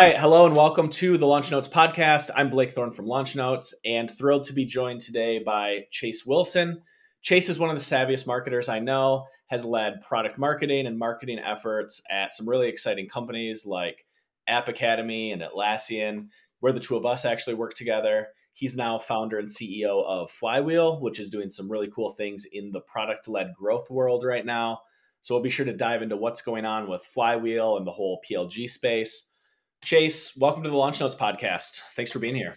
right. 0.00 0.16
Hello 0.16 0.46
and 0.46 0.54
welcome 0.54 0.88
to 0.88 1.18
the 1.18 1.26
Launch 1.26 1.50
Notes 1.50 1.66
podcast. 1.66 2.30
I'm 2.36 2.50
Blake 2.50 2.70
Thorne 2.70 2.92
from 2.92 3.06
Launch 3.06 3.34
Notes 3.34 3.74
and 3.84 4.08
thrilled 4.08 4.44
to 4.44 4.52
be 4.52 4.64
joined 4.64 5.00
today 5.00 5.40
by 5.40 5.86
Chase 5.90 6.24
Wilson. 6.24 6.82
Chase 7.20 7.48
is 7.48 7.58
one 7.58 7.68
of 7.68 7.74
the 7.74 7.82
savviest 7.82 8.24
marketers 8.24 8.68
I 8.68 8.78
know, 8.78 9.26
has 9.48 9.64
led 9.64 10.02
product 10.02 10.38
marketing 10.38 10.86
and 10.86 10.96
marketing 10.96 11.40
efforts 11.40 12.00
at 12.08 12.32
some 12.32 12.48
really 12.48 12.68
exciting 12.68 13.08
companies 13.08 13.66
like 13.66 14.06
App 14.46 14.68
Academy 14.68 15.32
and 15.32 15.42
Atlassian, 15.42 16.28
where 16.60 16.72
the 16.72 16.78
two 16.78 16.96
of 16.96 17.04
us 17.04 17.24
actually 17.24 17.54
work 17.54 17.74
together. 17.74 18.28
He's 18.52 18.76
now 18.76 19.00
founder 19.00 19.40
and 19.40 19.48
CEO 19.48 20.04
of 20.06 20.30
Flywheel, 20.30 21.00
which 21.00 21.18
is 21.18 21.28
doing 21.28 21.50
some 21.50 21.68
really 21.68 21.90
cool 21.92 22.12
things 22.12 22.46
in 22.52 22.70
the 22.70 22.82
product 22.82 23.26
led 23.26 23.52
growth 23.52 23.90
world 23.90 24.24
right 24.24 24.46
now. 24.46 24.82
So 25.22 25.34
we'll 25.34 25.42
be 25.42 25.50
sure 25.50 25.66
to 25.66 25.76
dive 25.76 26.02
into 26.02 26.16
what's 26.16 26.42
going 26.42 26.66
on 26.66 26.88
with 26.88 27.02
Flywheel 27.02 27.78
and 27.78 27.84
the 27.86 27.90
whole 27.90 28.20
PLG 28.30 28.70
space. 28.70 29.32
Chase, 29.82 30.36
welcome 30.36 30.64
to 30.64 30.70
the 30.70 30.76
Launch 30.76 31.00
Notes 31.00 31.14
podcast. 31.14 31.80
Thanks 31.94 32.10
for 32.10 32.18
being 32.18 32.34
here. 32.34 32.56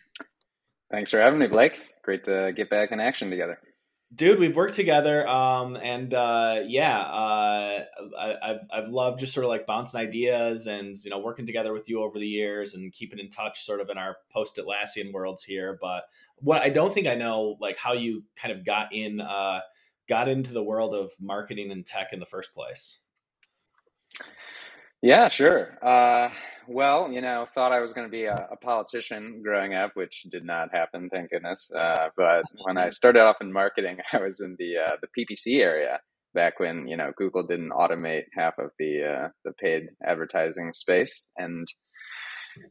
Thanks 0.89 1.11
for 1.11 1.19
having 1.19 1.39
me, 1.39 1.47
Blake. 1.47 1.79
Great 2.03 2.23
to 2.25 2.51
get 2.55 2.69
back 2.69 2.91
in 2.91 2.99
action 2.99 3.29
together. 3.29 3.59
Dude, 4.13 4.39
we've 4.39 4.55
worked 4.55 4.73
together, 4.73 5.25
um, 5.25 5.77
and 5.77 6.13
uh, 6.13 6.61
yeah, 6.65 6.99
uh, 6.99 7.85
I, 8.19 8.35
have 8.41 8.67
I've 8.73 8.89
loved 8.89 9.21
just 9.21 9.33
sort 9.33 9.45
of 9.45 9.49
like 9.49 9.65
bouncing 9.65 10.01
ideas 10.01 10.67
and 10.67 10.97
you 11.05 11.11
know 11.11 11.19
working 11.19 11.45
together 11.45 11.71
with 11.71 11.87
you 11.87 12.03
over 12.03 12.19
the 12.19 12.27
years 12.27 12.73
and 12.73 12.91
keeping 12.91 13.19
in 13.19 13.29
touch, 13.29 13.63
sort 13.63 13.79
of 13.79 13.89
in 13.89 13.97
our 13.97 14.17
post 14.33 14.59
Atlassian 14.59 15.13
worlds 15.13 15.43
here. 15.43 15.77
But 15.79 16.03
what 16.39 16.61
I 16.61 16.69
don't 16.69 16.93
think 16.93 17.07
I 17.07 17.15
know, 17.15 17.55
like 17.61 17.77
how 17.77 17.93
you 17.93 18.23
kind 18.35 18.53
of 18.53 18.65
got 18.65 18.93
in, 18.93 19.21
uh, 19.21 19.61
got 20.09 20.27
into 20.27 20.51
the 20.51 20.63
world 20.63 20.93
of 20.93 21.11
marketing 21.21 21.71
and 21.71 21.85
tech 21.85 22.07
in 22.11 22.19
the 22.19 22.25
first 22.25 22.53
place. 22.53 22.99
Yeah, 25.01 25.29
sure. 25.29 25.77
Uh, 25.83 26.29
well, 26.67 27.11
you 27.11 27.21
know, 27.21 27.47
thought 27.55 27.71
I 27.71 27.79
was 27.79 27.91
going 27.91 28.07
to 28.07 28.11
be 28.11 28.25
a, 28.25 28.47
a, 28.51 28.55
politician 28.57 29.41
growing 29.43 29.73
up, 29.73 29.91
which 29.95 30.23
did 30.29 30.45
not 30.45 30.69
happen, 30.71 31.09
thank 31.11 31.31
goodness. 31.31 31.71
Uh, 31.75 32.09
but 32.15 32.43
when 32.65 32.77
I 32.77 32.89
started 32.89 33.21
off 33.21 33.37
in 33.41 33.51
marketing, 33.51 33.97
I 34.13 34.19
was 34.19 34.39
in 34.41 34.55
the 34.59 34.77
uh, 34.77 34.95
the 35.01 35.07
PPC 35.17 35.59
area 35.59 35.99
back 36.35 36.59
when 36.59 36.87
you 36.87 36.95
know 36.95 37.11
Google 37.17 37.43
didn't 37.43 37.71
automate 37.71 38.25
half 38.37 38.53
of 38.59 38.69
the 38.77 39.01
uh, 39.03 39.27
the 39.43 39.53
paid 39.53 39.87
advertising 40.05 40.71
space, 40.73 41.31
and 41.35 41.67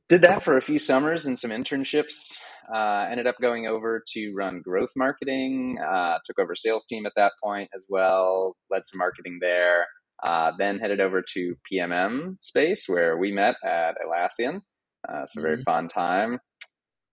did 0.08 0.22
that 0.22 0.42
for 0.42 0.56
a 0.56 0.62
few 0.62 0.78
summers 0.78 1.26
and 1.26 1.38
some 1.38 1.50
internships. 1.50 2.38
Uh, 2.72 3.08
ended 3.10 3.26
up 3.26 3.36
going 3.40 3.66
over 3.66 4.02
to 4.12 4.32
run 4.36 4.62
growth 4.62 4.92
marketing. 4.94 5.78
Uh, 5.84 6.18
took 6.24 6.38
over 6.38 6.54
sales 6.54 6.84
team 6.86 7.06
at 7.06 7.12
that 7.16 7.32
point 7.42 7.68
as 7.74 7.86
well. 7.88 8.56
Led 8.70 8.82
some 8.86 8.98
marketing 8.98 9.38
there. 9.40 9.86
Uh, 10.26 10.52
then 10.58 10.78
headed 10.78 11.00
over 11.00 11.22
to 11.34 11.56
PMM 11.70 12.40
space 12.42 12.84
where 12.86 13.16
we 13.16 13.32
met 13.32 13.54
at 13.64 13.94
Atlassian. 14.04 14.60
Uh, 15.08 15.22
a 15.22 15.40
very 15.40 15.56
mm-hmm. 15.56 15.62
fun 15.62 15.88
time. 15.88 16.38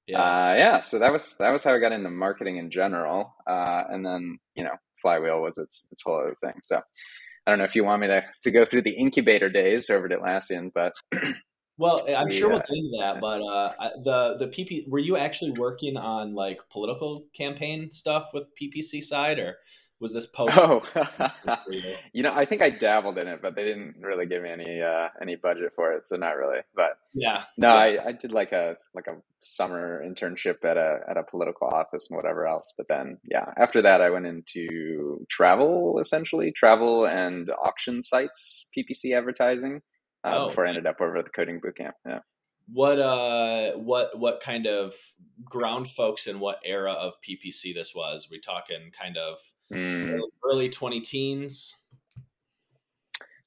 Yeah. 0.08 0.22
Uh, 0.22 0.54
yeah. 0.56 0.82
So 0.82 1.00
that 1.00 1.12
was 1.12 1.38
that 1.38 1.52
was 1.52 1.64
how 1.64 1.74
I 1.74 1.80
got 1.80 1.92
into 1.92 2.10
marketing 2.10 2.58
in 2.58 2.70
general. 2.70 3.34
Uh, 3.46 3.84
and 3.90 4.06
then 4.06 4.40
you 4.56 4.64
know 4.64 4.76
Flywheel 5.02 5.42
was 5.42 5.58
its 5.58 5.88
its 5.92 6.02
whole 6.04 6.20
other 6.20 6.36
thing. 6.42 6.54
So 6.64 6.78
I 6.78 7.52
don't 7.52 7.60
know 7.60 7.66
if 7.66 7.76
you 7.76 7.84
want 7.84 8.02
me 8.02 8.08
to 8.08 8.22
to 8.44 8.52
go 8.52 8.66
through 8.66 8.84
the 8.84 8.98
incubator 8.98 9.50
days 9.50 9.90
over 9.90 10.12
at 10.12 10.20
Atlassian, 10.20 10.72
but. 10.74 10.94
Well, 11.80 12.08
I'm 12.10 12.32
sure 12.32 12.50
we'll 12.50 12.58
get 12.58 12.70
into 12.72 12.98
that, 12.98 13.22
but 13.22 13.40
uh, 13.40 13.90
the 14.04 14.38
the 14.40 14.48
PP 14.48 14.90
were 14.90 14.98
you 14.98 15.16
actually 15.16 15.52
working 15.52 15.96
on 15.96 16.34
like 16.34 16.60
political 16.72 17.28
campaign 17.38 17.92
stuff 17.92 18.30
with 18.34 18.48
PPC 18.60 19.04
side, 19.04 19.38
or 19.38 19.58
was 20.00 20.14
this 20.14 20.26
post? 20.34 20.58
Oh, 20.60 20.82
you 22.14 22.24
know, 22.24 22.34
I 22.34 22.46
think 22.46 22.62
I 22.62 22.70
dabbled 22.70 23.18
in 23.18 23.28
it, 23.28 23.42
but 23.42 23.56
they 23.56 23.64
didn't 23.64 23.96
really 24.02 24.26
give 24.26 24.44
me 24.44 24.50
any 24.50 24.82
uh, 24.82 25.08
any 25.22 25.36
budget 25.36 25.74
for 25.76 25.94
it, 25.94 26.08
so 26.08 26.16
not 26.16 26.36
really. 26.38 26.60
But 26.76 26.98
yeah, 27.14 27.44
no, 27.58 27.70
yeah. 27.70 28.02
I, 28.04 28.08
I 28.08 28.12
did 28.12 28.32
like 28.32 28.52
a 28.52 28.76
like 28.94 29.08
a 29.08 29.18
summer 29.42 30.04
internship 30.06 30.64
at 30.64 30.78
a 30.78 31.00
at 31.10 31.18
a 31.18 31.24
political 31.24 31.68
office 31.68 32.08
and 32.10 32.18
whatever 32.18 32.48
else. 32.48 32.74
But 32.78 32.88
then, 32.88 33.18
yeah, 33.30 33.46
after 33.58 33.82
that, 33.82 34.02
I 34.02 34.10
went 34.10 34.26
into 34.26 35.26
travel, 35.30 36.00
essentially 36.00 36.52
travel 36.52 37.06
and 37.06 37.50
auction 37.64 38.02
sites, 38.02 38.70
PPC 38.78 39.18
advertising. 39.18 39.82
Uh, 40.24 40.32
oh. 40.34 40.50
Before 40.50 40.66
I 40.66 40.70
ended 40.70 40.88
up 40.88 41.00
over 41.00 41.18
at 41.18 41.26
the 41.26 41.32
coding 41.32 41.62
bootcamp. 41.62 41.94
Yeah 42.06 42.20
what 42.74 43.00
uh 43.00 43.72
what 43.78 44.18
what 44.20 44.42
kind 44.42 44.68
of 44.68 44.94
ground 45.46 45.90
folks 45.90 46.28
in 46.28 46.40
what 46.40 46.60
era 46.66 46.92
of 46.92 47.14
ppc 47.28 47.74
this 47.74 47.96
was 47.96 48.28
we 48.30 48.40
talking 48.40 48.92
kind 49.00 49.16
of 49.18 49.38
mm. 49.74 50.20
early 50.46 50.70
20 50.70 51.02
teens 51.02 51.76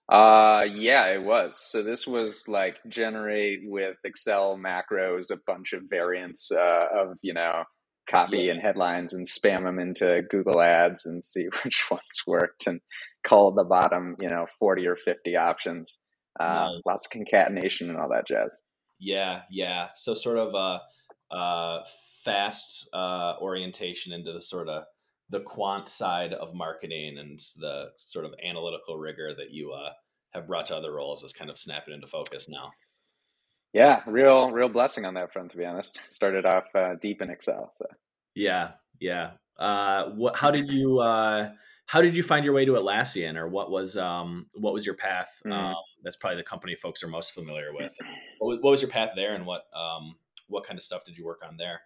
uh 0.09 0.65
yeah 0.75 1.07
it 1.07 1.23
was 1.23 1.57
so 1.57 1.83
this 1.83 2.07
was 2.07 2.49
like 2.49 2.77
generate 2.89 3.61
with 3.65 3.97
excel 4.05 4.59
macros 4.59 5.31
a 5.31 5.39
bunch 5.47 5.73
of 5.73 5.83
variants 5.89 6.51
uh, 6.51 6.85
of 6.95 7.17
you 7.23 7.33
know 7.33 7.63
copy 8.11 8.39
yeah. 8.39 8.53
and 8.53 8.61
headlines 8.61 9.15
and 9.15 9.27
spam 9.27 9.65
them 9.65 9.79
into 9.79 10.23
google 10.31 10.61
ads 10.61 11.07
and 11.07 11.25
see 11.25 11.47
which 11.65 11.85
ones 11.91 12.23
worked 12.27 12.67
and 12.67 12.81
call 13.25 13.53
the 13.53 13.65
bottom 13.65 14.17
you 14.21 14.29
know 14.29 14.47
40 14.59 14.87
or 14.87 14.97
50 14.97 15.37
options 15.37 16.01
uh, 16.41 16.45
nice. 16.45 16.81
lots 16.89 17.07
of 17.07 17.11
concatenation 17.11 17.91
and 17.91 17.99
all 17.99 18.09
that 18.09 18.27
jazz 18.27 18.61
yeah, 19.01 19.43
yeah. 19.51 19.89
So 19.97 20.15
sort 20.15 20.37
of 20.37 20.55
a, 20.55 21.35
a 21.35 21.81
fast 22.23 22.89
uh, 22.93 23.35
orientation 23.41 24.13
into 24.13 24.33
the 24.33 24.43
sort 24.43 24.69
of 24.69 24.85
the 25.31 25.41
quant 25.41 25.89
side 25.89 26.33
of 26.33 26.55
marketing 26.55 27.19
and 27.19 27.41
the 27.59 27.91
sort 27.99 28.25
of 28.25 28.35
analytical 28.45 28.99
rigor 28.99 29.35
that 29.37 29.51
you 29.51 29.73
uh, 29.73 29.91
have 30.31 30.47
brought 30.47 30.67
to 30.67 30.77
other 30.77 30.93
roles 30.93 31.23
is 31.23 31.33
kind 31.33 31.51
of 31.51 31.59
snapping 31.59 31.95
into 31.95 32.07
focus 32.07 32.49
now. 32.49 32.71
Yeah, 33.73 34.03
real 34.07 34.51
real 34.51 34.69
blessing 34.69 35.05
on 35.05 35.15
that 35.15 35.33
front. 35.33 35.53
To 35.53 35.57
be 35.57 35.65
honest, 35.65 36.01
started 36.09 36.45
off 36.45 36.65
uh, 36.75 36.95
deep 37.01 37.23
in 37.23 37.31
Excel. 37.31 37.73
So 37.77 37.87
yeah, 38.35 38.73
yeah. 39.01 39.33
Uh, 39.59 40.11
what? 40.11 40.37
How 40.37 40.51
did 40.51 40.69
you? 40.69 40.99
Uh, 40.99 41.51
how 41.87 42.01
did 42.01 42.17
you 42.17 42.23
find 42.23 42.45
your 42.45 42.55
way 42.55 42.65
to 42.65 42.73
Atlassian, 42.73 43.37
or 43.37 43.49
what 43.49 43.71
was 43.71 43.97
um, 43.97 44.47
what 44.55 44.75
was 44.75 44.85
your 44.85 44.97
path? 44.97 45.31
Mm. 45.47 45.53
Um, 45.53 45.75
that's 46.03 46.17
probably 46.17 46.37
the 46.37 46.45
company 46.45 46.75
folks 46.75 47.03
are 47.03 47.09
most 47.09 47.33
familiar 47.33 47.73
with. 47.73 47.93
What 48.39 48.49
was, 48.49 48.59
what 48.61 48.71
was 48.71 48.83
your 48.83 48.91
path 48.91 49.11
there, 49.15 49.35
and 49.35 49.47
what 49.47 49.63
um, 49.75 50.17
what 50.49 50.65
kind 50.65 50.79
of 50.79 50.83
stuff 50.83 51.05
did 51.05 51.17
you 51.17 51.25
work 51.25 51.43
on 51.47 51.57
there? 51.57 51.81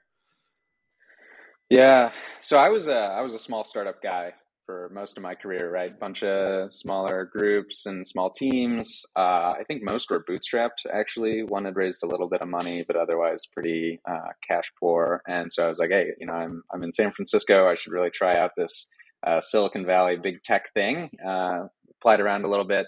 Yeah, 1.74 2.12
so 2.40 2.56
I 2.56 2.68
was 2.68 2.86
a 2.86 2.94
I 2.94 3.20
was 3.22 3.34
a 3.34 3.38
small 3.38 3.64
startup 3.64 4.00
guy 4.00 4.34
for 4.64 4.88
most 4.94 5.16
of 5.16 5.24
my 5.24 5.34
career. 5.34 5.72
Right, 5.72 5.98
bunch 5.98 6.22
of 6.22 6.72
smaller 6.72 7.24
groups 7.24 7.86
and 7.86 8.06
small 8.06 8.30
teams. 8.30 9.04
Uh, 9.16 9.54
I 9.58 9.64
think 9.66 9.82
most 9.82 10.08
were 10.08 10.24
bootstrapped. 10.24 10.86
Actually, 10.92 11.42
one 11.42 11.64
had 11.64 11.74
raised 11.74 12.04
a 12.04 12.06
little 12.06 12.28
bit 12.28 12.42
of 12.42 12.48
money, 12.48 12.84
but 12.86 12.94
otherwise 12.94 13.46
pretty 13.52 14.00
uh, 14.08 14.28
cash 14.46 14.70
poor. 14.78 15.20
And 15.26 15.52
so 15.52 15.64
I 15.64 15.68
was 15.68 15.80
like, 15.80 15.90
hey, 15.90 16.12
you 16.20 16.28
know, 16.28 16.34
I'm 16.34 16.62
I'm 16.72 16.84
in 16.84 16.92
San 16.92 17.10
Francisco. 17.10 17.68
I 17.68 17.74
should 17.74 17.92
really 17.92 18.10
try 18.10 18.36
out 18.36 18.52
this 18.56 18.86
uh, 19.26 19.40
Silicon 19.40 19.84
Valley 19.84 20.16
big 20.16 20.44
tech 20.44 20.72
thing. 20.74 21.10
Uh, 21.26 21.66
applied 21.98 22.20
around 22.20 22.44
a 22.44 22.48
little 22.48 22.66
bit, 22.66 22.86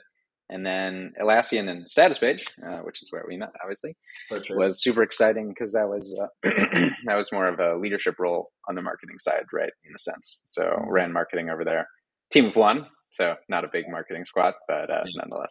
and 0.48 0.64
then 0.64 1.12
Atlassian 1.20 1.68
and 1.68 1.86
Statuspage, 1.86 2.42
uh, 2.64 2.78
which 2.82 3.02
is 3.02 3.08
where 3.10 3.24
we 3.26 3.36
met, 3.36 3.50
obviously, 3.62 3.96
sure. 4.44 4.58
was 4.58 4.82
super 4.82 5.02
exciting 5.02 5.48
because 5.48 5.72
that 5.72 5.88
was 5.88 6.18
uh, 6.20 6.26
that 7.04 7.16
was 7.16 7.32
more 7.32 7.48
of 7.48 7.58
a 7.58 7.76
leadership 7.76 8.14
role 8.18 8.50
on 8.68 8.74
the 8.74 8.82
marketing 8.82 9.18
side, 9.18 9.44
right? 9.52 9.72
In 9.84 9.92
a 9.94 9.98
sense, 9.98 10.44
so 10.46 10.62
mm-hmm. 10.62 10.90
ran 10.90 11.12
marketing 11.12 11.50
over 11.50 11.64
there. 11.64 11.88
Team 12.30 12.46
of 12.46 12.56
one, 12.56 12.86
so 13.12 13.34
not 13.48 13.64
a 13.64 13.68
big 13.72 13.84
marketing 13.88 14.24
squad, 14.24 14.54
but 14.68 14.90
uh, 14.90 15.04
nonetheless. 15.16 15.50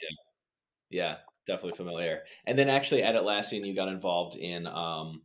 Yeah. 0.89 1.01
yeah. 1.01 1.15
definitely 1.47 1.77
familiar. 1.77 2.21
And 2.45 2.57
then 2.57 2.69
actually 2.69 3.03
at 3.03 3.15
Atlassian, 3.15 3.65
you 3.65 3.75
got 3.75 3.87
involved 3.87 4.35
in 4.35 4.67
um, 4.67 5.21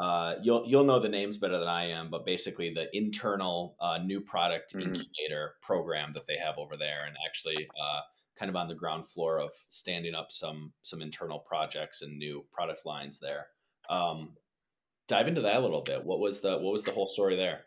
uh, 0.00 0.36
you'll 0.42 0.64
you'll 0.66 0.84
know 0.84 0.98
the 1.00 1.08
names 1.08 1.36
better 1.36 1.58
than 1.58 1.68
I 1.68 1.90
am, 1.90 2.10
but 2.10 2.24
basically 2.24 2.72
the 2.72 2.86
internal 2.96 3.76
uh, 3.80 3.98
new 3.98 4.20
product 4.20 4.72
mm-hmm. 4.72 4.94
incubator 4.94 5.54
program 5.62 6.12
that 6.14 6.22
they 6.26 6.36
have 6.36 6.56
over 6.58 6.76
there, 6.76 7.06
and 7.06 7.16
actually 7.26 7.68
uh, 7.68 8.00
kind 8.40 8.48
of 8.48 8.56
on 8.56 8.68
the 8.68 8.74
ground 8.74 9.08
floor 9.10 9.38
of 9.38 9.50
standing 9.68 10.14
up 10.14 10.32
some 10.32 10.72
some 10.82 11.02
internal 11.02 11.38
projects 11.38 12.00
and 12.00 12.18
new 12.18 12.44
product 12.50 12.86
lines 12.86 13.20
there. 13.20 13.46
Um, 13.90 14.30
dive 15.06 15.28
into 15.28 15.42
that 15.42 15.56
a 15.56 15.60
little 15.60 15.82
bit. 15.82 16.04
What 16.04 16.18
was 16.18 16.40
the 16.40 16.52
what 16.52 16.72
was 16.72 16.82
the 16.82 16.92
whole 16.92 17.06
story 17.06 17.36
there? 17.36 17.60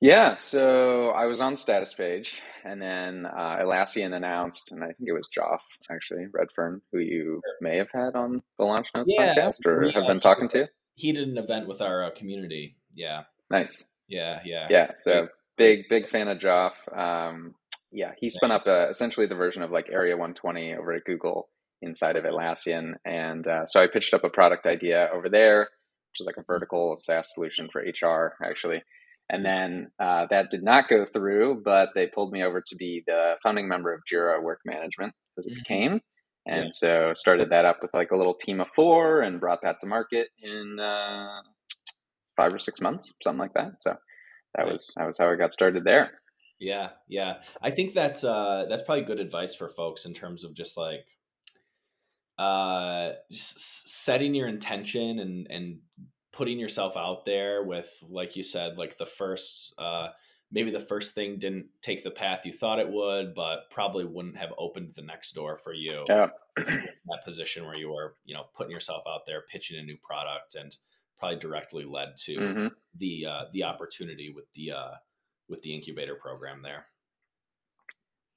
Yeah, 0.00 0.36
so 0.36 1.10
I 1.10 1.24
was 1.24 1.40
on 1.40 1.56
status 1.56 1.94
page, 1.94 2.42
and 2.62 2.82
then 2.82 3.24
uh, 3.24 3.56
Atlassian 3.62 4.14
announced, 4.14 4.70
and 4.70 4.84
I 4.84 4.88
think 4.88 5.08
it 5.08 5.14
was 5.14 5.30
Joff 5.34 5.60
actually 5.90 6.26
Redfern, 6.30 6.82
who 6.92 6.98
you 6.98 7.40
may 7.62 7.78
have 7.78 7.88
had 7.90 8.14
on 8.14 8.42
the 8.58 8.66
Launch 8.66 8.88
Notes 8.94 9.10
yeah, 9.10 9.34
podcast 9.34 9.64
or 9.64 9.86
yeah, 9.86 9.92
have 9.92 10.06
been 10.06 10.20
talking 10.20 10.48
to. 10.50 10.68
He 10.94 11.12
did 11.12 11.26
an 11.26 11.38
event 11.38 11.68
with 11.68 11.80
our 11.80 12.04
uh, 12.04 12.10
community. 12.10 12.76
Yeah. 12.94 13.22
Nice. 13.48 13.86
Yeah, 14.06 14.40
yeah, 14.44 14.66
yeah. 14.68 14.90
So 14.94 15.28
big, 15.56 15.88
big 15.88 16.10
fan 16.10 16.28
of 16.28 16.38
Joff. 16.38 16.72
Um, 16.94 17.54
yeah, 17.94 18.12
he 18.18 18.28
spun 18.28 18.50
up 18.50 18.64
uh, 18.66 18.88
essentially 18.90 19.26
the 19.26 19.34
version 19.34 19.62
of 19.62 19.70
like 19.70 19.88
Area 19.90 20.14
120 20.16 20.74
over 20.74 20.92
at 20.92 21.04
Google 21.04 21.48
inside 21.80 22.16
of 22.16 22.24
Atlassian, 22.24 22.94
and 23.04 23.46
uh, 23.46 23.64
so 23.66 23.80
I 23.82 23.86
pitched 23.86 24.14
up 24.14 24.24
a 24.24 24.30
product 24.30 24.66
idea 24.66 25.08
over 25.14 25.28
there, 25.28 25.60
which 25.60 26.20
is 26.20 26.26
like 26.26 26.36
a 26.36 26.44
vertical 26.46 26.96
SaaS 26.96 27.32
solution 27.34 27.68
for 27.72 27.80
HR 27.80 28.34
actually 28.44 28.82
and 29.30 29.44
then 29.44 29.90
uh, 29.98 30.26
that 30.30 30.50
did 30.50 30.62
not 30.62 30.88
go 30.88 31.06
through, 31.06 31.62
but 31.64 31.90
they 31.94 32.06
pulled 32.06 32.32
me 32.32 32.42
over 32.42 32.60
to 32.60 32.76
be 32.76 33.02
the 33.06 33.34
founding 33.42 33.68
member 33.68 33.92
of 33.92 34.02
Jira 34.10 34.42
Work 34.42 34.60
Management 34.66 35.14
as 35.38 35.46
it 35.46 35.50
mm-hmm. 35.50 35.58
became. 35.60 36.00
And 36.46 36.64
yeah. 36.64 36.70
so 36.72 37.12
started 37.14 37.50
that 37.50 37.64
up 37.64 37.78
with 37.80 37.92
like 37.94 38.10
a 38.10 38.16
little 38.16 38.34
team 38.34 38.60
of 38.60 38.68
four 38.76 39.22
and 39.22 39.40
brought 39.40 39.62
that 39.62 39.76
to 39.80 39.86
market 39.86 40.28
in 40.42 40.78
uh, 40.78 41.40
five 42.36 42.52
or 42.52 42.58
six 42.58 42.82
months, 42.82 43.14
something 43.22 43.38
like 43.38 43.54
that. 43.54 43.72
So 43.80 43.94
that 44.54 44.64
nice. 44.64 44.72
was 44.72 44.92
that 44.96 45.06
was 45.06 45.18
how 45.18 45.30
I 45.30 45.36
got 45.36 45.52
started 45.52 45.84
there. 45.84 46.10
Yeah, 46.58 46.90
yeah. 47.08 47.38
I 47.60 47.70
think 47.70 47.94
that's 47.94 48.24
uh 48.24 48.66
that's 48.68 48.82
probably 48.82 49.04
good 49.04 49.20
advice 49.20 49.54
for 49.54 49.68
folks 49.68 50.06
in 50.06 50.14
terms 50.14 50.44
of 50.44 50.54
just 50.54 50.76
like 50.76 51.06
uh 52.38 53.12
just 53.30 53.88
setting 53.88 54.34
your 54.34 54.48
intention 54.48 55.18
and 55.20 55.46
and 55.50 55.78
putting 56.32 56.58
yourself 56.58 56.96
out 56.96 57.24
there 57.24 57.62
with 57.62 57.88
like 58.08 58.34
you 58.34 58.42
said 58.42 58.76
like 58.76 58.98
the 58.98 59.06
first 59.06 59.72
uh 59.78 60.08
maybe 60.50 60.72
the 60.72 60.80
first 60.80 61.14
thing 61.14 61.38
didn't 61.38 61.66
take 61.80 62.02
the 62.02 62.10
path 62.10 62.44
you 62.44 62.52
thought 62.52 62.80
it 62.80 62.90
would 62.90 63.34
but 63.36 63.70
probably 63.70 64.04
wouldn't 64.04 64.36
have 64.36 64.52
opened 64.58 64.90
the 64.96 65.02
next 65.02 65.32
door 65.32 65.56
for 65.56 65.72
you 65.72 66.02
yeah. 66.08 66.26
that 66.56 67.24
position 67.24 67.64
where 67.64 67.76
you 67.76 67.88
were 67.88 68.16
you 68.24 68.34
know 68.34 68.44
putting 68.56 68.72
yourself 68.72 69.04
out 69.08 69.20
there 69.26 69.44
pitching 69.48 69.78
a 69.78 69.82
new 69.82 69.96
product 70.02 70.56
and 70.56 70.76
probably 71.16 71.38
directly 71.38 71.84
led 71.84 72.16
to 72.16 72.36
mm-hmm. 72.36 72.66
the 72.96 73.26
uh 73.30 73.44
the 73.52 73.62
opportunity 73.62 74.32
with 74.34 74.52
the 74.54 74.72
uh 74.72 74.94
with 75.48 75.62
the 75.62 75.74
incubator 75.74 76.14
program 76.14 76.62
there 76.62 76.86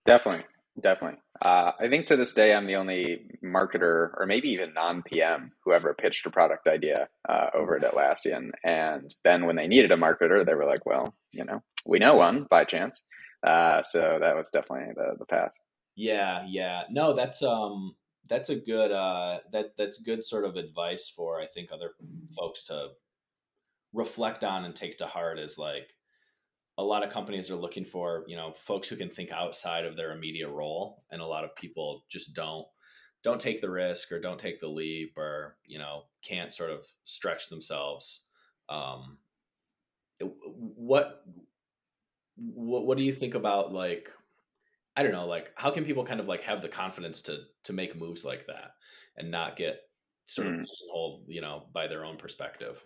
definitely 0.05 0.45
Definitely. 0.79 1.19
Uh, 1.43 1.71
I 1.79 1.87
think 1.89 2.07
to 2.07 2.15
this 2.15 2.33
day, 2.33 2.53
I'm 2.53 2.67
the 2.67 2.75
only 2.75 3.25
marketer, 3.43 4.11
or 4.15 4.25
maybe 4.27 4.49
even 4.49 4.73
non 4.73 5.01
PM, 5.01 5.51
who 5.63 5.73
ever 5.73 5.95
pitched 5.95 6.25
a 6.27 6.29
product 6.29 6.67
idea 6.67 7.07
uh, 7.27 7.47
over 7.55 7.75
at 7.75 7.83
Atlassian. 7.83 8.51
And 8.63 9.09
then 9.23 9.45
when 9.45 9.55
they 9.55 9.67
needed 9.67 9.91
a 9.91 9.97
marketer, 9.97 10.45
they 10.45 10.53
were 10.53 10.65
like, 10.65 10.85
well, 10.85 11.15
you 11.31 11.45
know, 11.45 11.63
we 11.85 11.97
know 11.97 12.15
one 12.15 12.45
by 12.49 12.63
chance. 12.63 13.05
Uh, 13.45 13.81
so 13.81 14.17
that 14.19 14.35
was 14.35 14.51
definitely 14.51 14.93
the, 14.95 15.15
the 15.17 15.25
path. 15.25 15.51
Yeah, 15.95 16.45
yeah. 16.47 16.83
No, 16.91 17.15
that's 17.15 17.41
um 17.41 17.95
that's 18.29 18.49
a 18.49 18.55
good 18.55 18.91
uh 18.91 19.39
that 19.51 19.71
that's 19.77 19.99
good 19.99 20.23
sort 20.23 20.45
of 20.45 20.57
advice 20.57 21.09
for 21.09 21.39
I 21.39 21.47
think 21.47 21.71
other 21.71 21.91
folks 22.35 22.65
to 22.65 22.89
reflect 23.93 24.43
on 24.43 24.65
and 24.65 24.75
take 24.75 24.99
to 24.99 25.07
heart 25.07 25.39
is 25.39 25.57
like 25.57 25.89
a 26.77 26.83
lot 26.83 27.03
of 27.03 27.11
companies 27.11 27.49
are 27.49 27.55
looking 27.55 27.85
for 27.85 28.23
you 28.27 28.35
know 28.35 28.53
folks 28.65 28.87
who 28.87 28.95
can 28.95 29.09
think 29.09 29.31
outside 29.31 29.85
of 29.85 29.95
their 29.95 30.11
immediate 30.11 30.49
role 30.49 31.03
and 31.11 31.21
a 31.21 31.25
lot 31.25 31.43
of 31.43 31.55
people 31.55 32.03
just 32.09 32.33
don't 32.33 32.67
don't 33.23 33.41
take 33.41 33.61
the 33.61 33.69
risk 33.69 34.11
or 34.11 34.19
don't 34.19 34.39
take 34.39 34.59
the 34.59 34.67
leap 34.67 35.17
or 35.17 35.57
you 35.65 35.79
know 35.79 36.03
can't 36.23 36.51
sort 36.51 36.71
of 36.71 36.85
stretch 37.03 37.49
themselves 37.49 38.25
um 38.69 39.17
what 40.49 41.23
what, 42.35 42.85
what 42.85 42.97
do 42.97 43.03
you 43.03 43.13
think 43.13 43.33
about 43.33 43.73
like 43.73 44.11
i 44.95 45.03
don't 45.03 45.11
know 45.11 45.27
like 45.27 45.51
how 45.55 45.71
can 45.71 45.85
people 45.85 46.05
kind 46.05 46.19
of 46.19 46.27
like 46.27 46.43
have 46.43 46.61
the 46.61 46.69
confidence 46.69 47.21
to 47.21 47.39
to 47.63 47.73
make 47.73 47.99
moves 47.99 48.23
like 48.23 48.45
that 48.45 48.71
and 49.17 49.31
not 49.31 49.57
get 49.57 49.81
sort 50.27 50.47
mm. 50.47 50.59
of 50.59 50.69
hold 50.91 51.23
you 51.27 51.41
know 51.41 51.63
by 51.73 51.87
their 51.87 52.05
own 52.05 52.17
perspective 52.17 52.79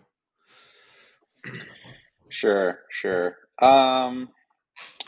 sure 2.32 2.80
sure 2.90 3.36
um, 3.60 4.28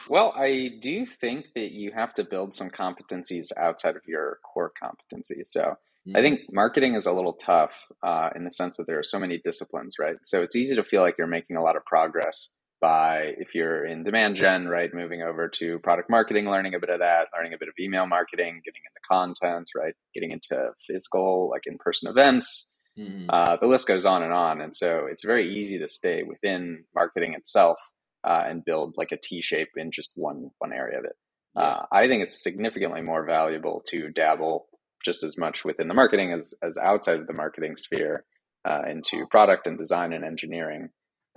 well, 0.09 0.35
I 0.37 0.71
do 0.81 1.07
think 1.07 1.47
that 1.55 1.73
you 1.73 1.93
have 1.95 2.15
to 2.15 2.25
build 2.25 2.55
some 2.55 2.71
competencies 2.71 3.47
outside 3.57 3.97
of 3.97 4.03
your 4.07 4.39
core 4.45 4.73
competency. 4.81 5.43
So 5.47 5.61
mm-hmm. 5.61 6.17
I 6.17 6.21
think 6.21 6.41
marketing 6.53 6.95
is 6.95 7.07
a 7.07 7.13
little 7.13 7.33
tough 7.33 7.73
uh, 8.03 8.31
in 8.37 8.45
the 8.45 8.51
sense 8.51 8.77
that 8.77 8.87
there 8.87 8.99
are 8.99 9.05
so 9.05 9.19
many 9.19 9.41
disciplines, 9.43 9.97
right? 9.99 10.17
So 10.23 10.43
it's 10.43 10.57
easy 10.57 10.75
to 10.77 10.85
feel 10.85 11.01
like 11.01 11.15
you're 11.17 11.27
making 11.27 11.57
a 11.57 11.63
lot 11.63 11.77
of 11.77 11.85
progress 11.87 12.55
by 12.81 13.33
if 13.39 13.55
you're 13.55 13.87
in 13.87 14.05
demand 14.05 14.37
gen, 14.37 14.69
right, 14.69 14.93
moving 14.93 15.23
over 15.23 15.49
to 15.49 15.79
product 15.79 16.11
marketing, 16.11 16.51
learning 16.51 16.75
a 16.75 16.81
bit 16.81 16.91
of 16.91 16.99
that, 16.99 17.29
learning 17.35 17.55
a 17.55 17.59
bit 17.59 17.69
of 17.69 17.75
email 17.81 18.07
marketing, 18.07 18.61
getting 18.63 18.83
into 18.85 19.01
content, 19.11 19.71
right, 19.75 19.95
getting 20.13 20.33
into 20.33 20.69
physical, 20.87 21.49
like 21.51 21.63
in 21.67 21.79
person 21.79 22.11
events. 22.11 22.74
Mm-hmm. 22.99 23.27
Uh, 23.29 23.57
the 23.61 23.67
list 23.67 23.87
goes 23.87 24.07
on 24.07 24.23
and 24.23 24.33
on. 24.33 24.61
And 24.61 24.75
so 24.75 25.07
it's 25.11 25.25
very 25.25 25.57
easy 25.57 25.79
to 25.79 25.89
stay 25.89 26.23
within 26.23 26.85
marketing 26.95 27.35
itself 27.35 27.79
uh, 28.23 28.43
and 28.47 28.65
build 28.65 28.95
like 28.97 29.13
a 29.13 29.17
T 29.17 29.41
shape 29.41 29.71
in 29.77 29.91
just 29.91 30.13
one 30.17 30.51
one 30.59 30.73
area 30.73 30.99
of 30.99 31.05
it. 31.05 31.17
Yeah. 31.57 31.63
Uh, 31.63 31.87
I 31.93 32.09
think 32.09 32.23
it's 32.23 32.43
significantly 32.43 33.03
more 33.03 33.25
valuable 33.25 33.83
to 33.91 34.11
dabble 34.11 34.67
just 35.05 35.23
as 35.23 35.37
much 35.37 35.65
within 35.65 35.89
the 35.89 35.95
marketing 35.95 36.33
as 36.33 36.55
as 36.63 36.79
outside 36.79 37.21
of 37.21 37.27
the 37.27 37.33
marketing 37.33 37.77
sphere 37.77 38.25
uh, 38.69 38.83
into 38.89 39.27
product 39.31 39.67
and 39.67 39.79
design 39.79 40.13
and 40.13 40.25
engineering. 40.25 40.89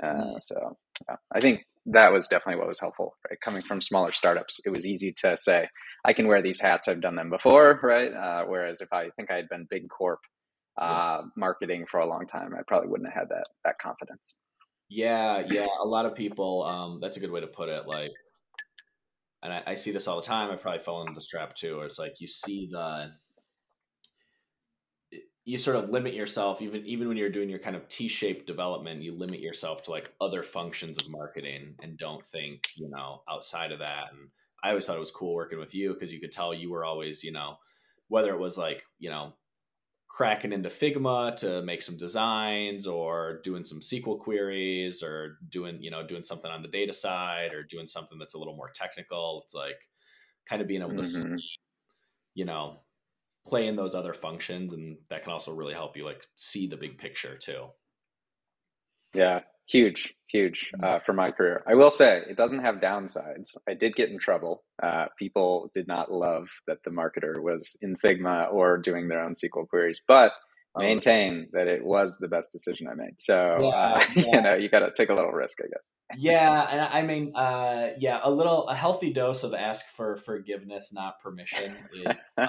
Mm. 0.03 0.37
So 0.41 0.77
I 1.33 1.39
think 1.39 1.65
that 1.87 2.11
was 2.11 2.27
definitely 2.27 2.59
what 2.59 2.67
was 2.67 2.79
helpful. 2.79 3.15
Right, 3.29 3.39
coming 3.41 3.61
from 3.61 3.81
smaller 3.81 4.11
startups, 4.11 4.59
it 4.65 4.69
was 4.69 4.87
easy 4.87 5.13
to 5.19 5.35
say 5.37 5.67
I 6.05 6.13
can 6.13 6.27
wear 6.27 6.41
these 6.41 6.61
hats. 6.61 6.87
I've 6.87 7.01
done 7.01 7.15
them 7.15 7.29
before, 7.29 7.79
right? 7.83 8.13
Uh, 8.13 8.45
whereas 8.45 8.81
if 8.81 8.93
I 8.93 9.09
think 9.15 9.31
I 9.31 9.35
had 9.35 9.49
been 9.49 9.67
big 9.69 9.89
corp 9.89 10.19
uh, 10.77 11.23
marketing 11.35 11.85
for 11.89 11.99
a 11.99 12.05
long 12.05 12.27
time, 12.27 12.53
I 12.57 12.61
probably 12.67 12.89
wouldn't 12.89 13.11
have 13.11 13.21
had 13.21 13.29
that 13.29 13.47
that 13.65 13.79
confidence. 13.79 14.35
Yeah, 14.89 15.43
yeah. 15.49 15.67
A 15.81 15.87
lot 15.87 16.05
of 16.05 16.15
people. 16.15 16.63
Um, 16.63 16.99
that's 17.01 17.17
a 17.17 17.19
good 17.19 17.31
way 17.31 17.41
to 17.41 17.47
put 17.47 17.69
it. 17.69 17.87
Like, 17.87 18.13
and 19.43 19.51
I, 19.51 19.63
I 19.67 19.75
see 19.75 19.91
this 19.91 20.07
all 20.07 20.17
the 20.17 20.27
time. 20.27 20.49
I 20.49 20.55
probably 20.55 20.79
fall 20.79 21.01
into 21.01 21.13
this 21.13 21.27
trap 21.27 21.55
too. 21.55 21.77
Where 21.77 21.85
it's 21.85 21.99
like 21.99 22.21
you 22.21 22.27
see 22.27 22.69
the, 22.71 23.11
you 25.43 25.57
sort 25.57 25.77
of 25.77 25.89
limit 25.89 26.13
yourself 26.13 26.61
even 26.61 26.85
even 26.85 27.07
when 27.07 27.17
you're 27.17 27.29
doing 27.29 27.49
your 27.49 27.59
kind 27.59 27.75
of 27.75 27.87
T-shaped 27.89 28.47
development. 28.47 29.01
You 29.01 29.17
limit 29.17 29.39
yourself 29.39 29.83
to 29.83 29.91
like 29.91 30.13
other 30.21 30.43
functions 30.43 30.97
of 30.97 31.09
marketing 31.09 31.75
and 31.81 31.97
don't 31.97 32.25
think 32.25 32.69
you 32.75 32.89
know 32.89 33.23
outside 33.29 33.71
of 33.71 33.79
that. 33.79 34.05
And 34.11 34.29
I 34.63 34.69
always 34.69 34.85
thought 34.85 34.97
it 34.97 35.01
was 35.01 35.11
cool 35.11 35.33
working 35.33 35.59
with 35.59 35.75
you 35.75 35.93
because 35.93 36.13
you 36.13 36.19
could 36.19 36.31
tell 36.31 36.53
you 36.53 36.71
were 36.71 36.85
always 36.85 37.23
you 37.23 37.31
know 37.31 37.57
whether 38.07 38.31
it 38.31 38.39
was 38.39 38.57
like 38.57 38.83
you 38.99 39.09
know 39.09 39.33
cracking 40.17 40.51
into 40.51 40.67
Figma 40.67 41.35
to 41.35 41.61
make 41.61 41.83
some 41.83 41.95
designs 41.95 42.87
or 42.87 43.39
doing 43.43 43.63
some 43.63 43.79
SQL 43.79 44.17
queries 44.17 45.03
or 45.03 45.37
doing, 45.49 45.77
you 45.79 45.91
know, 45.91 46.03
doing 46.07 46.23
something 46.23 46.49
on 46.49 46.63
the 46.63 46.67
data 46.67 46.91
side 46.91 47.53
or 47.53 47.61
doing 47.61 47.85
something 47.85 48.17
that's 48.17 48.33
a 48.33 48.37
little 48.39 48.55
more 48.55 48.71
technical. 48.73 49.43
It's 49.45 49.53
like 49.53 49.77
kind 50.49 50.59
of 50.59 50.67
being 50.67 50.81
able 50.81 50.95
to 50.95 51.03
mm-hmm. 51.03 51.37
see, 51.37 51.45
you 52.33 52.45
know, 52.45 52.79
play 53.45 53.67
in 53.67 53.75
those 53.75 53.93
other 53.93 54.11
functions 54.11 54.73
and 54.73 54.97
that 55.11 55.21
can 55.21 55.31
also 55.31 55.53
really 55.53 55.75
help 55.75 55.95
you 55.95 56.03
like 56.03 56.25
see 56.33 56.65
the 56.65 56.77
big 56.77 56.97
picture 56.97 57.37
too. 57.37 57.67
Yeah, 59.13 59.41
huge, 59.67 60.15
huge 60.27 60.71
mm. 60.75 60.83
uh, 60.83 60.99
for 61.05 61.13
my 61.13 61.29
career. 61.29 61.63
I 61.67 61.75
will 61.75 61.91
say 61.91 62.23
it 62.29 62.37
doesn't 62.37 62.63
have 62.63 62.75
downsides. 62.75 63.57
I 63.67 63.73
did 63.73 63.95
get 63.95 64.09
in 64.09 64.19
trouble. 64.19 64.63
Uh, 64.81 65.05
people 65.17 65.71
did 65.73 65.87
not 65.87 66.11
love 66.11 66.47
that 66.67 66.77
the 66.83 66.91
marketer 66.91 67.41
was 67.41 67.77
in 67.81 67.95
Figma 67.97 68.51
or 68.51 68.77
doing 68.77 69.07
their 69.07 69.21
own 69.21 69.33
SQL 69.33 69.67
queries, 69.67 70.01
but 70.07 70.31
oh. 70.75 70.79
maintain 70.79 71.47
that 71.53 71.67
it 71.67 71.83
was 71.83 72.17
the 72.19 72.27
best 72.27 72.51
decision 72.51 72.87
I 72.87 72.95
made. 72.95 73.19
So 73.19 73.57
yeah, 73.61 73.67
uh, 73.67 74.03
yeah. 74.15 74.25
you 74.25 74.41
know, 74.41 74.55
you 74.55 74.69
got 74.69 74.79
to 74.79 74.91
take 74.95 75.09
a 75.09 75.13
little 75.13 75.31
risk, 75.31 75.57
I 75.61 75.67
guess. 75.67 75.89
Yeah, 76.15 76.67
and 76.69 76.81
I 76.81 77.01
mean, 77.01 77.35
uh, 77.35 77.89
yeah, 77.99 78.19
a 78.23 78.31
little 78.31 78.67
a 78.69 78.75
healthy 78.75 79.11
dose 79.11 79.43
of 79.43 79.53
ask 79.53 79.85
for 79.95 80.15
forgiveness, 80.15 80.93
not 80.93 81.19
permission, 81.21 81.75
is 81.93 82.31
um, 82.37 82.47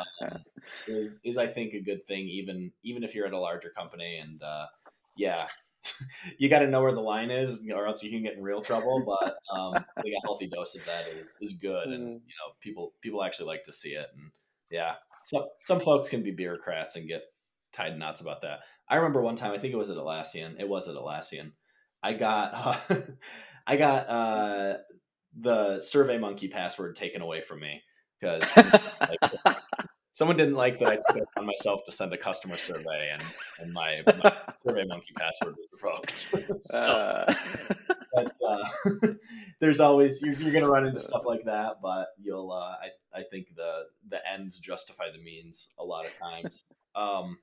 is 0.87 1.21
is 1.25 1.39
I 1.39 1.47
think 1.47 1.75
a 1.75 1.81
good 1.81 2.07
thing, 2.07 2.29
even 2.29 2.71
even 2.85 3.03
if 3.03 3.15
you're 3.15 3.27
at 3.27 3.33
a 3.33 3.41
larger 3.41 3.71
company. 3.71 4.19
And 4.19 4.43
uh, 4.43 4.67
yeah, 5.17 5.47
you 6.39 6.49
got 6.49 6.61
to 6.61 6.67
know 6.67 6.83
where 6.83 6.93
the 6.93 7.01
line 7.01 7.31
is, 7.31 7.61
or 7.73 7.87
else 7.87 8.03
you 8.03 8.11
can 8.11 8.23
get 8.23 8.35
in 8.35 8.43
real 8.43 8.63
trouble. 8.63 9.05
But 9.05 9.39
um, 9.55 9.75
I 9.97 10.03
think 10.03 10.15
a 10.17 10.27
healthy 10.27 10.49
dose 10.49 10.75
of 10.75 10.85
that 10.87 11.09
is 11.09 11.35
is 11.41 11.55
good, 11.55 11.89
and 11.89 12.05
mm. 12.05 12.13
you 12.27 12.35
know, 12.39 12.55
people 12.61 12.95
people 13.01 13.23
actually 13.23 13.47
like 13.47 13.65
to 13.65 13.73
see 13.73 13.91
it. 13.91 14.07
And 14.17 14.31
yeah, 14.71 14.95
some 15.25 15.45
some 15.65 15.81
folks 15.81 16.11
can 16.11 16.23
be 16.23 16.31
bureaucrats 16.31 16.97
and 16.97 17.09
get 17.09 17.23
tied 17.73 17.93
in 17.93 17.99
knots 17.99 18.21
about 18.21 18.43
that. 18.43 18.61
I 18.89 18.97
remember 18.97 19.21
one 19.21 19.37
time, 19.37 19.53
I 19.53 19.59
think 19.59 19.75
it 19.75 19.79
was 19.79 19.91
at 19.91 19.97
Atlassian. 19.97 20.59
It 20.59 20.69
was 20.69 20.89
at 20.89 20.95
Atlassian. 20.95 21.53
I 22.03 22.15
got 22.15 22.55
uh, 22.91 22.97
I 23.67 23.77
got 23.77 24.09
uh, 24.09 24.77
the 25.39 25.81
Survey 25.81 26.19
Monkey 26.19 26.49
password 26.49 26.97
taken 26.97 27.23
away 27.23 27.43
from 27.43 27.61
me 27.61 27.83
because 28.21 28.57
like, 28.57 29.19
someone 30.19 30.37
didn't 30.37 30.57
like 30.57 30.81
that 30.81 30.89
I 30.89 30.97
took 30.97 31.17
it 31.17 31.29
on 31.37 31.47
myself 31.47 31.85
to 31.85 31.93
send 31.93 32.13
a 32.13 32.17
customer 32.17 32.57
survey, 32.57 33.11
and 33.13 33.23
and 33.61 33.73
my, 33.73 34.03
my 34.05 34.37
Survey 34.67 34.85
Monkey 34.85 35.13
password 35.17 35.55
was 35.57 35.69
revoked. 35.73 36.63
so 36.65 36.79
uh. 36.79 37.35
that's 38.15 38.43
uh, 38.43 38.69
there's 39.61 39.79
always 39.79 40.21
you're, 40.21 40.35
you're 40.35 40.51
going 40.51 40.65
to 40.65 40.71
run 40.71 40.87
into 40.87 41.01
stuff 41.01 41.23
like 41.25 41.45
that, 41.45 41.77
but 41.81 42.09
you'll 42.21 42.51
uh, 42.51 42.75
I 42.83 42.89
I 43.15 43.23
think 43.31 43.55
the 43.55 43.85
the 44.09 44.19
ends 44.29 44.59
justify 44.59 45.05
the 45.13 45.23
means 45.23 45.69
a 45.79 45.85
lot 45.85 46.05
of 46.05 46.13
times. 46.19 46.65
Um, 46.97 47.39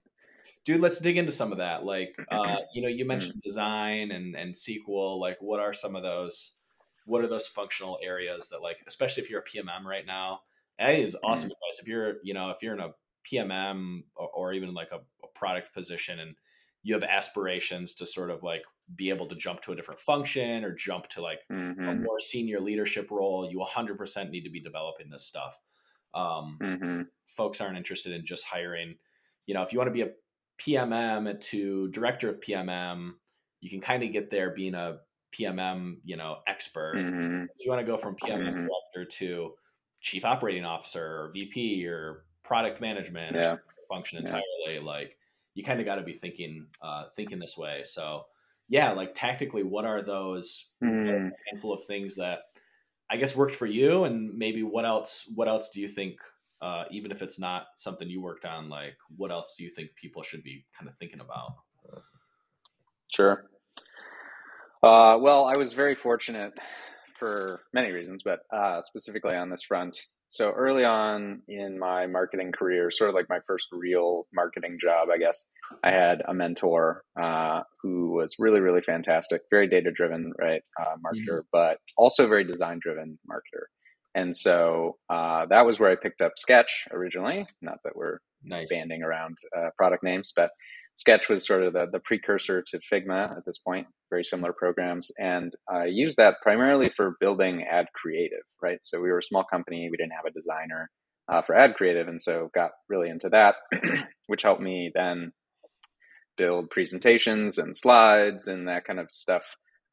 dude, 0.66 0.82
let's 0.82 1.00
dig 1.00 1.18
into 1.18 1.32
some 1.32 1.54
of 1.54 1.60
that. 1.60 1.86
Like, 1.86 2.14
uh, 2.30 2.58
you 2.74 2.82
know, 2.82 2.90
you 2.90 3.06
mentioned 3.06 3.42
design 3.42 4.12
and 4.12 4.36
and 4.36 4.54
SQL. 4.54 5.18
Like, 5.18 5.38
what 5.40 5.62
are 5.62 5.72
some 5.72 5.96
of 5.96 6.04
those? 6.04 6.52
What 7.06 7.24
are 7.24 7.28
those 7.28 7.48
functional 7.48 8.00
areas 8.04 8.50
that, 8.50 8.64
like, 8.64 8.78
especially 8.88 9.22
if 9.24 9.30
you're 9.30 9.42
a 9.42 9.44
PMM 9.44 9.86
right 9.86 10.06
now? 10.06 10.40
And 10.78 10.90
I 10.90 10.92
it's 10.94 11.16
awesome 11.24 11.50
mm-hmm. 11.50 11.54
advice. 11.54 11.80
If 11.80 11.88
you're, 11.88 12.16
you 12.24 12.34
know, 12.34 12.50
if 12.50 12.62
you're 12.62 12.74
in 12.74 12.80
a 12.80 12.92
PMM 13.32 14.04
or, 14.16 14.30
or 14.30 14.54
even 14.54 14.74
like 14.74 14.90
a, 14.92 14.98
a, 14.98 15.28
product 15.34 15.74
position 15.74 16.20
and 16.20 16.36
you 16.84 16.94
have 16.94 17.04
aspirations 17.04 17.96
to 17.96 18.06
sort 18.06 18.30
of 18.30 18.44
like 18.44 18.62
be 18.96 19.10
able 19.10 19.26
to 19.28 19.36
jump 19.36 19.62
to 19.62 19.72
a 19.72 19.76
different 19.76 20.00
function 20.00 20.64
or 20.64 20.74
jump 20.74 21.08
to 21.10 21.22
like 21.22 21.40
mm-hmm. 21.52 21.84
a 21.84 21.96
more 21.96 22.20
senior 22.20 22.60
leadership 22.60 23.10
role, 23.10 23.50
you 23.50 23.60
100% 23.60 24.30
need 24.30 24.44
to 24.44 24.50
be 24.50 24.60
developing 24.60 25.10
this 25.10 25.26
stuff. 25.26 25.60
Um, 26.14 26.58
mm-hmm. 26.62 27.02
Folks 27.26 27.60
aren't 27.60 27.78
interested 27.78 28.14
in 28.14 28.26
just 28.26 28.46
hiring. 28.46 28.96
You 29.48 29.56
know, 29.56 29.64
if 29.64 29.74
you 29.74 29.80
want 29.80 29.90
to 29.90 29.94
be 29.94 30.04
a 30.04 30.12
PMM 30.62 31.40
to 31.42 31.88
director 31.90 32.30
of 32.30 32.40
PMM, 32.40 33.12
you 33.62 33.70
can 33.70 33.82
kind 33.82 34.04
of 34.04 34.12
get 34.12 34.30
there 34.30 34.52
being 34.52 34.76
a 34.76 35.00
PMM, 35.38 35.98
you 36.04 36.18
know, 36.18 36.38
expert. 36.48 36.96
Mm-hmm. 36.96 37.46
If 37.58 37.66
you 37.66 37.72
want 37.72 37.86
to 37.86 37.92
go 37.92 37.98
from 37.98 38.16
PMM 38.16 38.44
mm-hmm. 38.44 38.68
director 38.68 39.06
to 39.18 39.54
chief 40.06 40.24
operating 40.24 40.64
officer 40.64 41.04
or 41.04 41.32
VP 41.34 41.86
or 41.88 42.26
product 42.44 42.80
management 42.80 43.36
yeah. 43.36 43.54
or 43.54 43.64
function 43.90 44.20
entirely, 44.20 44.44
yeah. 44.76 44.80
like 44.80 45.18
you 45.56 45.64
kind 45.64 45.80
of 45.80 45.86
got 45.86 45.96
to 45.96 46.04
be 46.04 46.14
thinking 46.14 46.68
uh, 46.82 47.06
thinking 47.16 47.40
this 47.40 47.58
way. 47.58 47.82
So 47.84 48.26
yeah, 48.70 48.92
like 48.92 49.16
tactically, 49.16 49.64
what 49.64 49.84
are 49.84 50.04
those 50.04 50.74
mm. 50.84 51.32
handful 51.50 51.74
of 51.74 51.84
things 51.86 52.16
that 52.18 52.40
I 53.10 53.18
guess 53.18 53.36
worked 53.36 53.56
for 53.56 53.66
you, 53.66 54.04
and 54.04 54.38
maybe 54.38 54.62
what 54.62 54.86
else? 54.86 55.30
What 55.34 55.48
else 55.48 55.72
do 55.72 55.82
you 55.82 55.88
think? 55.88 56.20
Uh, 56.62 56.86
even 56.90 57.12
if 57.12 57.22
it's 57.22 57.38
not 57.38 57.68
something 57.76 58.08
you 58.08 58.22
worked 58.22 58.46
on, 58.46 58.70
like 58.70 58.96
what 59.18 59.32
else 59.32 59.56
do 59.58 59.64
you 59.64 59.70
think 59.70 59.90
people 59.96 60.22
should 60.22 60.44
be 60.44 60.66
kind 60.78 60.88
of 60.88 60.96
thinking 60.96 61.20
about? 61.20 61.56
Sure. 63.12 63.46
Uh, 64.82 65.18
well, 65.20 65.46
I 65.46 65.58
was 65.58 65.74
very 65.74 65.96
fortunate 65.96 66.54
for 67.18 67.62
many 67.74 67.92
reasons, 67.92 68.22
but 68.24 68.40
uh, 68.54 68.82
specifically 68.82 69.36
on 69.36 69.50
this 69.50 69.64
front. 69.64 69.98
So 70.30 70.52
early 70.52 70.84
on 70.84 71.42
in 71.48 71.80
my 71.80 72.08
marketing 72.08 72.52
career, 72.52 72.92
sort 72.92 73.10
of 73.10 73.16
like 73.16 73.30
my 73.30 73.40
first 73.48 73.70
real 73.72 74.28
marketing 74.34 74.78
job, 74.82 75.08
I 75.14 75.18
guess, 75.18 75.50
I 75.84 75.92
had 75.92 76.22
a 76.28 76.34
mentor 76.34 77.04
uh, 77.22 77.62
who 77.82 78.12
was 78.12 78.36
really, 78.40 78.60
really 78.60 78.82
fantastic, 78.82 79.44
very 79.50 79.68
data 79.68 79.92
driven, 79.92 80.34
right, 80.40 80.62
uh, 80.80 80.96
marketer, 80.96 81.40
mm-hmm. 81.40 81.48
but 81.54 81.78
also 81.96 82.28
very 82.28 82.44
design 82.44 82.80
driven 82.82 83.18
marketer. 83.30 83.66
And 84.14 84.36
so 84.36 84.98
uh, 85.10 85.46
that 85.48 85.66
was 85.66 85.80
where 85.80 85.92
I 85.92 85.96
picked 85.96 86.22
up 86.22 86.34
Sketch 86.38 86.88
originally. 86.92 87.46
Not 87.62 87.80
that 87.84 87.96
we're 87.96 88.20
nice. 88.44 88.68
banding 88.70 89.04
around 89.04 89.38
uh, 89.58 89.70
product 89.78 90.04
names, 90.04 90.32
but 90.36 90.52
Sketch 90.96 91.28
was 91.28 91.46
sort 91.46 91.64
of 91.64 91.74
the, 91.74 91.88
the 91.92 92.00
precursor 92.00 92.64
to 92.68 92.80
Figma 92.80 93.36
at 93.38 93.46
this 93.46 93.58
point, 93.58 93.88
very 94.10 94.24
similar 94.24 94.54
programs. 94.54 95.12
And 95.20 95.54
I 95.70 95.86
used 95.86 96.18
that 96.18 96.36
primarily 96.42 96.90
for 96.96 97.18
building 97.20 97.66
ad 97.70 97.88
creative, 97.94 98.44
right? 98.62 98.80
So 98.82 99.02
we 99.02 99.10
were 99.10 99.20
a 99.20 99.24
small 99.24 99.44
company, 99.44 99.90
we 99.92 99.98
didn't 99.98 100.14
have 100.14 100.26
a 100.26 100.32
designer 100.32 100.90
uh, 101.28 101.42
for 101.42 101.54
ad 101.54 101.76
creative. 101.76 102.08
And 102.08 102.22
so 102.22 102.50
got 102.56 102.72
really 102.88 103.10
into 103.10 103.28
that, 103.30 103.56
which 104.28 104.44
helped 104.44 104.62
me 104.62 104.92
then 104.96 105.34
build 106.38 106.70
presentations 106.70 107.58
and 107.58 107.76
slides 107.76 108.48
and 108.48 108.68
that 108.70 108.86
kind 108.86 109.00
of 109.00 109.10
stuff. 109.12 109.44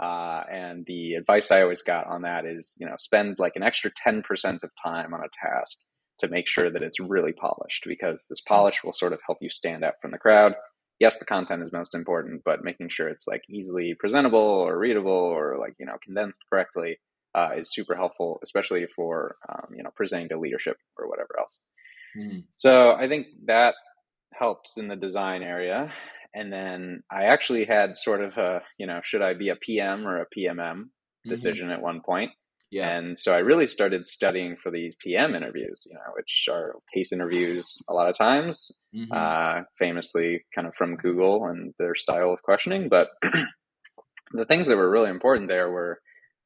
Uh, 0.00 0.42
and 0.50 0.84
the 0.86 1.14
advice 1.14 1.50
I 1.50 1.62
always 1.62 1.82
got 1.82 2.06
on 2.06 2.22
that 2.22 2.44
is, 2.46 2.76
you 2.78 2.86
know, 2.86 2.96
spend 2.98 3.40
like 3.40 3.52
an 3.56 3.62
extra 3.64 3.90
10% 3.90 4.22
of 4.62 4.70
time 4.82 5.14
on 5.14 5.20
a 5.20 5.28
task 5.32 5.78
to 6.18 6.28
make 6.28 6.46
sure 6.46 6.70
that 6.70 6.82
it's 6.82 7.00
really 7.00 7.32
polished 7.32 7.84
because 7.86 8.26
this 8.28 8.40
polish 8.40 8.84
will 8.84 8.92
sort 8.92 9.12
of 9.12 9.20
help 9.26 9.38
you 9.40 9.50
stand 9.50 9.84
out 9.84 9.94
from 10.00 10.12
the 10.12 10.18
crowd 10.18 10.54
yes, 11.02 11.18
the 11.18 11.24
content 11.24 11.64
is 11.64 11.72
most 11.72 11.96
important, 11.96 12.42
but 12.44 12.62
making 12.62 12.88
sure 12.88 13.08
it's 13.08 13.26
like 13.26 13.42
easily 13.50 13.96
presentable 13.98 14.38
or 14.38 14.78
readable 14.78 15.10
or 15.10 15.58
like, 15.58 15.74
you 15.80 15.84
know, 15.84 15.96
condensed 16.00 16.38
correctly 16.48 17.00
uh, 17.34 17.48
is 17.58 17.74
super 17.74 17.96
helpful, 17.96 18.38
especially 18.44 18.86
for, 18.94 19.34
um, 19.48 19.66
you 19.76 19.82
know, 19.82 19.90
presenting 19.96 20.28
to 20.28 20.38
leadership 20.38 20.76
or 20.96 21.08
whatever 21.08 21.34
else. 21.40 21.58
Mm. 22.16 22.44
So 22.56 22.92
I 22.92 23.08
think 23.08 23.26
that 23.46 23.74
helped 24.32 24.70
in 24.76 24.86
the 24.86 24.94
design 24.94 25.42
area. 25.42 25.90
And 26.34 26.52
then 26.52 27.02
I 27.10 27.24
actually 27.24 27.64
had 27.64 27.96
sort 27.96 28.22
of 28.22 28.38
a, 28.38 28.62
you 28.78 28.86
know, 28.86 29.00
should 29.02 29.22
I 29.22 29.34
be 29.34 29.48
a 29.48 29.56
PM 29.56 30.06
or 30.06 30.20
a 30.20 30.26
PMM 30.26 30.54
mm-hmm. 30.56 31.28
decision 31.28 31.66
mm-hmm. 31.66 31.78
at 31.78 31.82
one 31.82 32.00
point. 32.00 32.30
Yeah. 32.70 32.96
And 32.96 33.18
so 33.18 33.34
I 33.34 33.38
really 33.38 33.66
started 33.66 34.06
studying 34.06 34.56
for 34.62 34.70
these 34.70 34.94
PM 35.04 35.34
interviews, 35.34 35.82
you 35.84 35.94
know, 35.94 36.12
which 36.16 36.46
are 36.48 36.76
case 36.94 37.12
interviews 37.12 37.76
a 37.90 37.92
lot 37.92 38.08
of 38.08 38.16
times, 38.16 38.70
mm-hmm. 38.94 39.12
uh, 39.12 39.64
famously 39.78 40.44
kind 40.54 40.66
of 40.66 40.74
from 40.74 40.96
Google 40.96 41.46
and 41.46 41.74
their 41.78 41.94
style 41.94 42.32
of 42.32 42.42
questioning. 42.42 42.88
But 42.88 43.08
the 44.32 44.44
things 44.46 44.68
that 44.68 44.76
were 44.76 44.90
really 44.90 45.10
important 45.10 45.48
there 45.48 45.70
were 45.70 46.00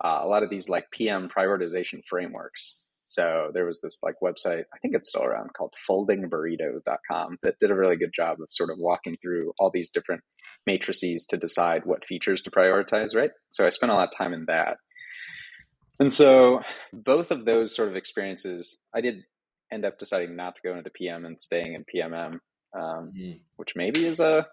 uh, 0.05 0.21
a 0.23 0.27
lot 0.27 0.43
of 0.43 0.51
these 0.51 0.69
like 0.69 0.91
PM 0.93 1.29
prioritization 1.29 2.01
frameworks. 2.09 2.83
So 3.07 3.51
there 3.55 3.65
was 3.65 3.81
this 3.81 4.01
like 4.03 4.17
website, 4.23 4.65
I 4.75 4.79
think 4.83 4.95
it's 4.95 5.09
still 5.09 5.23
around 5.23 5.55
called 5.55 5.75
foldingburritos.com 5.89 7.39
that 7.43 7.59
did 7.61 7.71
a 7.71 7.75
really 7.75 7.97
good 7.97 8.13
job 8.13 8.41
of 8.41 8.49
sort 8.51 8.71
of 8.71 8.79
walking 8.79 9.15
through 9.23 9.53
all 9.61 9.71
these 9.73 9.91
different 9.91 10.23
matrices 10.67 11.25
to 11.27 11.37
decide 11.37 11.83
what 11.85 12.05
features 12.05 12.43
to 12.43 12.51
prioritize, 12.51 13.15
right? 13.15 13.31
So 13.51 13.65
I 13.65 13.69
spent 13.69 13.93
a 13.93 13.95
lot 13.95 14.09
of 14.09 14.17
time 14.17 14.33
in 14.33 14.45
that. 14.49 14.79
And 16.01 16.13
so 16.13 16.61
both 16.93 17.31
of 17.31 17.45
those 17.45 17.75
sort 17.75 17.89
of 17.89 17.97
experiences, 17.97 18.83
I 18.93 19.01
did 19.01 19.23
end 19.73 19.85
up 19.85 19.99
deciding 19.99 20.37
not 20.37 20.57
to 20.57 20.63
go 20.63 20.77
into 20.77 20.91
PM 20.91 21.25
and 21.25 21.41
staying 21.41 21.75
in 21.75 21.85
PMM, 21.85 22.39
um, 22.75 23.13
mm. 23.17 23.41
which 23.57 23.73
maybe 23.77 24.05
is 24.05 24.21
a 24.21 24.47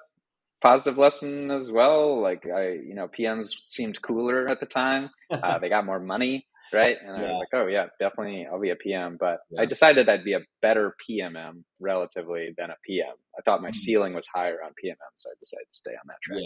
positive 0.62 0.98
lesson 0.98 1.52
as 1.52 1.72
well. 1.72 2.22
Like 2.22 2.44
I, 2.46 2.70
you 2.70 2.96
know, 2.96 3.08
PMs 3.08 3.50
seemed 3.60 4.02
cooler 4.02 4.50
at 4.50 4.60
the 4.60 4.66
time. 4.66 5.10
Uh, 5.34 5.58
they 5.58 5.68
got 5.68 5.84
more 5.84 6.00
money, 6.00 6.46
right? 6.72 6.96
And 7.04 7.20
yeah. 7.20 7.28
I 7.28 7.32
was 7.32 7.40
like, 7.40 7.60
oh 7.60 7.66
yeah, 7.66 7.88
definitely, 8.00 8.46
I'll 8.46 8.62
be 8.62 8.70
a 8.70 8.76
PM. 8.76 9.18
But 9.20 9.40
yeah. 9.50 9.62
I 9.62 9.66
decided 9.66 10.08
I'd 10.08 10.24
be 10.24 10.34
a 10.34 10.42
better 10.62 10.96
PMM 11.10 11.64
relatively 11.80 12.54
than 12.56 12.70
a 12.70 12.76
PM. 12.86 13.16
I 13.36 13.42
thought 13.42 13.64
my 13.64 13.72
mm. 13.72 13.76
ceiling 13.76 14.14
was 14.14 14.28
higher 14.28 14.60
on 14.64 14.74
PMM, 14.74 14.96
so 15.16 15.32
I 15.32 15.34
decided 15.40 15.66
to 15.72 15.76
stay 15.76 15.92
on 15.92 16.08
that 16.08 16.22
track. 16.22 16.40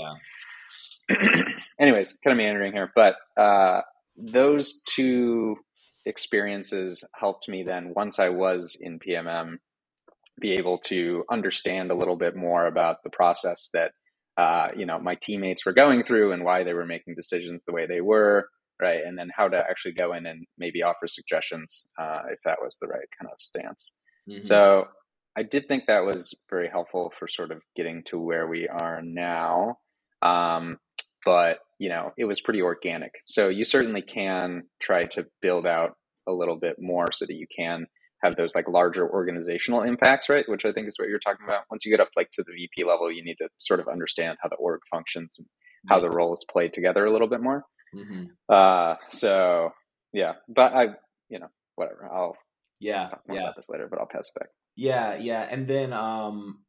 Yeah. 1.36 1.52
Anyways, 1.82 2.18
kind 2.24 2.32
of 2.32 2.38
meandering 2.38 2.72
here, 2.72 2.94
but 2.96 3.16
uh, 3.36 3.82
those 4.16 4.82
two 4.84 5.58
experiences 6.08 7.04
helped 7.20 7.50
me 7.50 7.64
then 7.64 7.94
once 7.96 8.20
I 8.20 8.30
was 8.30 8.78
in 8.80 9.00
PMM 9.00 9.58
be 10.40 10.54
able 10.54 10.78
to 10.78 11.24
understand 11.32 11.90
a 11.90 11.96
little 11.96 12.16
bit 12.16 12.36
more 12.36 12.68
about 12.68 13.04
the 13.04 13.10
process 13.10 13.70
that 13.74 13.92
uh, 14.38 14.70
you 14.76 14.86
know 14.86 15.00
my 15.00 15.16
teammates 15.16 15.66
were 15.66 15.74
going 15.74 16.04
through 16.04 16.32
and 16.32 16.44
why 16.44 16.64
they 16.64 16.74
were 16.74 16.86
making 16.86 17.16
decisions 17.16 17.64
the 17.66 17.74
way 17.74 17.86
they 17.88 18.02
were 18.02 18.48
right? 18.82 19.00
And 19.06 19.18
then 19.18 19.30
how 19.36 19.48
to 19.48 19.58
actually 19.58 19.94
go 19.94 20.14
in 20.14 20.26
and 20.26 20.46
maybe 20.58 20.84
offer 20.84 21.08
suggestions 21.08 21.90
uh, 22.00 22.22
if 22.32 22.40
that 22.46 22.60
was 22.62 22.78
the 22.80 22.88
right 22.88 23.08
kind 23.20 23.32
of 23.32 23.38
stance. 23.40 23.96
Mm-hmm. 24.30 24.42
so 24.42 24.88
i 25.38 25.44
did 25.44 25.70
think 25.70 25.86
that 25.88 26.04
was 26.04 26.34
very 26.50 26.68
helpful 26.68 27.14
for 27.18 27.30
sort 27.30 27.52
of 27.52 27.62
getting 27.78 28.04
to 28.08 28.20
where 28.20 28.46
we 28.46 28.68
are 28.68 29.02
now. 29.02 29.78
Um, 30.22 30.80
but 31.24 31.60
you 31.80 31.90
know 31.90 32.12
it 32.18 32.26
was 32.26 32.42
pretty 32.42 32.62
organic. 32.62 33.12
So 33.26 33.50
you 33.50 33.64
certainly 33.64 34.02
can 34.02 34.64
try 34.80 35.06
to 35.06 35.28
build 35.42 35.68
out 35.68 35.92
a 36.28 36.32
little 36.32 36.58
bit 36.58 36.76
more 36.80 37.12
so 37.12 37.26
that 37.26 37.36
you 37.36 37.48
can 37.56 37.86
have 38.24 38.36
those 38.36 38.56
like 38.56 38.68
larger 38.68 39.08
organizational 39.08 39.84
impacts 39.84 40.30
right? 40.30 40.46
Which 40.48 40.66
i 40.66 40.72
think 40.72 40.88
is 40.88 40.96
what 40.98 41.08
you're 41.08 41.20
talking 41.20 41.46
about. 41.48 41.64
Once 41.70 41.86
you 41.86 41.92
get 41.92 42.02
up 42.02 42.10
like 42.16 42.30
to 42.34 42.44
the 42.44 42.54
vp 42.54 42.88
level 42.88 43.12
you 43.12 43.24
need 43.24 43.38
to 43.38 43.48
sort 43.58 43.80
of 43.80 43.88
understand 43.88 44.38
how 44.42 44.50
the 44.50 44.56
org 44.56 44.82
functions 44.90 45.36
and 45.38 45.48
how 45.88 46.00
the 46.00 46.10
roles 46.10 46.44
play 46.52 46.68
together 46.68 47.06
a 47.06 47.12
little 47.12 47.30
bit 47.30 47.42
more. 47.42 47.64
Mm-hmm. 47.96 48.26
uh 48.50 48.96
so 49.12 49.72
yeah. 50.14 50.34
But 50.50 50.74
i 50.74 50.84
you 51.30 51.40
know 51.40 51.48
whatever. 51.76 52.10
I'll 52.12 52.36
yeah 52.80 53.10
yeah. 53.30 53.42
about 53.42 53.56
this 53.56 53.70
later 53.70 53.88
but 53.90 54.00
i'll 54.00 54.08
pass 54.08 54.30
it 54.34 54.40
back. 54.40 54.50
Yeah 54.76 55.16
yeah. 55.16 55.48
And 55.50 55.68
then 55.68 55.94
um 55.94 56.60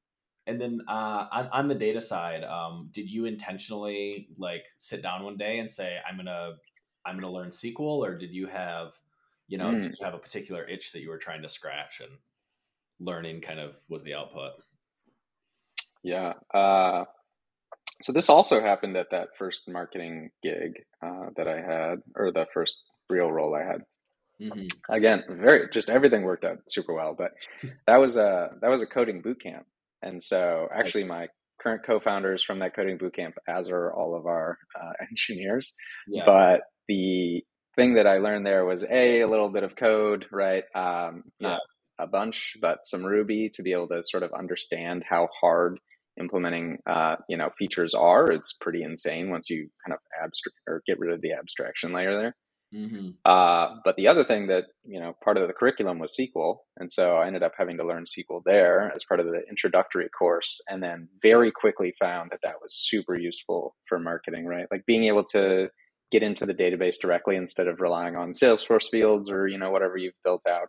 and 0.49 0.61
then 0.61 0.81
uh, 0.89 1.27
on, 1.31 1.49
on 1.53 1.69
the 1.69 1.75
data 1.75 2.01
side, 2.01 2.43
um, 2.43 2.89
did 2.93 3.09
you 3.09 3.27
intentionally 3.27 4.29
like 4.39 4.65
sit 4.79 5.03
down 5.03 5.23
one 5.23 5.37
day 5.37 5.59
and 5.59 5.71
say, 5.71 5.99
"I'm 6.09 6.17
gonna 6.17 6.55
I'm 7.05 7.17
gonna 7.17 7.31
learn 7.31 7.51
SQL," 7.51 7.79
or 7.79 8.17
did 8.17 8.33
you 8.33 8.47
have 8.47 8.93
you 9.47 9.59
know 9.59 9.67
mm. 9.67 9.83
did 9.83 9.97
you 9.99 10.05
have 10.05 10.15
a 10.15 10.19
particular 10.19 10.67
itch 10.67 10.93
that 10.93 11.01
you 11.01 11.11
were 11.11 11.19
trying 11.19 11.43
to 11.43 11.49
scratch 11.49 12.01
and 12.01 12.11
learning 12.99 13.43
kind 13.43 13.61
of 13.61 13.75
was 13.89 14.03
the 14.03 14.15
output? 14.15 14.53
Yeah. 16.03 16.33
Uh, 16.55 17.05
so 18.01 18.13
this 18.13 18.31
also 18.31 18.61
happened 18.61 18.97
at 18.97 19.11
that 19.11 19.29
first 19.39 19.69
marketing 19.69 20.31
gig 20.43 20.85
uh, 21.05 21.27
that 21.37 21.49
I 21.49 21.61
had, 21.61 22.01
or 22.15 22.33
the 22.33 22.47
first 22.55 22.83
real 23.11 23.31
role 23.31 23.55
I 23.55 23.65
had. 23.65 23.83
Mm-hmm. 24.41 24.67
Again, 24.89 25.25
very 25.29 25.69
just 25.71 25.91
everything 25.91 26.23
worked 26.23 26.45
out 26.45 26.59
super 26.69 26.95
well, 26.95 27.15
but 27.19 27.33
that 27.87 27.97
was 27.97 28.17
a 28.17 28.51
that 28.61 28.71
was 28.71 28.83
a 28.83 28.87
coding 28.87 29.21
boot 29.21 29.43
camp, 29.43 29.67
and 30.03 30.23
so, 30.23 30.69
actually, 30.75 31.05
my 31.05 31.29
current 31.61 31.83
co-founders 31.85 32.43
from 32.43 32.61
that 32.61 32.75
coding 32.75 32.99
bootcamp, 32.99 33.33
as 33.49 33.69
are 33.69 33.93
all 33.93 34.17
of 34.17 34.27
our 34.27 34.59
uh, 34.81 34.93
engineers. 35.11 35.75
Yeah. 36.07 36.25
But 36.25 36.61
the 36.89 37.43
thing 37.77 37.95
that 37.95 38.07
I 38.07 38.19
learned 38.19 38.47
there 38.47 38.65
was 38.65 38.85
a 38.85 39.21
a 39.21 39.29
little 39.29 39.51
bit 39.51 39.63
of 39.63 39.77
code, 39.77 40.27
right? 40.33 40.65
Um, 40.75 41.25
not 41.41 41.61
yeah. 41.99 42.05
a 42.05 42.07
bunch, 42.07 42.57
but 42.61 42.79
some 42.85 43.05
Ruby 43.05 43.51
to 43.55 43.63
be 43.63 43.73
able 43.73 43.89
to 43.89 44.03
sort 44.03 44.23
of 44.23 44.33
understand 44.33 45.05
how 45.09 45.29
hard 45.41 45.79
implementing 46.19 46.79
uh, 46.87 47.17
you 47.29 47.37
know 47.37 47.51
features 47.59 47.95
are. 47.95 48.31
It's 48.31 48.55
pretty 48.61 48.83
insane 48.83 49.31
once 49.31 49.51
you 49.51 49.69
kind 49.87 49.95
of 49.95 50.01
abstract 50.23 50.57
or 50.67 50.83
get 50.87 50.99
rid 50.99 51.13
of 51.13 51.21
the 51.21 51.33
abstraction 51.33 51.93
layer 51.93 52.17
there. 52.17 52.37
Mm-hmm. 52.75 53.11
Uh, 53.25 53.77
but 53.85 53.97
the 53.97 54.09
other 54.09 54.25
thing 54.25 54.49
that 54.49 54.65
you 54.85 55.01
know, 55.01 55.17
part 55.25 55.39
of 55.39 55.47
the 55.47 55.55
curriculum 55.55 55.99
was 55.99 56.15
SQL, 56.19 56.59
and 56.77 56.91
so 56.93 57.17
I 57.17 57.27
ended 57.27 57.43
up 57.43 57.53
having 57.57 57.79
to 57.79 57.87
learn 57.87 58.05
SQL 58.05 58.43
there 58.45 58.93
as 58.95 59.05
part 59.05 59.21
of 59.21 59.27
the 59.27 59.41
introductory 59.49 60.09
course, 60.11 60.61
and 60.69 60.83
then 60.83 61.09
very 61.23 61.51
quickly 61.51 61.95
found 61.99 62.31
that 62.31 62.41
that 62.43 62.57
was 62.63 62.75
super 62.75 63.17
useful 63.17 63.75
for 63.89 63.99
marketing. 63.99 64.47
Right, 64.47 64.67
like 64.71 64.85
being 64.87 65.05
able 65.05 65.25
to 65.33 65.69
get 66.11 66.23
into 66.23 66.47
the 66.47 66.55
database 66.55 66.99
directly 67.01 67.37
instead 67.37 67.69
of 67.69 67.81
relying 67.81 68.17
on 68.17 68.33
Salesforce 68.33 68.89
fields 68.91 69.31
or 69.31 69.47
you 69.47 69.59
know 69.59 69.71
whatever 69.71 69.97
you've 69.97 70.23
built 70.25 70.43
out 70.49 70.69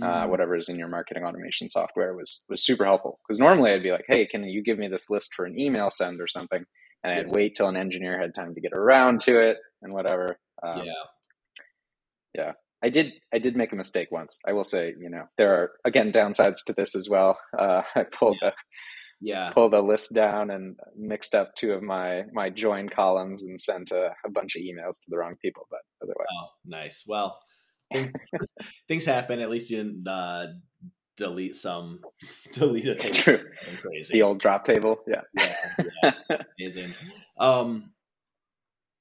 uh, 0.00 0.04
mm-hmm. 0.04 0.24
uh, 0.24 0.26
whatever 0.28 0.56
is 0.56 0.68
in 0.68 0.78
your 0.78 0.88
marketing 0.88 1.24
automation 1.24 1.68
software 1.68 2.14
was 2.14 2.44
was 2.48 2.64
super 2.64 2.84
helpful 2.84 3.18
because 3.26 3.40
normally 3.40 3.72
I'd 3.72 3.82
be 3.82 3.90
like, 3.90 4.04
hey, 4.06 4.24
can 4.24 4.44
you 4.44 4.62
give 4.62 4.78
me 4.78 4.86
this 4.86 5.10
list 5.10 5.34
for 5.34 5.46
an 5.46 5.58
email 5.58 5.90
send 5.90 6.20
or 6.20 6.28
something, 6.28 6.64
and 7.02 7.12
I'd 7.12 7.30
wait 7.30 7.56
till 7.56 7.66
an 7.66 7.76
engineer 7.76 8.20
had 8.20 8.32
time 8.32 8.54
to 8.54 8.60
get 8.60 8.72
around 8.72 9.20
to 9.22 9.40
it 9.40 9.56
and 9.82 9.92
whatever. 9.92 10.38
Um, 10.62 10.84
yeah, 10.84 10.92
yeah. 12.34 12.52
I 12.82 12.88
did 12.88 13.12
I 13.32 13.38
did 13.38 13.56
make 13.56 13.72
a 13.72 13.76
mistake 13.76 14.08
once. 14.10 14.38
I 14.46 14.52
will 14.52 14.64
say, 14.64 14.94
you 14.98 15.10
know, 15.10 15.24
there 15.36 15.54
are 15.54 15.72
again 15.84 16.12
downsides 16.12 16.64
to 16.66 16.72
this 16.72 16.94
as 16.94 17.08
well. 17.08 17.38
Uh, 17.58 17.82
I 17.94 18.04
pulled 18.04 18.38
yeah. 18.42 18.48
a 18.48 18.52
yeah 19.22 19.50
pulled 19.50 19.74
a 19.74 19.80
list 19.82 20.14
down 20.14 20.50
and 20.50 20.76
mixed 20.96 21.34
up 21.34 21.54
two 21.54 21.72
of 21.72 21.82
my 21.82 22.22
my 22.32 22.48
join 22.48 22.88
columns 22.88 23.42
and 23.42 23.60
sent 23.60 23.90
a, 23.90 24.12
a 24.24 24.30
bunch 24.30 24.56
of 24.56 24.62
emails 24.62 24.98
to 25.02 25.06
the 25.08 25.18
wrong 25.18 25.34
people. 25.42 25.66
But 25.70 25.80
otherwise, 26.02 26.26
oh, 26.40 26.46
nice. 26.64 27.04
Well, 27.06 27.38
things, 27.92 28.12
things 28.88 29.04
happen. 29.04 29.40
At 29.40 29.50
least 29.50 29.68
you 29.68 29.78
didn't 29.78 30.08
uh, 30.08 30.46
delete 31.16 31.56
some, 31.56 32.00
delete 32.54 32.86
a 32.86 32.94
table. 32.94 33.14
True. 33.14 33.44
Crazy. 33.82 34.12
The 34.14 34.22
old 34.22 34.38
drop 34.38 34.64
table. 34.64 34.98
Yeah. 35.06 35.22
yeah, 35.36 36.12
yeah. 36.30 36.42
Amazing. 36.58 36.94
Um, 37.38 37.90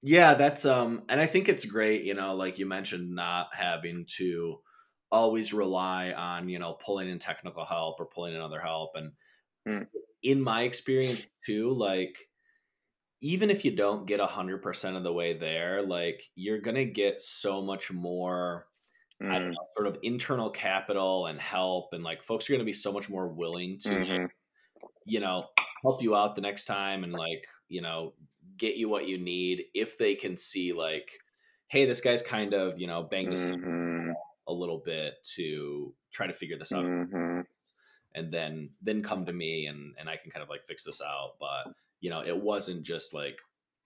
yeah, 0.02 0.34
that's 0.34 0.66
um, 0.66 1.04
and 1.10 1.20
I 1.20 1.26
think 1.26 1.50
it's 1.50 1.66
great. 1.66 2.04
You 2.04 2.14
know, 2.14 2.36
like 2.36 2.60
you 2.60 2.66
mentioned, 2.66 3.14
not 3.14 3.48
having 3.54 4.06
to 4.18 4.60
always 5.12 5.54
rely 5.54 6.12
on 6.12 6.50
you 6.50 6.60
know 6.60 6.78
pulling 6.86 7.10
in 7.10 7.20
technical 7.20 7.66
help 7.66 8.00
or 8.00 8.06
pulling 8.06 8.36
in 8.36 8.42
other 8.42 8.60
help 8.60 8.92
and 8.96 9.12
mm. 9.68 9.86
in 10.22 10.40
my 10.40 10.62
experience 10.62 11.32
too 11.46 11.74
like 11.74 12.16
even 13.22 13.50
if 13.50 13.66
you 13.66 13.76
don't 13.76 14.06
get 14.06 14.20
100% 14.20 14.96
of 14.96 15.04
the 15.04 15.12
way 15.12 15.38
there 15.38 15.82
like 15.82 16.22
you're 16.36 16.62
gonna 16.62 16.86
get 16.86 17.20
so 17.20 17.62
much 17.62 17.92
more 17.92 18.68
mm. 19.22 19.30
I 19.32 19.40
don't 19.40 19.50
mm. 19.50 19.54
know, 19.54 19.68
sort 19.76 19.88
of 19.88 19.98
internal 20.04 20.50
capital 20.50 21.28
and 21.28 21.40
help, 21.40 21.90
and 21.94 22.04
like 22.04 22.24
folks 22.24 22.50
are 22.50 22.58
to 22.58 22.64
be 22.64 22.74
so 22.74 22.92
much 22.92 23.10
more 23.10 23.28
willing 23.28 23.78
to, 23.80 23.90
mm-hmm. 23.90 24.26
you 25.06 25.20
know, 25.20 25.46
help 25.84 26.02
you 26.02 26.16
out 26.16 26.36
the 26.36 26.42
next 26.42 26.66
time 26.66 27.04
and 27.04 27.14
like, 27.14 27.44
you 27.68 27.82
know, 27.82 28.14
get 28.60 28.76
you 28.76 28.90
what 28.90 29.08
you 29.08 29.18
need 29.18 29.66
if 29.74 29.98
they 29.98 30.16
can 30.16 30.38
see 30.38 30.74
like, 30.74 31.12
hey, 31.68 31.86
this 31.86 32.02
guy's 32.02 32.22
kind 32.22 32.54
of, 32.54 32.80
you 32.80 32.88
know, 32.88 33.04
banged 33.04 33.32
his 33.32 33.42
mm-hmm. 33.42 34.12
a 34.48 34.54
little 34.54 34.82
bit 34.86 35.14
to 35.36 35.94
try 36.12 36.28
to 36.28 36.34
figure 36.34 36.58
this 36.58 36.72
out. 36.72 36.86
Mm-hmm. 36.86 37.42
And 38.16 38.34
then 38.34 38.72
then 38.82 39.04
come 39.04 39.26
to 39.26 39.34
me 39.34 39.68
and 39.68 39.94
and 40.00 40.10
I 40.10 40.18
can 40.18 40.32
kind 40.32 40.44
of 40.44 40.50
like 40.50 40.66
fix 40.68 40.84
this 40.84 41.02
out. 41.02 41.34
But 41.40 41.74
you 42.02 42.10
know, 42.10 42.22
it 42.22 42.38
wasn't 42.38 42.84
just 42.84 43.14
like 43.14 43.40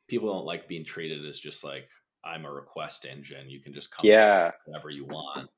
people 0.07 0.33
don't 0.33 0.45
like 0.45 0.67
being 0.67 0.85
treated 0.85 1.25
as 1.25 1.39
just 1.39 1.63
like 1.63 1.89
I'm 2.23 2.45
a 2.45 2.51
request 2.51 3.05
engine. 3.05 3.49
You 3.49 3.59
can 3.59 3.73
just 3.73 3.91
come 3.91 4.05
yeah 4.05 4.51
whatever 4.65 4.89
you 4.89 5.05
want. 5.05 5.49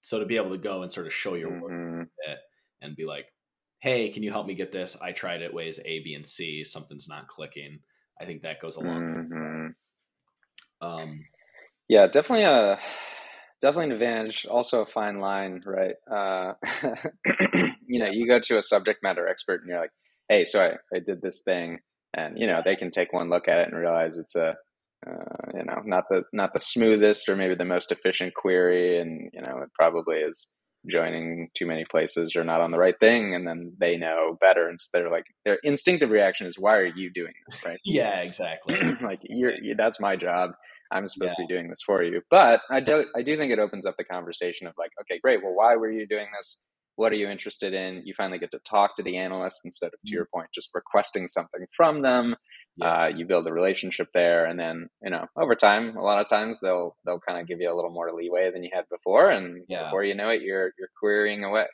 So 0.00 0.18
to 0.18 0.26
be 0.26 0.36
able 0.36 0.50
to 0.50 0.58
go 0.58 0.82
and 0.82 0.90
sort 0.90 1.06
of 1.06 1.12
show 1.12 1.34
your 1.34 1.50
mm-hmm. 1.50 1.98
work 1.98 2.08
and 2.80 2.96
be 2.96 3.06
like, 3.06 3.26
hey, 3.78 4.10
can 4.10 4.22
you 4.22 4.30
help 4.30 4.46
me 4.46 4.54
get 4.54 4.72
this? 4.72 4.96
I 5.00 5.12
tried 5.12 5.42
it 5.42 5.54
ways 5.54 5.80
A, 5.84 6.00
B, 6.00 6.14
and 6.14 6.26
C. 6.26 6.64
Something's 6.64 7.08
not 7.08 7.28
clicking. 7.28 7.80
I 8.20 8.24
think 8.24 8.42
that 8.42 8.60
goes 8.60 8.76
along. 8.76 9.02
Mm-hmm. 9.32 10.86
Um, 10.86 11.24
yeah, 11.88 12.06
definitely 12.06 12.44
a 12.44 12.78
definitely 13.60 13.86
an 13.86 13.92
advantage. 13.92 14.46
Also 14.46 14.82
a 14.82 14.86
fine 14.86 15.20
line, 15.20 15.60
right? 15.64 15.94
Uh, 16.10 16.54
you 17.86 18.00
know, 18.00 18.10
you 18.10 18.26
go 18.26 18.40
to 18.40 18.58
a 18.58 18.62
subject 18.62 19.02
matter 19.02 19.28
expert 19.28 19.60
and 19.60 19.70
you're 19.70 19.80
like, 19.80 19.92
hey, 20.28 20.44
so 20.44 20.60
I, 20.60 20.96
I 20.96 21.00
did 21.00 21.22
this 21.22 21.42
thing, 21.42 21.78
and 22.14 22.38
you 22.38 22.46
know 22.46 22.62
they 22.64 22.76
can 22.76 22.90
take 22.90 23.12
one 23.12 23.30
look 23.30 23.48
at 23.48 23.58
it 23.58 23.68
and 23.68 23.76
realize 23.76 24.16
it's 24.16 24.36
a 24.36 24.54
uh, 25.06 25.50
you 25.54 25.64
know, 25.64 25.82
not 25.84 26.04
the 26.08 26.22
not 26.32 26.52
the 26.54 26.60
smoothest 26.60 27.28
or 27.28 27.36
maybe 27.36 27.54
the 27.54 27.64
most 27.64 27.90
efficient 27.90 28.34
query, 28.34 29.00
and 29.00 29.30
you 29.32 29.40
know, 29.40 29.58
it 29.58 29.70
probably 29.74 30.16
is 30.16 30.46
joining 30.90 31.48
too 31.54 31.66
many 31.66 31.84
places 31.84 32.36
or 32.36 32.44
not 32.44 32.60
on 32.60 32.70
the 32.70 32.78
right 32.78 32.98
thing, 32.98 33.34
and 33.34 33.46
then 33.46 33.74
they 33.78 33.96
know 33.96 34.36
better, 34.40 34.68
and 34.68 34.80
so 34.80 34.88
they're 34.92 35.10
like 35.10 35.26
their 35.44 35.58
instinctive 35.62 36.10
reaction 36.10 36.46
is, 36.46 36.58
"Why 36.58 36.76
are 36.76 36.86
you 36.86 37.10
doing 37.12 37.32
this?" 37.48 37.64
Right? 37.64 37.78
yeah, 37.84 38.20
exactly. 38.20 38.78
like 39.02 39.20
you're 39.22 39.52
that's 39.76 40.00
my 40.00 40.16
job. 40.16 40.50
I'm 40.90 41.08
supposed 41.08 41.34
yeah. 41.38 41.44
to 41.44 41.48
be 41.48 41.54
doing 41.54 41.70
this 41.70 41.80
for 41.84 42.02
you. 42.02 42.20
But 42.30 42.60
I 42.70 42.80
do 42.80 43.04
I 43.16 43.22
do 43.22 43.36
think 43.36 43.52
it 43.52 43.58
opens 43.58 43.86
up 43.86 43.96
the 43.96 44.04
conversation 44.04 44.66
of 44.66 44.74
like, 44.78 44.90
okay, 45.02 45.18
great. 45.22 45.42
Well, 45.42 45.54
why 45.54 45.76
were 45.76 45.90
you 45.90 46.06
doing 46.06 46.26
this? 46.36 46.64
What 46.96 47.12
are 47.12 47.16
you 47.16 47.28
interested 47.28 47.72
in? 47.72 48.02
You 48.04 48.12
finally 48.16 48.38
get 48.38 48.50
to 48.50 48.58
talk 48.68 48.96
to 48.96 49.02
the 49.02 49.16
analyst 49.16 49.60
instead 49.64 49.86
of, 49.86 49.92
to 49.92 49.96
mm-hmm. 49.98 50.14
your 50.14 50.28
point, 50.32 50.48
just 50.54 50.68
requesting 50.74 51.26
something 51.26 51.64
from 51.74 52.02
them 52.02 52.36
yeah. 52.76 53.04
uh, 53.04 53.06
you 53.08 53.26
build 53.26 53.46
a 53.46 53.52
relationship 53.52 54.08
there 54.14 54.46
and 54.46 54.58
then 54.58 54.88
you 55.02 55.10
know 55.10 55.26
over 55.36 55.54
time 55.54 55.96
a 55.96 56.02
lot 56.02 56.20
of 56.20 56.28
times 56.28 56.60
they'll 56.60 56.96
they'll 57.04 57.20
kind 57.20 57.40
of 57.40 57.46
give 57.46 57.60
you 57.60 57.72
a 57.72 57.76
little 57.76 57.90
more 57.90 58.12
leeway 58.12 58.50
than 58.50 58.62
you 58.62 58.70
had 58.72 58.88
before 58.88 59.30
and 59.30 59.64
yeah. 59.68 59.84
before 59.84 60.04
you 60.04 60.14
know 60.14 60.30
it 60.30 60.42
you're 60.42 60.72
you're 60.78 60.88
querying 60.98 61.44
away 61.44 61.66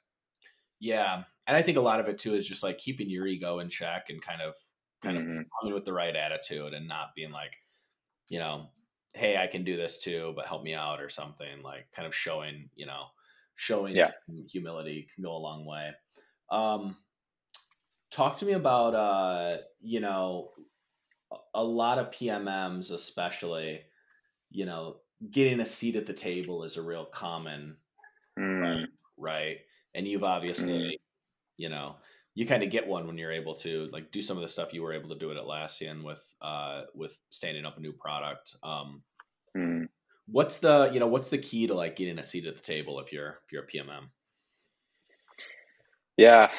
yeah 0.80 1.22
and 1.46 1.56
i 1.56 1.62
think 1.62 1.76
a 1.76 1.82
lot 1.82 2.00
of 2.00 2.08
it 2.08 2.18
too 2.18 2.34
is 2.34 2.46
just 2.46 2.62
like 2.62 2.78
keeping 2.78 3.08
your 3.08 3.26
ego 3.26 3.58
in 3.61 3.68
check 3.68 4.06
and 4.08 4.22
kind 4.22 4.42
of 4.42 4.54
kind 5.02 5.16
mm-hmm. 5.16 5.38
of 5.38 5.46
coming 5.61 5.74
with 5.74 5.84
the 5.84 5.92
right 5.92 6.16
attitude 6.16 6.74
and 6.74 6.88
not 6.88 7.08
being 7.14 7.30
like 7.30 7.52
you 8.28 8.38
know 8.38 8.66
hey 9.14 9.37
i 9.37 9.46
can 9.46 9.64
do 9.64 9.76
this 9.76 9.98
too 9.98 10.32
but 10.34 10.46
help 10.46 10.62
me 10.62 10.74
out 10.74 11.00
or 11.00 11.08
something 11.08 11.62
like 11.62 11.87
kind 11.94 12.06
of 12.06 12.14
showing 12.14 12.68
you 12.74 12.87
know 12.87 13.04
showing 13.54 13.94
yeah. 13.94 14.11
humility 14.50 15.08
can 15.14 15.24
go 15.24 15.32
a 15.32 15.38
long 15.38 15.64
way 15.64 15.90
um 16.50 16.96
talk 18.11 18.38
to 18.38 18.46
me 18.46 18.52
about 18.52 18.94
uh 18.94 19.56
you 19.80 20.00
know 20.00 20.50
a 21.54 21.62
lot 21.62 21.98
of 21.98 22.11
PMMs, 22.11 22.92
especially, 22.92 23.80
you 24.50 24.66
know, 24.66 24.96
getting 25.30 25.61
a 25.61 25.66
seat 25.66 25.96
at 25.96 26.06
the 26.06 26.12
table 26.12 26.64
is 26.64 26.76
a 26.76 26.82
real 26.82 27.04
common, 27.04 27.76
mm. 28.38 28.84
right? 29.16 29.58
And 29.94 30.06
you've 30.06 30.24
obviously, 30.24 30.72
mm. 30.72 30.92
you 31.56 31.68
know, 31.68 31.96
you 32.34 32.46
kind 32.46 32.62
of 32.62 32.70
get 32.70 32.87
one 32.87 33.06
when 33.06 33.18
you're 33.18 33.32
able 33.32 33.54
to 33.56 33.88
like 33.92 34.12
do 34.12 34.22
some 34.22 34.37
of 34.37 34.42
the 34.42 34.48
stuff 34.48 34.72
you 34.72 34.82
were 34.82 34.92
able 34.92 35.08
to 35.08 35.18
do 35.18 35.30
at 35.32 35.37
Atlassian 35.37 36.04
with 36.04 36.22
uh 36.40 36.82
with 36.94 37.18
standing 37.30 37.64
up 37.64 37.78
a 37.78 37.80
new 37.80 37.92
product. 37.92 38.54
Um, 38.62 39.02
mm. 39.56 39.88
What's 40.26 40.58
the 40.58 40.90
you 40.92 41.00
know 41.00 41.08
what's 41.08 41.30
the 41.30 41.38
key 41.38 41.66
to 41.66 41.74
like 41.74 41.96
getting 41.96 42.18
a 42.18 42.22
seat 42.22 42.46
at 42.46 42.54
the 42.54 42.62
table 42.62 43.00
if 43.00 43.12
you're 43.12 43.40
if 43.44 43.52
you're 43.52 43.64
a 43.64 43.66
PMM? 43.66 44.04
Yeah, 46.16 46.50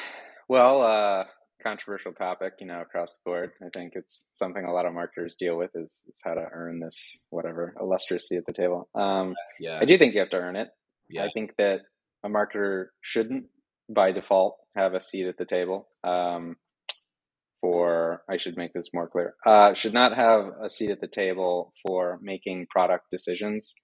well, 0.48 0.82
uh, 0.82 1.24
controversial 1.62 2.12
topic, 2.12 2.54
you 2.60 2.66
know, 2.66 2.80
across 2.80 3.14
the 3.14 3.20
board. 3.24 3.52
I 3.64 3.68
think 3.72 3.92
it's 3.94 4.30
something 4.32 4.64
a 4.64 4.72
lot 4.72 4.86
of 4.86 4.94
marketers 4.94 5.36
deal 5.38 5.56
with 5.56 5.70
is, 5.74 6.04
is 6.08 6.20
how 6.24 6.34
to 6.34 6.46
earn 6.52 6.80
this 6.80 7.22
whatever 7.30 7.74
illustrious 7.80 8.28
seat 8.28 8.38
at 8.38 8.46
the 8.46 8.52
table. 8.52 8.88
Um, 8.94 9.34
yeah, 9.58 9.78
I 9.80 9.84
do 9.84 9.96
think 9.98 10.14
you 10.14 10.20
have 10.20 10.30
to 10.30 10.36
earn 10.36 10.56
it. 10.56 10.68
Yeah. 11.08 11.24
I 11.24 11.28
think 11.34 11.52
that 11.58 11.80
a 12.24 12.28
marketer 12.28 12.86
shouldn't, 13.00 13.44
by 13.88 14.12
default, 14.12 14.56
have 14.76 14.94
a 14.94 15.00
seat 15.00 15.26
at 15.26 15.36
the 15.36 15.44
table. 15.44 15.88
Um, 16.04 16.56
for 17.60 18.22
I 18.28 18.36
should 18.36 18.56
make 18.56 18.72
this 18.72 18.88
more 18.94 19.08
clear. 19.08 19.34
Uh, 19.46 19.74
should 19.74 19.92
not 19.92 20.16
have 20.16 20.52
a 20.62 20.70
seat 20.70 20.90
at 20.90 21.00
the 21.00 21.06
table 21.06 21.72
for 21.86 22.18
making 22.22 22.66
product 22.70 23.10
decisions 23.10 23.74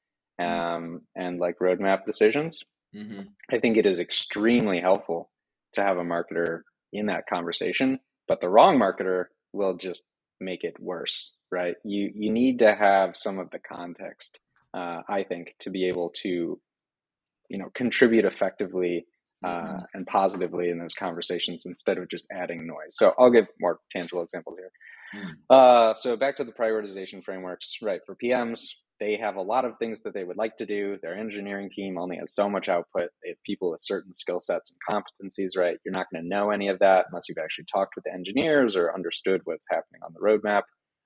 mm-hmm. 0.41 0.51
um, 0.51 1.01
and 1.15 1.39
like 1.39 1.59
roadmap 1.61 2.05
decisions. 2.07 2.61
Mm-hmm. 2.95 3.23
I 3.53 3.59
think 3.59 3.77
it 3.77 3.87
is 3.87 4.01
extremely 4.01 4.81
helpful 4.81 5.31
to 5.75 5.83
have 5.83 5.99
a 5.99 6.05
marketer 6.05 6.61
in 6.93 7.07
that 7.07 7.27
conversation, 7.29 7.99
but 8.29 8.41
the 8.41 8.49
wrong 8.49 8.79
marketer 8.79 9.27
will 9.53 9.75
just 9.77 10.05
make 10.41 10.65
it 10.65 10.79
worse, 10.79 11.37
right? 11.51 11.77
You 11.85 12.11
you 12.15 12.31
need 12.31 12.59
to 12.61 12.75
have 12.75 13.17
some 13.17 13.39
of 13.39 13.51
the 13.51 13.59
context, 13.59 14.41
uh, 14.75 15.03
I 15.09 15.25
think, 15.25 15.55
to 15.61 15.71
be 15.71 15.89
able 15.89 16.11
to, 16.23 16.61
you 17.49 17.59
know, 17.59 17.71
contribute 17.75 18.25
effectively 18.25 19.07
uh, 19.45 19.49
mm-hmm. 19.49 19.79
and 19.95 20.07
positively 20.07 20.71
in 20.71 20.79
those 20.79 20.95
conversations 20.95 21.67
instead 21.67 21.99
of 21.99 22.09
just 22.09 22.27
adding 22.31 22.67
noise. 22.67 22.97
So 22.97 23.15
I'll 23.19 23.31
give 23.31 23.47
more 23.61 23.79
tangible 23.91 24.23
examples 24.23 24.59
here. 24.59 24.71
Mm. 25.15 25.91
Uh, 25.91 25.95
so 25.95 26.17
back 26.17 26.37
to 26.37 26.45
the 26.45 26.53
prioritization 26.53 27.23
frameworks, 27.23 27.75
right? 27.83 28.01
For 28.05 28.17
PMs, 28.17 28.61
they 28.99 29.17
have 29.21 29.37
a 29.37 29.43
lot 29.43 29.65
of 29.65 29.79
things 29.79 30.03
that 30.03 30.15
they 30.15 30.25
would 30.25 30.37
like 30.37 30.57
to 30.57 30.67
do. 30.67 30.99
Their 31.03 31.17
engineering 31.17 31.69
team 31.71 31.99
only 31.99 32.17
has 32.17 32.35
so 32.35 32.49
much 32.49 32.69
output. 32.69 33.11
They 33.23 33.31
have 33.31 33.43
people 33.45 33.71
with 33.71 33.83
certain 33.83 34.13
skill 34.13 34.41
sets 34.41 34.73
and 34.73 35.03
competencies, 35.03 35.57
right? 35.57 35.77
You're 35.85 35.95
not 35.95 36.07
going 36.13 36.23
to 36.23 36.29
know 36.29 36.51
any 36.51 36.69
of 36.69 36.79
that 36.79 37.07
unless 37.11 37.29
you've 37.29 37.39
actually 37.43 37.67
talked 37.73 37.95
with 37.97 38.05
the 38.05 38.13
engineers 38.13 38.77
or 38.77 38.95
understood 38.95 39.43
what's 39.45 39.65
happening 39.71 40.01
on 40.05 40.15
the 40.15 40.21
roadmap. 40.21 40.63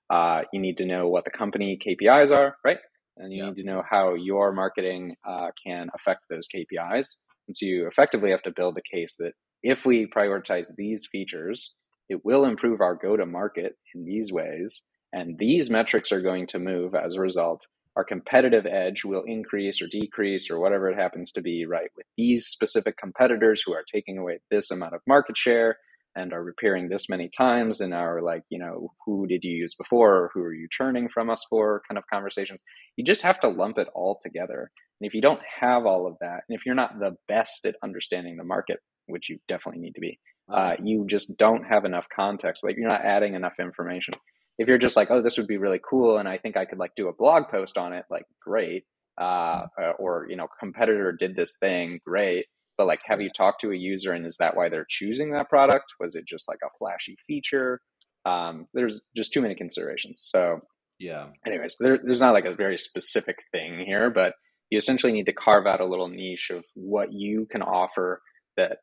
Uh, 0.09 0.42
you 0.53 0.61
need 0.61 0.76
to 0.79 0.87
know 0.87 1.09
what 1.09 1.24
the 1.24 1.31
company 1.31 1.79
KPIs 1.85 2.37
are, 2.37 2.57
right? 2.64 2.79
And 3.16 3.33
you 3.33 3.42
yeah. 3.42 3.50
need 3.50 3.57
to 3.57 3.64
know 3.64 3.83
how 3.88 4.14
your 4.14 4.53
marketing 4.53 5.16
uh, 5.29 5.50
can 5.64 5.88
affect 5.94 6.20
those 6.31 6.48
KPIs. 6.48 7.16
And 7.48 7.57
so 7.57 7.66
you 7.66 7.87
effectively 7.87 8.31
have 8.31 8.42
to 8.42 8.53
build 8.53 8.79
a 8.79 8.96
case 8.96 9.16
that 9.18 9.33
if 9.62 9.85
we 9.85 10.07
prioritize 10.07 10.74
these 10.76 11.07
features, 11.11 11.74
it 12.09 12.24
will 12.24 12.44
improve 12.44 12.81
our 12.81 12.94
go 12.94 13.16
to 13.16 13.26
market 13.26 13.74
in 13.94 14.05
these 14.05 14.33
ways. 14.33 14.87
And 15.12 15.38
these 15.38 15.70
metrics 15.70 16.12
are 16.12 16.20
going 16.20 16.46
to 16.48 16.59
move 16.59 16.94
as 16.94 17.14
a 17.14 17.20
result 17.20 17.66
our 17.96 18.05
competitive 18.05 18.66
edge 18.66 19.05
will 19.05 19.24
increase 19.26 19.83
or 19.83 19.87
decrease 19.87 20.50
or 20.50 20.61
whatever 20.61 20.88
it 20.88 20.96
happens 20.96 21.33
to 21.33 21.42
be, 21.42 21.66
right? 21.66 21.90
With 21.96 22.07
these 22.16 22.46
specific 22.46 22.96
competitors 22.96 23.62
who 23.64 23.72
are 23.72 23.85
taking 23.85 24.18
away 24.18 24.40
this 24.50 24.70
amount 24.70 24.94
of 24.94 25.00
market 25.07 25.37
share, 25.37 25.76
and 26.16 26.33
are 26.33 26.42
repairing 26.42 26.88
this 26.88 27.09
many 27.09 27.29
times 27.29 27.81
and 27.81 27.94
are 27.94 28.20
like, 28.20 28.42
you 28.50 28.59
know, 28.59 28.92
who 29.05 29.26
did 29.26 29.44
you 29.44 29.53
use 29.53 29.74
before? 29.74 30.16
or 30.16 30.31
Who 30.35 30.40
are 30.42 30.55
you 30.55 30.66
churning 30.70 31.09
from 31.12 31.31
us 31.31 31.44
for? 31.48 31.83
Kind 31.88 31.98
of 31.98 32.05
conversations. 32.12 32.62
You 32.96 33.05
just 33.05 33.22
have 33.22 33.40
to 33.40 33.48
lump 33.48 33.79
it 33.79 33.88
all 33.94 34.18
together. 34.20 34.70
And 35.00 35.07
if 35.07 35.14
you 35.14 35.22
don't 35.22 35.40
have 35.61 35.87
all 35.87 36.07
of 36.07 36.16
that, 36.20 36.42
and 36.48 36.59
if 36.59 36.66
you're 36.66 36.74
not 36.74 36.98
the 36.98 37.16
best 37.29 37.64
at 37.64 37.76
understanding 37.83 38.37
the 38.37 38.44
market, 38.44 38.81
which 39.07 39.31
you 39.31 39.38
definitely 39.48 39.81
need 39.81 39.94
to 39.94 40.00
be, 40.00 40.18
uh, 40.53 40.72
you 40.83 41.07
just 41.07 41.38
don't 41.38 41.64
have 41.64 41.85
enough 41.85 42.07
context. 42.14 42.64
Like 42.64 42.76
you're 42.76 42.88
not 42.88 43.05
adding 43.05 43.35
enough 43.35 43.55
information. 43.61 44.14
If 44.60 44.68
you're 44.68 44.78
just 44.78 44.96
like, 44.96 45.10
oh, 45.10 45.22
this 45.22 45.38
would 45.38 45.48
be 45.48 45.56
really 45.56 45.80
cool, 45.88 46.18
and 46.18 46.28
I 46.28 46.38
think 46.38 46.56
I 46.56 46.66
could 46.66 46.78
like 46.78 46.92
do 46.94 47.08
a 47.08 47.14
blog 47.14 47.48
post 47.48 47.76
on 47.76 47.92
it, 47.92 48.04
like 48.10 48.26
great. 48.40 48.84
Uh, 49.20 49.66
or 49.98 50.26
you 50.30 50.36
know, 50.36 50.46
competitor 50.58 51.12
did 51.12 51.34
this 51.34 51.56
thing, 51.58 52.00
great 52.06 52.46
but 52.80 52.86
like 52.86 53.00
have 53.04 53.20
you 53.20 53.28
talked 53.28 53.60
to 53.60 53.72
a 53.72 53.76
user 53.76 54.14
and 54.14 54.24
is 54.24 54.38
that 54.38 54.56
why 54.56 54.70
they're 54.70 54.86
choosing 54.88 55.32
that 55.32 55.50
product? 55.50 55.92
Was 56.00 56.14
it 56.14 56.24
just 56.26 56.48
like 56.48 56.60
a 56.64 56.70
flashy 56.78 57.14
feature? 57.26 57.78
Um, 58.24 58.68
there's 58.72 59.02
just 59.14 59.34
too 59.34 59.42
many 59.42 59.54
considerations 59.54 60.26
so 60.30 60.60
yeah. 60.98 61.26
anyways 61.46 61.76
there, 61.78 61.98
there's 62.02 62.20
not 62.20 62.34
like 62.34 62.44
a 62.46 62.54
very 62.54 62.76
specific 62.76 63.36
thing 63.52 63.84
here 63.86 64.10
but 64.10 64.34
you 64.70 64.78
essentially 64.78 65.12
need 65.12 65.26
to 65.26 65.32
carve 65.32 65.66
out 65.66 65.80
a 65.80 65.86
little 65.86 66.08
niche 66.08 66.50
of 66.50 66.64
what 66.74 67.12
you 67.12 67.46
can 67.50 67.62
offer 67.62 68.20
that 68.56 68.78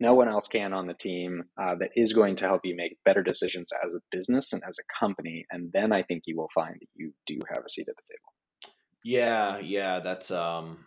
no 0.00 0.14
one 0.14 0.28
else 0.28 0.48
can 0.48 0.72
on 0.72 0.86
the 0.86 0.94
team 0.94 1.44
uh, 1.60 1.74
that 1.76 1.90
is 1.94 2.12
going 2.12 2.34
to 2.36 2.46
help 2.46 2.62
you 2.64 2.74
make 2.74 2.96
better 3.04 3.22
decisions 3.22 3.70
as 3.84 3.94
a 3.94 4.00
business 4.10 4.52
and 4.52 4.62
as 4.66 4.78
a 4.78 4.98
company 4.98 5.46
and 5.50 5.70
then 5.72 5.92
i 5.92 6.02
think 6.02 6.22
you 6.26 6.36
will 6.36 6.50
find 6.54 6.74
that 6.74 6.88
you 6.94 7.12
do 7.26 7.38
have 7.54 7.64
a 7.64 7.68
seat 7.68 7.86
at 7.88 7.94
the 7.96 8.02
table. 8.14 8.72
Yeah 9.04 9.58
yeah 9.58 10.00
that's 10.00 10.30
um 10.30 10.78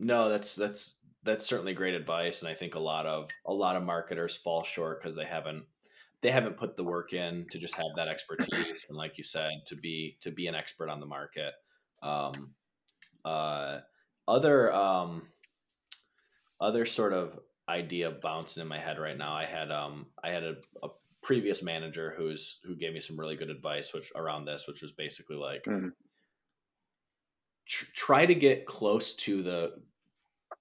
no 0.00 0.28
that's 0.28 0.54
that's 0.54 0.98
that's 1.22 1.46
certainly 1.46 1.72
great 1.72 1.94
advice 1.94 2.42
and 2.42 2.50
i 2.50 2.54
think 2.54 2.74
a 2.74 2.80
lot 2.80 3.06
of 3.06 3.30
a 3.46 3.52
lot 3.52 3.76
of 3.76 3.82
marketers 3.82 4.36
fall 4.36 4.62
short 4.62 5.00
because 5.00 5.16
they 5.16 5.24
haven't 5.24 5.64
they 6.24 6.30
haven't 6.30 6.56
put 6.56 6.74
the 6.78 6.82
work 6.82 7.12
in 7.12 7.46
to 7.50 7.58
just 7.58 7.74
have 7.74 7.84
that 7.96 8.08
expertise 8.08 8.86
and 8.88 8.96
like 8.96 9.18
you 9.18 9.24
said 9.24 9.50
to 9.66 9.76
be 9.76 10.16
to 10.22 10.30
be 10.30 10.46
an 10.46 10.54
expert 10.54 10.88
on 10.88 10.98
the 10.98 11.06
market. 11.06 11.52
Um 12.02 12.54
uh 13.26 13.80
other 14.26 14.72
um 14.72 15.28
other 16.58 16.86
sort 16.86 17.12
of 17.12 17.38
idea 17.68 18.10
bouncing 18.10 18.60
in 18.60 18.68
my 18.68 18.78
head 18.78 18.98
right 18.98 19.16
now 19.16 19.34
i 19.34 19.44
had 19.44 19.70
um 19.70 20.06
i 20.22 20.30
had 20.30 20.42
a, 20.42 20.56
a 20.82 20.88
previous 21.22 21.62
manager 21.62 22.14
who's 22.16 22.58
who 22.64 22.76
gave 22.76 22.92
me 22.92 23.00
some 23.00 23.18
really 23.18 23.36
good 23.36 23.50
advice 23.50 23.94
which 23.94 24.12
around 24.14 24.44
this 24.44 24.66
which 24.68 24.82
was 24.82 24.92
basically 24.92 25.36
like 25.36 25.64
mm-hmm. 25.64 25.88
tr- 27.66 27.86
try 27.94 28.26
to 28.26 28.34
get 28.34 28.66
close 28.66 29.14
to 29.14 29.42
the 29.42 29.72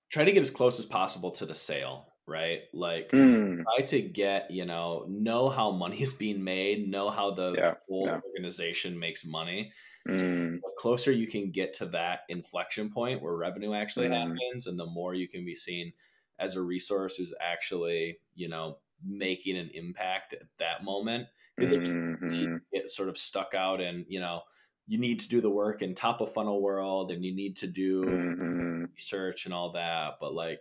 try 0.09 0.23
to 0.23 0.31
get 0.31 0.41
as 0.41 0.51
close 0.51 0.79
as 0.79 0.85
possible 0.85 1.31
to 1.31 1.45
the 1.45 1.53
sale 1.53 2.07
right 2.25 2.61
like 2.73 3.09
mm. 3.09 3.61
try 3.63 3.83
to 3.83 4.01
get 4.01 4.49
you 4.49 4.65
know 4.65 5.05
know 5.09 5.49
how 5.49 5.71
money 5.71 6.01
is 6.01 6.13
being 6.13 6.41
made 6.41 6.89
know 6.89 7.09
how 7.09 7.31
the 7.31 7.53
yeah, 7.57 7.73
whole 7.89 8.05
yeah. 8.05 8.21
organization 8.29 8.97
makes 8.97 9.25
money 9.25 9.73
mm. 10.07 10.61
the 10.61 10.71
closer 10.77 11.11
you 11.11 11.27
can 11.27 11.51
get 11.51 11.73
to 11.73 11.85
that 11.87 12.21
inflection 12.29 12.89
point 12.89 13.21
where 13.21 13.35
revenue 13.35 13.73
actually 13.73 14.07
mm. 14.07 14.13
happens 14.13 14.67
and 14.67 14.79
the 14.79 14.85
more 14.85 15.13
you 15.13 15.27
can 15.27 15.43
be 15.43 15.55
seen 15.55 15.91
as 16.39 16.55
a 16.55 16.61
resource 16.61 17.15
who's 17.15 17.33
actually 17.39 18.17
you 18.35 18.49
know 18.49 18.77
making 19.05 19.57
an 19.57 19.69
impact 19.73 20.33
at 20.33 20.47
that 20.59 20.83
moment 20.83 21.27
because 21.55 21.71
if 21.71 21.83
mm-hmm. 21.83 22.33
you 22.33 22.59
get 22.73 22.89
sort 22.89 23.09
of 23.09 23.17
stuck 23.17 23.53
out 23.53 23.81
and 23.81 24.05
you 24.07 24.19
know 24.19 24.41
you 24.87 24.97
need 24.97 25.19
to 25.21 25.29
do 25.29 25.41
the 25.41 25.49
work 25.49 25.81
in 25.81 25.95
top 25.95 26.21
of 26.21 26.33
funnel 26.33 26.61
world 26.61 27.11
and 27.11 27.23
you 27.23 27.33
need 27.33 27.57
to 27.57 27.67
do 27.67 28.03
mm-hmm. 28.03 28.85
research 28.93 29.45
and 29.45 29.53
all 29.53 29.71
that 29.71 30.15
but 30.19 30.33
like 30.33 30.59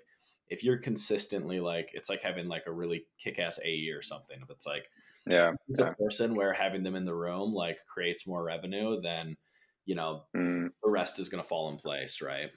if 0.49 0.63
you're 0.63 0.79
consistently 0.79 1.61
like 1.61 1.91
it's 1.95 2.09
like 2.09 2.23
having 2.23 2.49
like 2.49 2.65
a 2.67 2.73
really 2.73 3.07
kick-ass 3.23 3.59
ae 3.65 3.91
or 3.91 4.03
something 4.03 4.39
if 4.43 4.51
it's 4.51 4.67
like 4.67 4.85
yeah 5.27 5.53
the 5.69 5.85
yeah. 5.85 5.93
person 5.99 6.35
where 6.35 6.53
having 6.53 6.83
them 6.83 6.97
in 6.97 7.05
the 7.05 7.15
room 7.15 7.53
like 7.53 7.79
creates 7.87 8.27
more 8.27 8.43
revenue 8.43 9.01
then 9.01 9.37
you 9.87 9.95
know 9.95 10.25
mm. 10.37 10.69
the 10.83 10.91
rest 10.91 11.19
is 11.19 11.29
going 11.29 11.43
to 11.43 11.49
fall 11.49 11.71
in 11.71 11.77
place 11.77 12.21
right 12.21 12.51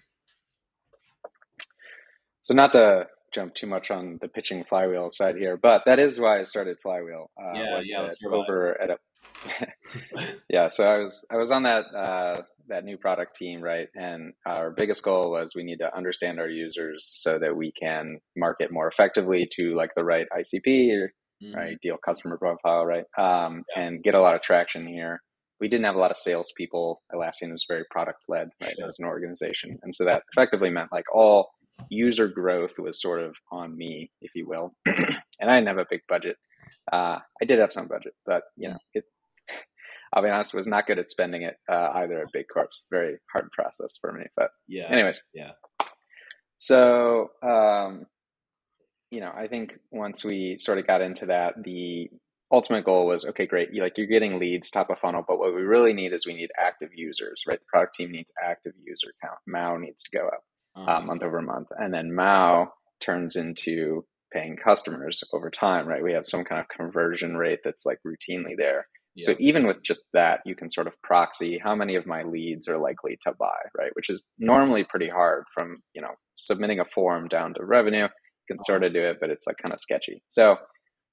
so 2.45 2.53
not 2.53 2.71
to 2.71 3.05
jump 3.33 3.53
too 3.53 3.67
much 3.67 3.91
on 3.91 4.17
the 4.21 4.27
pitching 4.27 4.63
flywheel 4.63 5.09
side 5.11 5.35
here 5.35 5.57
but 5.57 5.81
that 5.85 5.99
is 5.99 6.19
why 6.19 6.39
i 6.39 6.43
started 6.43 6.77
flywheel 6.81 7.29
uh, 7.41 7.51
yeah, 7.53 7.81
yeah, 7.83 8.09
over 8.31 8.79
at 8.81 8.89
a 8.89 8.97
yeah, 10.49 10.67
so 10.67 10.83
I 10.83 10.97
was 10.97 11.25
I 11.31 11.37
was 11.37 11.51
on 11.51 11.63
that 11.63 11.85
uh, 11.95 12.41
that 12.67 12.83
new 12.83 12.97
product 12.97 13.35
team, 13.35 13.61
right? 13.61 13.87
And 13.95 14.33
our 14.45 14.71
biggest 14.71 15.03
goal 15.03 15.31
was 15.31 15.53
we 15.55 15.63
need 15.63 15.79
to 15.79 15.95
understand 15.95 16.39
our 16.39 16.49
users 16.49 17.05
so 17.05 17.37
that 17.39 17.55
we 17.55 17.71
can 17.71 18.19
market 18.35 18.71
more 18.71 18.87
effectively 18.87 19.47
to 19.59 19.75
like 19.75 19.91
the 19.95 20.03
right 20.03 20.25
ICP, 20.35 20.91
or, 20.91 21.11
mm-hmm. 21.43 21.55
right, 21.55 21.73
ideal 21.73 21.97
customer 22.03 22.37
profile, 22.37 22.85
right, 22.85 23.05
um, 23.17 23.63
yeah. 23.75 23.83
and 23.83 24.03
get 24.03 24.15
a 24.15 24.21
lot 24.21 24.35
of 24.35 24.41
traction 24.41 24.87
here. 24.87 25.21
We 25.61 25.69
didn't 25.69 25.85
have 25.85 25.95
a 25.95 25.99
lot 25.99 26.11
of 26.11 26.17
salespeople. 26.17 27.01
Atlassian 27.13 27.53
was 27.53 27.65
very 27.67 27.83
product 27.89 28.19
led, 28.27 28.49
right, 28.61 28.75
sure. 28.77 28.87
as 28.87 28.97
an 28.99 29.05
organization, 29.05 29.77
and 29.83 29.93
so 29.93 30.05
that 30.05 30.23
effectively 30.33 30.69
meant 30.69 30.91
like 30.91 31.05
all 31.13 31.49
user 31.89 32.27
growth 32.27 32.75
was 32.77 33.01
sort 33.01 33.21
of 33.21 33.35
on 33.51 33.77
me, 33.77 34.11
if 34.21 34.31
you 34.35 34.47
will. 34.47 34.75
and 34.85 35.49
I 35.49 35.55
didn't 35.55 35.67
have 35.67 35.77
a 35.77 35.85
big 35.89 36.01
budget. 36.07 36.37
Uh, 36.91 37.19
I 37.41 37.45
did 37.45 37.59
have 37.59 37.73
some 37.73 37.87
budget, 37.87 38.13
but 38.25 38.43
you 38.57 38.69
know, 38.69 38.77
it, 38.93 39.03
I'll 40.13 40.23
be 40.23 40.29
honest, 40.29 40.53
was 40.53 40.67
not 40.67 40.87
good 40.87 40.99
at 40.99 41.09
spending 41.09 41.43
it 41.43 41.55
uh, 41.69 41.91
either 41.95 42.21
at 42.21 42.31
Big 42.33 42.45
Corps. 42.51 42.69
Very 42.89 43.17
hard 43.31 43.49
process 43.51 43.97
for 43.99 44.11
me. 44.13 44.25
But 44.35 44.49
yeah. 44.67 44.87
Anyways. 44.89 45.21
Yeah. 45.33 45.51
So, 46.57 47.31
um, 47.43 48.05
you 49.11 49.19
know, 49.19 49.31
I 49.35 49.47
think 49.47 49.77
once 49.91 50.23
we 50.23 50.57
sort 50.57 50.79
of 50.79 50.87
got 50.87 51.01
into 51.01 51.27
that, 51.27 51.55
the 51.63 52.09
ultimate 52.51 52.85
goal 52.85 53.07
was 53.07 53.25
okay, 53.25 53.45
great. 53.45 53.69
You 53.73 53.81
like 53.81 53.97
you're 53.97 54.07
getting 54.07 54.39
leads 54.39 54.69
top 54.69 54.89
of 54.89 54.99
funnel, 54.99 55.23
but 55.27 55.37
what 55.37 55.53
we 55.53 55.61
really 55.61 55.93
need 55.93 56.13
is 56.13 56.25
we 56.25 56.35
need 56.35 56.49
active 56.59 56.89
users, 56.95 57.43
right? 57.47 57.59
The 57.59 57.65
product 57.67 57.95
team 57.95 58.11
needs 58.11 58.31
active 58.43 58.73
user 58.83 59.13
count. 59.21 59.39
MAU 59.45 59.77
needs 59.77 60.03
to 60.03 60.17
go 60.17 60.27
up 60.27 60.43
uh, 60.75 60.91
um, 60.91 61.07
month 61.07 61.23
over 61.23 61.41
month, 61.41 61.67
and 61.77 61.93
then 61.93 62.13
MAU 62.13 62.67
turns 62.99 63.35
into 63.35 64.05
paying 64.31 64.57
customers 64.57 65.23
over 65.33 65.49
time, 65.49 65.87
right? 65.87 66.03
We 66.03 66.13
have 66.13 66.25
some 66.25 66.43
kind 66.43 66.59
of 66.59 66.67
conversion 66.67 67.37
rate 67.37 67.59
that's 67.63 67.85
like 67.85 67.99
routinely 68.05 68.57
there. 68.57 68.87
Yeah. 69.15 69.27
So 69.27 69.35
even 69.39 69.65
with 69.65 69.81
just 69.81 70.01
that, 70.13 70.41
you 70.45 70.55
can 70.55 70.69
sort 70.69 70.87
of 70.87 71.01
proxy 71.01 71.57
how 71.57 71.73
many 71.73 71.95
of 71.95 72.05
my 72.05 72.23
leads 72.23 72.67
are 72.67 72.77
likely 72.77 73.17
to 73.21 73.33
buy, 73.39 73.55
right? 73.77 73.91
Which 73.93 74.09
is 74.09 74.23
normally 74.37 74.83
pretty 74.83 75.07
hard 75.07 75.45
from, 75.53 75.77
you 75.93 76.01
know, 76.01 76.15
submitting 76.35 76.81
a 76.81 76.85
form 76.85 77.29
down 77.29 77.53
to 77.53 77.63
revenue. 77.63 78.03
You 78.03 78.55
can 78.55 78.59
sort 78.61 78.83
of 78.83 78.93
do 78.93 79.01
it, 79.01 79.17
but 79.21 79.29
it's 79.29 79.47
like 79.47 79.57
kind 79.57 79.73
of 79.73 79.79
sketchy. 79.79 80.21
So 80.27 80.57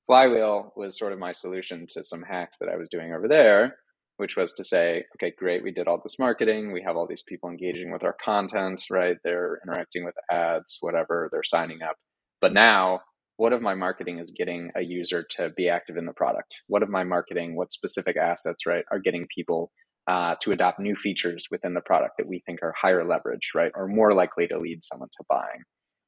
Flywheel 0.07 0.73
was 0.77 0.99
sort 0.99 1.13
of 1.13 1.21
my 1.21 1.31
solution 1.31 1.87
to 1.91 2.03
some 2.03 2.23
hacks 2.23 2.59
that 2.59 2.69
I 2.69 2.77
was 2.77 2.89
doing 2.91 3.13
over 3.13 3.29
there, 3.29 3.77
which 4.23 4.37
was 4.37 4.53
to 4.53 4.63
say, 4.63 5.05
okay, 5.17 5.33
great, 5.37 5.65
we 5.65 5.73
did 5.73 5.89
all 5.89 6.01
this 6.01 6.17
marketing. 6.17 6.71
We 6.71 6.81
have 6.87 6.97
all 6.97 7.09
these 7.09 7.25
people 7.27 7.51
engaging 7.51 7.91
with 7.91 8.05
our 8.05 8.15
content, 8.25 8.81
right? 8.89 9.17
They're 9.25 9.59
interacting 9.67 10.05
with 10.05 10.15
ads, 10.31 10.79
whatever, 10.81 11.29
they're 11.33 11.43
signing 11.43 11.83
up. 11.83 11.97
But 12.41 12.53
now 12.53 13.01
what 13.37 13.53
of 13.53 13.61
my 13.61 13.75
marketing 13.75 14.21
is 14.21 14.31
getting 14.31 14.71
a 14.77 14.81
user 14.81 15.27
to 15.31 15.51
be 15.57 15.69
active 15.69 15.97
in 15.97 16.07
the 16.07 16.13
product? 16.13 16.63
What 16.69 16.85
of 16.85 16.89
my 16.89 17.03
marketing, 17.03 17.57
what 17.57 17.73
specific 17.73 18.17
assets, 18.17 18.65
right, 18.65 18.85
are 18.93 19.01
getting 19.01 19.27
people 19.35 19.73
uh, 20.07 20.37
to 20.43 20.53
adopt 20.53 20.79
new 20.79 20.95
features 20.95 21.49
within 21.51 21.75
the 21.75 21.81
product 21.81 22.19
that 22.19 22.29
we 22.29 22.45
think 22.47 22.61
are 22.63 22.73
higher 22.81 23.05
leverage, 23.05 23.51
right, 23.57 23.73
or 23.75 23.89
more 23.89 24.15
likely 24.15 24.47
to 24.47 24.61
lead 24.61 24.85
someone 24.85 25.09
to 25.09 25.25
buying? 25.29 25.63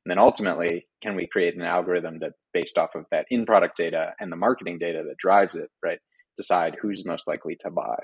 And 0.05 0.11
then 0.13 0.21
ultimately, 0.21 0.87
can 1.03 1.17
we 1.17 1.27
create 1.27 1.57
an 1.57 1.63
algorithm 1.63 2.19
that, 2.19 2.35
based 2.53 2.79
off 2.79 2.95
of 2.95 3.07
that 3.11 3.27
in 3.29 3.45
product 3.45 3.77
data 3.77 4.13
and 4.21 4.31
the 4.31 4.37
marketing 4.37 4.79
data 4.79 5.03
that 5.05 5.17
drives 5.19 5.57
it, 5.57 5.69
right, 5.85 5.99
decide 6.37 6.77
who's 6.81 7.05
most 7.05 7.27
likely 7.27 7.57
to 7.61 7.71
buy? 7.71 7.97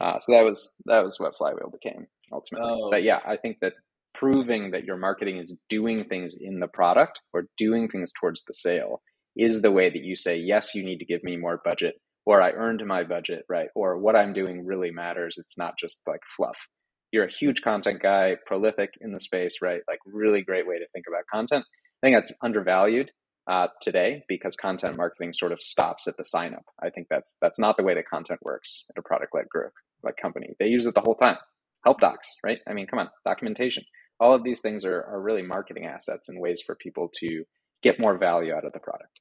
Uh, 0.00 0.18
so 0.18 0.32
that 0.32 0.44
was 0.44 0.74
that 0.84 1.02
was 1.02 1.18
what 1.18 1.36
Flywheel 1.36 1.70
became 1.70 2.06
ultimately. 2.32 2.70
Oh. 2.70 2.90
But 2.90 3.02
yeah, 3.02 3.20
I 3.26 3.36
think 3.36 3.58
that 3.60 3.72
proving 4.14 4.70
that 4.70 4.84
your 4.84 4.96
marketing 4.96 5.36
is 5.38 5.58
doing 5.68 6.04
things 6.04 6.36
in 6.40 6.60
the 6.60 6.68
product 6.68 7.20
or 7.32 7.48
doing 7.56 7.88
things 7.88 8.12
towards 8.18 8.44
the 8.44 8.54
sale 8.54 9.02
is 9.36 9.60
the 9.60 9.70
way 9.70 9.90
that 9.90 10.02
you 10.02 10.16
say, 10.16 10.38
yes, 10.38 10.74
you 10.74 10.82
need 10.82 10.98
to 10.98 11.04
give 11.04 11.22
me 11.22 11.36
more 11.36 11.60
budget, 11.62 11.94
or 12.24 12.40
I 12.40 12.52
earned 12.52 12.82
my 12.86 13.04
budget, 13.04 13.44
right? 13.48 13.68
Or 13.74 13.98
what 13.98 14.16
I'm 14.16 14.32
doing 14.32 14.64
really 14.64 14.90
matters. 14.90 15.36
It's 15.38 15.58
not 15.58 15.74
just 15.78 16.00
like 16.06 16.20
fluff. 16.36 16.68
You're 17.12 17.26
a 17.26 17.32
huge 17.32 17.62
content 17.62 18.02
guy, 18.02 18.36
prolific 18.46 18.90
in 19.00 19.12
the 19.12 19.20
space, 19.20 19.58
right? 19.62 19.80
Like, 19.86 19.98
really 20.06 20.42
great 20.42 20.66
way 20.66 20.78
to 20.78 20.86
think 20.92 21.04
about 21.08 21.24
content. 21.32 21.64
I 22.02 22.06
think 22.06 22.16
that's 22.16 22.32
undervalued 22.42 23.10
uh, 23.46 23.68
today 23.80 24.24
because 24.28 24.56
content 24.56 24.96
marketing 24.96 25.32
sort 25.32 25.52
of 25.52 25.62
stops 25.62 26.06
at 26.08 26.16
the 26.16 26.24
sign 26.24 26.54
up. 26.54 26.64
I 26.82 26.90
think 26.90 27.08
that's 27.08 27.36
that's 27.40 27.58
not 27.58 27.76
the 27.76 27.82
way 27.82 27.94
that 27.94 28.08
content 28.08 28.40
works 28.42 28.86
at 28.90 28.98
a 28.98 29.02
product 29.02 29.34
led 29.34 29.48
growth 29.48 29.72
like 30.02 30.16
company. 30.16 30.54
They 30.58 30.66
use 30.66 30.86
it 30.86 30.94
the 30.94 31.00
whole 31.00 31.14
time. 31.14 31.36
Help 31.84 32.00
docs, 32.00 32.36
right? 32.44 32.58
I 32.68 32.72
mean, 32.72 32.86
come 32.86 32.98
on, 32.98 33.10
documentation 33.24 33.84
all 34.18 34.32
of 34.32 34.42
these 34.42 34.60
things 34.60 34.84
are, 34.84 35.02
are 35.02 35.20
really 35.20 35.42
marketing 35.42 35.86
assets 35.86 36.28
and 36.28 36.40
ways 36.40 36.60
for 36.64 36.74
people 36.74 37.10
to 37.20 37.44
get 37.82 38.00
more 38.00 38.16
value 38.16 38.54
out 38.54 38.64
of 38.64 38.72
the 38.72 38.78
product 38.78 39.20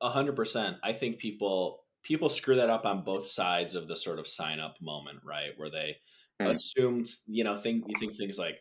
a 0.00 0.10
hundred 0.10 0.36
percent 0.36 0.76
i 0.82 0.92
think 0.92 1.18
people 1.18 1.84
people 2.02 2.28
screw 2.28 2.56
that 2.56 2.70
up 2.70 2.84
on 2.84 3.04
both 3.04 3.26
sides 3.26 3.74
of 3.74 3.88
the 3.88 3.96
sort 3.96 4.18
of 4.18 4.26
sign 4.26 4.60
up 4.60 4.76
moment 4.80 5.18
right 5.24 5.50
where 5.56 5.70
they 5.70 5.96
mm. 6.40 6.50
assume 6.50 7.04
you 7.26 7.44
know 7.44 7.56
think 7.56 7.84
you 7.86 7.94
think 7.98 8.16
things 8.16 8.38
like 8.38 8.58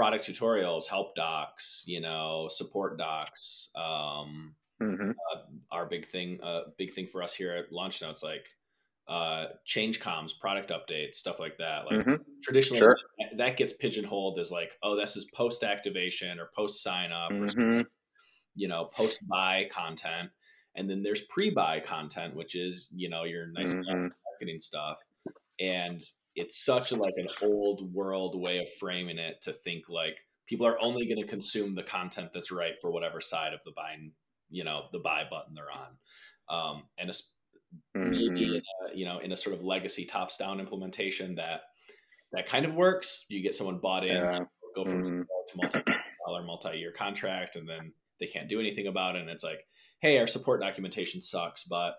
product 0.00 0.26
tutorials 0.26 0.86
help 0.86 1.14
docs 1.14 1.84
you 1.86 2.00
know 2.00 2.48
support 2.50 2.98
docs 2.98 3.70
um, 3.76 4.54
Mm-hmm. 4.82 5.10
uh, 5.32 5.40
our 5.70 5.86
big 5.86 6.06
thing, 6.06 6.40
uh, 6.42 6.62
big 6.78 6.92
thing 6.92 7.06
for 7.06 7.22
us 7.22 7.34
here 7.34 7.52
at 7.54 7.72
Launch 7.72 8.02
Notes, 8.02 8.22
like 8.22 8.48
uh, 9.08 9.46
change 9.64 10.00
comms, 10.00 10.32
product 10.40 10.70
updates, 10.70 11.16
stuff 11.16 11.38
like 11.38 11.58
that. 11.58 11.86
Like 11.86 12.00
Mm-hmm. 12.00 12.22
traditionally, 12.42 12.80
Sure. 12.80 12.96
that, 13.18 13.36
that 13.38 13.56
gets 13.56 13.72
pigeonholed 13.74 14.38
as 14.38 14.50
like, 14.50 14.72
oh, 14.82 14.96
this 14.96 15.16
is 15.16 15.26
post 15.26 15.62
activation 15.64 16.40
or 16.40 16.50
post 16.56 16.82
sign 16.82 17.12
up, 17.12 17.38
or 17.40 17.48
Mm-hmm. 17.48 17.82
you 18.54 18.68
know, 18.68 18.86
post 18.86 19.26
buy 19.28 19.68
content, 19.70 20.30
and 20.74 20.88
then 20.88 21.02
there's 21.02 21.22
pre 21.26 21.50
buy 21.50 21.80
content, 21.80 22.34
which 22.34 22.54
is 22.54 22.88
you 22.94 23.08
know 23.08 23.24
your 23.24 23.46
nice 23.48 23.74
Mhm. 23.74 24.10
marketing 24.24 24.58
stuff, 24.58 24.98
and 25.60 26.02
it's 26.40 26.64
such 26.64 26.92
like 26.92 27.14
an 27.16 27.28
old 27.42 27.92
world 27.92 28.40
way 28.40 28.58
of 28.58 28.72
framing 28.74 29.18
it 29.18 29.40
to 29.42 29.52
think 29.52 29.88
like 29.88 30.16
people 30.46 30.66
are 30.66 30.80
only 30.80 31.06
going 31.06 31.20
to 31.20 31.26
consume 31.26 31.74
the 31.74 31.82
content 31.82 32.30
that's 32.34 32.50
right 32.50 32.74
for 32.80 32.90
whatever 32.90 33.20
side 33.20 33.52
of 33.52 33.60
the 33.64 33.72
buy, 33.76 33.96
you 34.50 34.64
know 34.64 34.84
the 34.92 34.98
buy 34.98 35.24
button 35.30 35.54
they're 35.54 35.70
on 35.70 35.96
um, 36.48 36.82
and 36.98 37.08
it's 37.10 37.32
maybe 37.94 38.56
in 38.56 38.62
a, 38.88 38.96
you 38.96 39.04
know 39.04 39.18
in 39.18 39.32
a 39.32 39.36
sort 39.36 39.54
of 39.54 39.62
legacy 39.64 40.04
tops 40.04 40.36
down 40.36 40.58
implementation 40.60 41.34
that 41.36 41.62
that 42.32 42.48
kind 42.48 42.64
of 42.64 42.74
works 42.74 43.24
you 43.28 43.42
get 43.42 43.54
someone 43.54 43.78
bought 43.78 44.04
in 44.04 44.16
Yeah. 44.16 44.40
go 44.74 44.84
from 44.84 45.02
Mhm. 45.02 45.08
zero 45.08 45.26
to 45.48 45.56
multi 45.56 45.82
dollar 46.26 46.42
multi-year 46.42 46.92
contract 46.92 47.56
and 47.56 47.68
then 47.68 47.92
they 48.18 48.26
can't 48.26 48.48
do 48.48 48.60
anything 48.60 48.86
about 48.88 49.16
it 49.16 49.20
and 49.20 49.30
it's 49.30 49.44
like 49.44 49.66
hey 50.00 50.18
our 50.18 50.26
support 50.26 50.60
documentation 50.60 51.20
sucks 51.20 51.64
but 51.64 51.96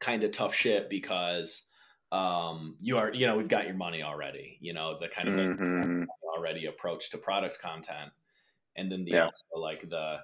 kind 0.00 0.22
of 0.24 0.30
tough 0.32 0.54
shit 0.54 0.90
because 0.90 1.65
um 2.12 2.76
you 2.80 2.96
are 2.98 3.12
you 3.12 3.26
know 3.26 3.36
we've 3.36 3.48
got 3.48 3.66
your 3.66 3.74
money 3.74 4.02
already 4.02 4.58
you 4.60 4.72
know 4.72 4.98
the 4.98 5.08
kind 5.08 5.28
of 5.28 5.34
like 5.36 5.48
Mhm. 5.84 6.06
already 6.36 6.66
approach 6.66 7.10
to 7.10 7.18
product 7.18 7.58
content 7.60 8.12
and 8.76 8.92
then 8.92 9.04
the 9.04 9.14
Yeah. 9.14 9.26
also 9.26 9.60
like 9.60 9.88
the 9.90 10.18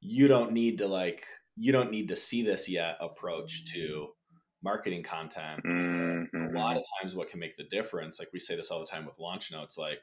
you 0.00 0.28
don't 0.28 0.52
need 0.52 0.78
to 0.78 0.86
like 0.88 1.26
you 1.56 1.72
don't 1.72 1.90
need 1.90 2.08
to 2.08 2.16
see 2.16 2.42
this 2.42 2.68
yet 2.68 2.96
approach 3.00 3.64
to 3.66 4.14
marketing 4.62 5.02
content 5.02 5.62
a 6.46 6.48
Mhm. 6.48 6.56
lot 6.56 6.76
of 6.76 6.84
times 7.00 7.14
what 7.14 7.28
can 7.30 7.40
make 7.40 7.56
the 7.56 7.64
difference 7.64 8.18
like 8.20 8.30
we 8.32 8.40
say 8.40 8.56
this 8.56 8.70
all 8.70 8.80
the 8.80 8.86
time 8.86 9.06
with 9.06 9.18
launch 9.18 9.52
notes 9.52 9.78
like 9.78 10.02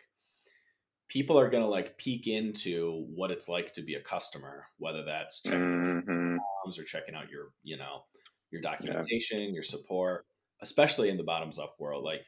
people 1.09 1.37
are 1.39 1.49
going 1.49 1.63
to 1.63 1.69
like 1.69 1.97
peek 1.97 2.27
into 2.27 3.05
what 3.13 3.31
it's 3.31 3.47
like 3.49 3.73
to 3.73 3.81
be 3.81 3.95
a 3.95 4.01
customer 4.01 4.67
whether 4.77 5.03
that's 5.03 5.41
checking 5.41 5.61
Mhm. 5.65 6.45
comms 6.67 6.79
or 6.79 6.83
checking 6.83 7.15
out 7.15 7.29
your 7.29 7.53
you 7.63 7.77
know 7.77 8.05
your 8.51 8.61
documentation 8.61 9.53
your 9.53 9.63
support 9.63 10.27
especially 10.63 11.09
in 11.09 11.17
the 11.17 11.23
bottoms 11.23 11.59
up 11.59 11.75
world 11.77 12.03
like 12.03 12.25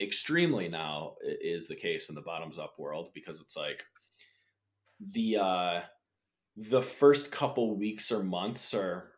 extremely 0.00 0.68
now 0.68 1.14
is 1.22 1.66
the 1.66 1.74
case 1.74 2.08
in 2.08 2.14
the 2.14 2.20
bottoms 2.20 2.58
up 2.58 2.74
world 2.78 3.10
because 3.14 3.40
it's 3.40 3.56
like 3.56 3.82
the 5.10 5.36
uh 5.36 5.80
the 6.56 6.82
first 6.82 7.32
couple 7.32 7.76
weeks 7.76 8.12
or 8.12 8.22
months 8.22 8.74
or 8.74 9.12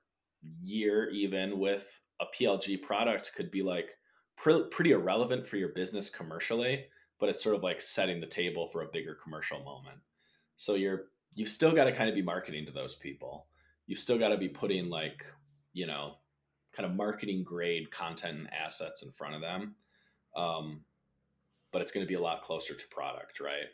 year 0.63 1.11
even 1.11 1.59
with 1.59 2.01
a 2.21 2.27
PLG 2.37 2.83
product 2.83 3.33
could 3.35 3.51
be 3.51 3.63
like 3.63 3.97
pre- 4.37 4.69
pretty 4.71 4.93
irrelevant 4.93 5.47
for 5.47 5.57
your 5.57 5.71
business 5.71 6.11
commercially, 6.11 6.85
but 7.19 7.29
it's 7.29 7.43
sort 7.43 7.57
of 7.57 7.63
like 7.63 7.81
setting 7.81 8.21
the 8.21 8.27
table 8.27 8.67
for 8.69 8.83
a 8.83 8.91
bigger 8.93 9.17
commercial 9.23 9.63
moment. 9.63 9.99
So 10.57 10.75
you're 10.75 11.07
you've 11.35 11.49
still 11.49 11.73
got 11.73 11.85
to 11.85 11.93
kind 11.93 12.09
of 12.09 12.15
be 12.15 12.23
marketing 12.23 12.67
to 12.67 12.73
those 12.73 12.95
people. 12.95 13.47
You've 13.87 13.99
still 13.99 14.19
got 14.19 14.29
to 14.29 14.37
be 14.37 14.49
putting 14.49 14.89
like, 14.91 15.25
you 15.73 15.87
know, 15.87 16.17
kind 16.75 16.89
of 16.89 16.97
marketing 16.97 17.43
grade 17.45 17.91
content 17.91 18.39
and 18.39 18.49
assets 18.53 19.03
in 19.03 19.11
front 19.13 19.35
of 19.35 19.41
them. 19.41 19.75
Um, 20.37 20.83
but 21.73 21.83
it's 21.83 21.93
going 21.93 22.05
to 22.05 22.09
be 22.09 22.15
a 22.15 22.21
lot 22.21 22.43
closer 22.43 22.75
to 22.75 22.89
product, 22.89 23.41
right? 23.41 23.69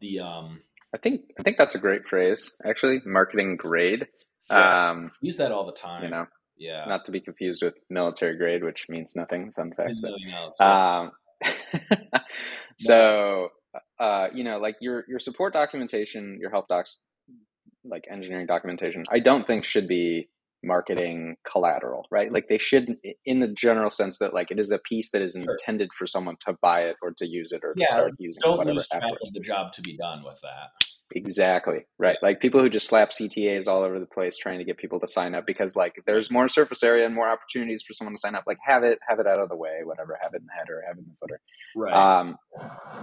The 0.00 0.20
um 0.20 0.62
I 0.94 0.98
think 0.98 1.22
I 1.38 1.42
think 1.42 1.56
that's 1.58 1.74
a 1.74 1.78
great 1.78 2.06
phrase. 2.06 2.56
Actually, 2.64 3.00
marketing 3.04 3.56
grade. 3.56 4.08
Yeah. 4.50 4.90
Um, 4.90 5.12
use 5.20 5.36
that 5.36 5.52
all 5.52 5.64
the 5.64 5.72
time. 5.72 6.02
you 6.02 6.10
know, 6.10 6.26
yeah. 6.56 6.84
not 6.86 7.04
to 7.04 7.12
be 7.12 7.20
confused 7.20 7.62
with 7.62 7.74
military 7.88 8.36
grade, 8.36 8.64
which 8.64 8.86
means 8.88 9.14
nothing. 9.14 9.52
Fun 9.52 9.72
fact. 9.76 10.00
Didn't 10.00 10.02
there. 10.02 10.50
So, 10.52 10.66
Um, 10.66 11.12
so, 12.76 13.48
uh, 14.00 14.28
you 14.34 14.42
know, 14.42 14.58
like 14.58 14.76
your 14.80 15.04
your 15.08 15.18
support 15.20 15.52
documentation, 15.52 16.38
your 16.40 16.50
help 16.50 16.66
docs, 16.66 16.98
like 17.84 18.04
engineering 18.10 18.46
documentation, 18.46 19.04
I 19.10 19.20
don't 19.20 19.46
think 19.46 19.64
should 19.64 19.86
be 19.86 20.28
marketing 20.62 21.36
collateral, 21.50 22.06
right? 22.10 22.32
Like 22.32 22.46
they 22.48 22.58
should, 22.58 22.96
in 23.24 23.40
the 23.40 23.48
general 23.48 23.90
sense 23.90 24.18
that 24.18 24.34
like 24.34 24.50
it 24.50 24.58
is 24.58 24.70
a 24.70 24.78
piece 24.78 25.10
that 25.12 25.22
is 25.22 25.32
Sure. 25.32 25.42
intended 25.42 25.90
for 25.96 26.06
someone 26.06 26.36
to 26.46 26.56
buy 26.60 26.82
it 26.82 26.96
or 27.02 27.12
to 27.18 27.26
use 27.26 27.52
it 27.52 27.62
or 27.64 27.74
to 27.74 27.84
start 27.86 28.12
using 28.18 28.40
don't 28.42 28.58
whatever 28.58 28.74
lose 28.74 28.88
track 28.88 29.02
afterwards. 29.02 29.28
of 29.28 29.34
the 29.34 29.40
job 29.40 29.72
to 29.72 29.82
be 29.82 29.96
done 29.96 30.22
with 30.24 30.40
that. 30.42 30.68
Exactly. 31.12 31.86
Right. 31.98 32.16
Like 32.22 32.38
people 32.40 32.60
who 32.60 32.68
just 32.68 32.86
slap 32.86 33.10
CTAs 33.10 33.66
all 33.66 33.82
over 33.82 33.98
the 33.98 34.06
place 34.06 34.36
trying 34.36 34.58
to 34.58 34.64
get 34.64 34.78
people 34.78 35.00
to 35.00 35.08
sign 35.08 35.34
up 35.34 35.44
because 35.44 35.74
like 35.74 35.94
there's 36.06 36.30
more 36.30 36.46
surface 36.46 36.84
area 36.84 37.04
and 37.04 37.14
more 37.14 37.28
opportunities 37.28 37.82
for 37.84 37.92
someone 37.94 38.14
to 38.14 38.20
sign 38.20 38.36
up. 38.36 38.44
Like 38.46 38.58
have 38.64 38.84
it, 38.84 39.00
have 39.08 39.18
it 39.18 39.26
out 39.26 39.40
of 39.40 39.48
the 39.48 39.56
way, 39.56 39.80
whatever, 39.82 40.16
have 40.22 40.34
it 40.34 40.40
in 40.42 40.46
the 40.46 40.52
header, 40.52 40.84
have 40.86 40.96
it 40.98 41.00
in 41.00 41.06
the 41.06 41.16
footer. 41.20 41.40
Right. 41.74 41.92
Um, 42.20 42.36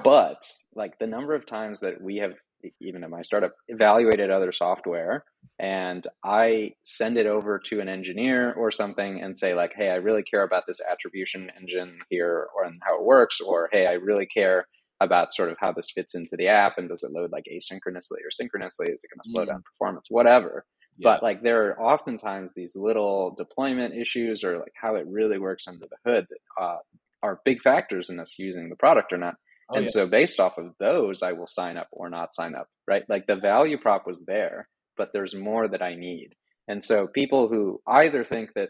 but 0.03 0.45
like 0.73 0.97
the 0.99 1.07
number 1.07 1.35
of 1.35 1.45
times 1.45 1.81
that 1.81 1.99
we 2.01 2.17
have, 2.17 2.33
even 2.81 3.03
at 3.03 3.09
my 3.09 3.21
startup, 3.21 3.53
evaluated 3.67 4.29
other 4.31 4.51
software 4.51 5.23
and 5.59 6.05
I 6.23 6.73
send 6.83 7.17
it 7.17 7.25
over 7.25 7.59
to 7.65 7.79
an 7.79 7.89
engineer 7.89 8.53
or 8.53 8.69
something 8.71 9.21
and 9.21 9.37
say 9.37 9.53
like, 9.55 9.73
Hey, 9.75 9.89
I 9.89 9.95
really 9.95 10.23
care 10.23 10.43
about 10.43 10.63
this 10.67 10.79
attribution 10.81 11.51
engine 11.59 11.97
here 12.09 12.47
or 12.55 12.63
and 12.65 12.75
how 12.85 12.97
it 12.99 13.03
works, 13.05 13.39
or 13.41 13.69
Hey, 13.71 13.87
I 13.87 13.93
really 13.93 14.25
care 14.27 14.67
about 14.99 15.33
sort 15.33 15.49
of 15.49 15.57
how 15.59 15.71
this 15.71 15.91
fits 15.91 16.15
into 16.15 16.35
the 16.37 16.47
app 16.47 16.77
and 16.77 16.89
does 16.89 17.03
it 17.03 17.11
load 17.11 17.31
like 17.31 17.45
asynchronously 17.51 18.19
or 18.25 18.31
synchronously? 18.31 18.87
Is 18.89 19.03
it 19.03 19.09
going 19.13 19.21
to 19.23 19.29
slow 19.29 19.43
Mm. 19.45 19.47
down 19.47 19.63
performance? 19.63 20.07
Whatever. 20.09 20.65
yeah. 20.97 21.03
But 21.11 21.23
like 21.23 21.41
there 21.43 21.69
are 21.69 21.79
oftentimes 21.81 22.53
these 22.53 22.75
little 22.75 23.33
deployment 23.35 23.95
issues 23.95 24.43
or 24.43 24.57
like 24.57 24.73
how 24.79 24.95
it 24.95 25.05
really 25.07 25.37
works 25.37 25.67
under 25.67 25.85
the 25.89 25.97
hood 26.11 26.25
that 26.29 26.63
uh, 26.63 26.77
are 27.23 27.39
big 27.45 27.61
factors 27.61 28.09
in 28.09 28.19
us 28.19 28.35
using 28.39 28.69
the 28.69 28.75
product 28.75 29.13
or 29.13 29.17
not. 29.17 29.35
Oh, 29.69 29.75
and 29.75 29.85
yeah. 29.85 29.91
so 29.91 30.07
based 30.07 30.39
off 30.39 30.57
of 30.57 30.73
those, 30.79 31.23
I 31.23 31.33
will 31.33 31.47
sign 31.47 31.77
up 31.77 31.87
or 31.91 32.09
not 32.09 32.33
sign 32.33 32.55
up, 32.55 32.67
right? 32.87 33.03
Like 33.09 33.27
the 33.27 33.35
value 33.35 33.77
prop 33.77 34.07
was 34.07 34.25
there, 34.25 34.69
but 34.95 35.09
there's 35.13 35.35
more 35.35 35.67
that 35.67 35.81
I 35.81 35.95
need. 35.95 36.29
And 36.67 36.83
so 36.83 37.07
people 37.07 37.47
who 37.47 37.81
either 37.87 38.23
think 38.23 38.51
that, 38.55 38.69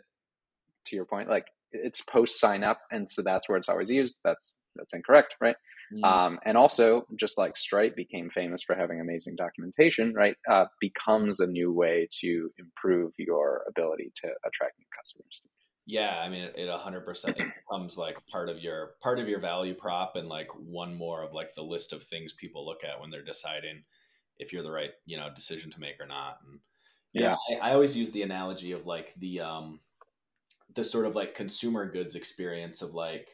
to 0.88 0.96
your 0.96 1.06
point, 1.06 1.30
like 1.30 1.46
it's 1.72 2.02
post 2.02 2.40
sign 2.40 2.64
up, 2.64 2.80
and 2.92 3.10
so 3.10 3.22
that's 3.22 3.50
where 3.50 3.58
it's 3.58 3.70
always 3.70 3.90
used. 3.90 4.16
That's 4.24 4.54
that's 4.76 4.94
incorrect, 4.94 5.36
right? 5.42 5.56
Mm. 5.94 6.04
Um, 6.04 6.40
and 6.46 6.58
also, 6.58 7.04
just 7.16 7.38
like 7.38 7.58
Stripe 7.58 7.96
became 7.96 8.30
famous 8.30 8.62
for 8.64 8.76
having 8.76 9.00
amazing 9.00 9.36
documentation, 9.36 10.14
right? 10.14 10.36
Uh, 10.50 10.66
becomes 10.80 11.40
a 11.40 11.48
new 11.48 11.74
way 11.74 12.08
to 12.22 12.50
improve 12.58 13.14
your 13.18 13.64
ability 13.68 14.12
to 14.24 14.28
attract 14.46 14.78
new 14.78 14.86
customers. 14.98 15.42
Yeah, 15.90 16.20
I 16.22 16.28
mean, 16.28 16.44
it, 16.44 16.56
it 16.58 16.70
100% 16.70 17.38
becomes 17.70 17.98
like 17.98 18.18
part 18.28 18.50
of 18.50 18.60
your 18.60 18.96
part 19.02 19.20
of 19.20 19.30
your 19.30 19.40
value 19.40 19.74
prop 19.74 20.18
and 20.18 20.28
like 20.28 20.50
one 20.54 20.94
more 20.94 21.24
of 21.24 21.34
like 21.34 21.56
the 21.56 21.64
list 21.64 21.94
of 21.94 22.04
things 22.04 22.34
people 22.34 22.66
look 22.66 22.84
at 22.84 23.00
when 23.00 23.10
they're 23.10 23.24
deciding 23.24 23.84
if 24.38 24.54
you're 24.54 24.64
the 24.64 24.72
right 24.72 24.92
you 25.06 25.18
know 25.18 25.30
decision 25.34 25.72
to 25.72 25.80
make 25.80 26.00
or 26.00 26.06
not. 26.06 26.40
And 26.46 26.60
yeah, 27.14 27.36
I, 27.50 27.70
I 27.70 27.74
always 27.74 27.96
use 27.96 28.12
the 28.12 28.22
analogy 28.22 28.74
of 28.74 28.86
like 28.86 29.14
the 29.18 29.40
um 29.40 29.80
the 30.76 30.84
sort 30.84 31.06
of 31.06 31.16
like 31.16 31.34
consumer 31.34 31.90
goods 31.90 32.16
experience 32.16 32.82
of 32.82 32.94
like 32.94 33.30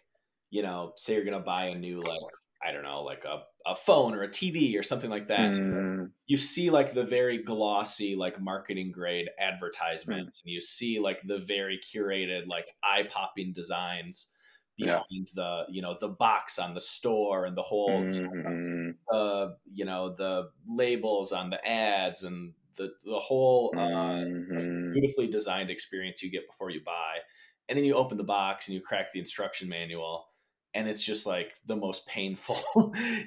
you 0.52 0.62
know 0.62 0.94
say 0.96 1.16
you're 1.16 1.26
gonna 1.26 1.40
buy 1.40 1.66
a 1.66 1.76
new 1.76 2.04
like 2.04 2.20
I 2.64 2.72
don't 2.72 2.84
know 2.84 3.02
like 3.02 3.26
a 3.26 3.42
a 3.66 3.76
phone 3.76 4.14
or 4.16 4.24
a 4.24 4.30
TV 4.30 4.78
or 4.78 4.84
something 4.84 5.10
like 5.10 5.28
that. 5.28 5.56
Mm, 5.64 6.14
you 6.28 6.38
see 6.38 6.70
like 6.70 6.94
the 6.94 7.04
very 7.06 7.38
glossy 7.38 8.16
like 8.16 8.40
marketing 8.42 8.92
grade 8.92 9.30
advertisements 9.40 10.42
and 10.44 10.54
you 10.54 10.62
see 10.62 11.00
like 11.00 11.22
the 11.24 11.40
very 11.40 11.80
curated 11.80 12.48
like 12.48 12.76
eye 12.84 13.04
popping 13.12 13.54
designs 13.54 14.32
Yeah. 14.78 15.04
behind 15.10 15.30
the 15.36 15.66
you 15.70 15.82
know 15.82 15.98
the 16.00 16.10
box 16.10 16.60
on 16.60 16.74
the 16.76 16.82
store 16.82 17.46
and 17.46 17.58
the 17.58 17.64
whole 17.64 18.12
mhm, 18.24 18.98
uh 19.12 19.50
you 19.72 19.86
know 19.86 20.16
the 20.16 20.52
labels 20.68 21.32
on 21.32 21.50
the 21.50 21.66
ads 21.68 22.24
and 22.24 22.54
the 22.76 22.94
the 23.06 23.20
whole 23.20 23.74
uh 23.78 24.24
mhm. 24.26 24.94
beautifully 24.94 25.28
designed 25.28 25.70
experience 25.70 26.24
you 26.24 26.32
get 26.32 26.48
before 26.48 26.70
you 26.70 26.82
buy 26.84 27.20
and 27.70 27.78
then 27.78 27.86
you 27.86 27.96
open 27.96 28.18
the 28.18 28.24
box 28.24 28.68
and 28.68 28.76
you 28.76 28.82
crack 28.82 29.12
the 29.14 29.20
instruction 29.20 29.70
manual 29.70 30.33
and 30.76 30.88
it's 30.88 31.04
just 31.04 31.26
like 31.26 31.54
the 31.68 31.76
most 31.76 32.06
painful 32.08 32.60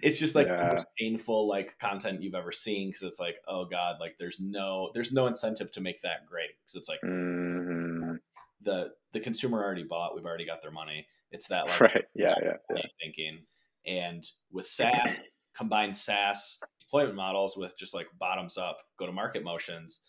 it's 0.02 0.18
just 0.18 0.34
like 0.34 0.46
Yeah. 0.48 0.68
the 0.68 0.74
most 0.76 0.86
painful 0.98 1.46
like 1.48 1.78
content 1.78 2.22
you've 2.22 2.34
ever 2.34 2.52
seen 2.52 2.88
because 2.88 3.02
it's 3.02 3.20
like 3.20 3.36
oh 3.48 3.64
god 3.64 3.96
like 4.00 4.16
there's 4.18 4.40
no 4.40 4.90
there's 4.94 5.12
no 5.12 5.26
incentive 5.26 5.70
to 5.72 5.80
make 5.80 6.00
that 6.02 6.26
great 6.26 6.50
because 6.60 6.74
it's 6.74 6.88
like 6.88 7.00
Mhm. 7.02 8.18
the 8.62 8.92
the 9.12 9.20
consumer 9.20 9.62
already 9.62 9.84
bought 9.84 10.14
we've 10.14 10.24
already 10.24 10.46
got 10.46 10.62
their 10.62 10.70
money 10.72 11.06
it's 11.30 11.48
that 11.48 11.66
like 11.68 11.80
Right. 11.80 12.04
Yeah. 12.14 12.34
Yeah. 12.42 12.56
yeah. 12.74 12.82
thinking 13.02 13.44
and 13.86 14.26
with 14.50 14.66
SaaS 14.66 15.20
combine 15.54 15.92
SaaS 15.94 16.60
deployment 16.80 17.14
models 17.16 17.56
with 17.56 17.76
just 17.78 17.94
like 17.94 18.06
bottoms 18.18 18.56
up 18.58 18.78
go 18.98 19.06
to 19.06 19.12
market 19.12 19.42
motions 19.44 20.00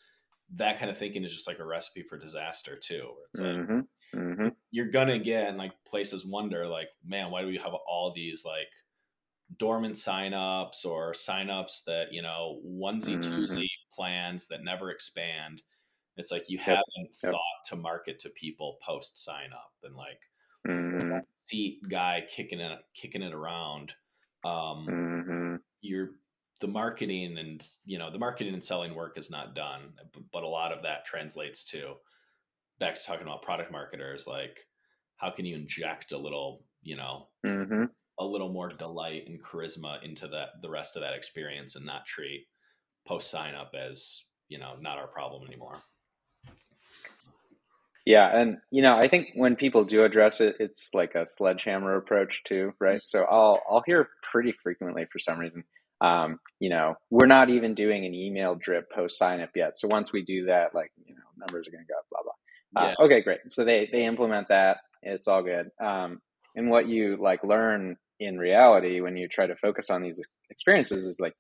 that 0.56 0.80
kind 0.80 0.90
of 0.90 0.98
thinking 0.98 1.24
is 1.26 1.34
just 1.34 1.48
like 1.48 1.60
a 1.60 1.66
recipe 1.66 2.02
for 2.04 2.18
disaster 2.18 2.78
too 2.78 3.12
where 3.16 3.26
it's 3.34 3.42
like 3.42 3.68
Mhm, 3.68 3.88
mhm. 4.18 4.56
you're 4.72 4.90
gonna 4.92 5.20
get 5.20 5.48
and 5.48 5.58
like 5.58 5.74
places 5.86 6.26
wonder 6.26 6.68
like 6.68 6.90
man 7.06 7.32
why 7.32 7.42
do 7.42 7.48
we 7.48 7.58
have 7.58 7.74
all 7.74 8.12
these 8.16 8.44
like 8.44 8.68
dormant 9.58 9.96
signups 9.96 10.86
or 10.86 11.14
signups 11.14 11.84
that 11.86 12.12
you 12.12 12.22
know 12.22 12.60
onesie 12.66 13.18
Mhm. 13.18 13.24
twosie 13.24 13.70
plans 13.96 14.48
that 14.48 14.64
never 14.64 14.92
expand 14.92 15.62
It's 16.18 16.32
like 16.32 16.50
you 16.50 16.58
haven't 16.58 16.84
yep. 17.24 17.32
thought 17.32 17.66
to 17.68 17.76
market 17.76 18.20
to 18.20 18.30
people 18.30 18.78
post 18.86 19.24
sign 19.24 19.54
up 19.54 19.72
and 19.84 19.96
like 19.96 20.20
mm-hmm. 20.68 21.20
seat 21.40 21.80
guy 21.90 22.26
kicking 22.30 22.60
it 22.60 22.80
kicking 22.96 23.22
it 23.22 23.34
around. 23.34 23.94
Um, 24.44 24.88
mm-hmm. 24.90 25.56
You're 25.82 26.10
the 26.60 26.68
marketing 26.68 27.38
and 27.38 27.66
you 27.86 28.00
know 28.00 28.12
the 28.12 28.20
marketing 28.20 28.54
and 28.54 28.64
selling 28.64 28.96
work 28.96 29.18
is 29.18 29.30
not 29.30 29.56
done, 29.56 29.94
but 30.34 30.44
a 30.44 30.48
lot 30.48 30.72
of 30.72 30.84
that 30.84 31.06
translates 31.06 31.64
to 31.66 31.96
back 32.80 32.96
to 32.96 33.06
talking 33.06 33.26
about 33.26 33.42
product 33.42 33.72
marketers. 33.72 34.28
Like, 34.28 34.58
how 35.18 35.32
can 35.32 35.46
you 35.46 35.56
inject 35.56 36.12
a 36.12 36.18
little, 36.18 36.64
you 36.82 36.96
know, 36.96 37.28
mm-hmm. 37.46 37.86
a 38.20 38.26
little 38.26 38.52
more 38.52 38.70
delight 38.70 39.24
and 39.28 39.44
charisma 39.44 40.04
into 40.04 40.28
that 40.30 40.62
the 40.62 40.70
rest 40.70 40.96
of 40.96 41.02
that 41.02 41.14
experience, 41.14 41.76
and 41.76 41.86
not 41.86 42.06
treat 42.06 42.48
post 43.08 43.32
sign 43.32 43.56
up 43.56 43.72
as 43.74 44.26
you 44.50 44.60
know 44.60 44.74
not 44.82 44.98
our 44.98 45.08
problem 45.08 45.48
anymore. 45.48 45.78
Yeah, 48.08 48.40
and 48.40 48.60
you 48.72 48.82
know, 48.82 48.96
I 48.96 49.10
think 49.10 49.32
when 49.36 49.58
people 49.58 49.84
do 49.84 50.06
address 50.06 50.40
it, 50.40 50.56
it's 50.60 50.92
like 50.94 51.14
a 51.16 51.26
sledgehammer 51.26 51.98
approach 51.98 52.44
too, 52.46 52.72
right? 52.80 53.02
So 53.04 53.26
I'll 53.30 53.62
I'll 53.70 53.84
hear 53.86 54.08
pretty 54.32 54.54
frequently 54.64 55.08
for 55.12 55.20
some 55.20 55.40
reason, 55.40 55.66
um, 56.00 56.40
you 56.60 56.70
know, 56.70 56.96
we're 57.10 57.28
not 57.28 57.50
even 57.50 57.74
doing 57.74 58.06
an 58.06 58.14
email 58.14 58.56
drip 58.56 58.90
post 58.92 59.18
sign 59.18 59.42
up 59.42 59.50
yet. 59.56 59.78
So 59.78 59.90
once 59.90 60.14
we 60.14 60.24
do 60.24 60.46
that, 60.46 60.74
like 60.74 60.92
you 61.06 61.16
know, 61.16 61.22
numbers 61.38 61.68
are 61.68 61.72
going 61.72 61.84
to 61.86 61.92
go 61.92 61.98
up, 61.98 62.06
blah 62.10 62.22
blah. 62.24 62.27
Uh, 62.78 62.94
yeah. 63.00 63.06
okay, 63.06 63.22
great. 63.22 63.40
So 63.50 63.64
they 63.64 63.90
they 63.92 64.06
implement 64.06 64.48
that. 64.50 64.78
It's 65.02 65.28
all 65.28 65.44
good. 65.44 65.70
Um, 65.84 66.22
and 66.56 66.70
what 66.70 66.88
you 66.88 67.18
like 67.20 67.44
learn 67.44 67.98
in 68.20 68.38
reality 68.38 69.00
when 69.00 69.16
you 69.16 69.28
try 69.28 69.46
to 69.48 69.56
focus 69.56 69.90
on 69.90 70.02
these 70.02 70.20
experiences 70.50 71.06
is 71.06 71.20
like 71.20 71.34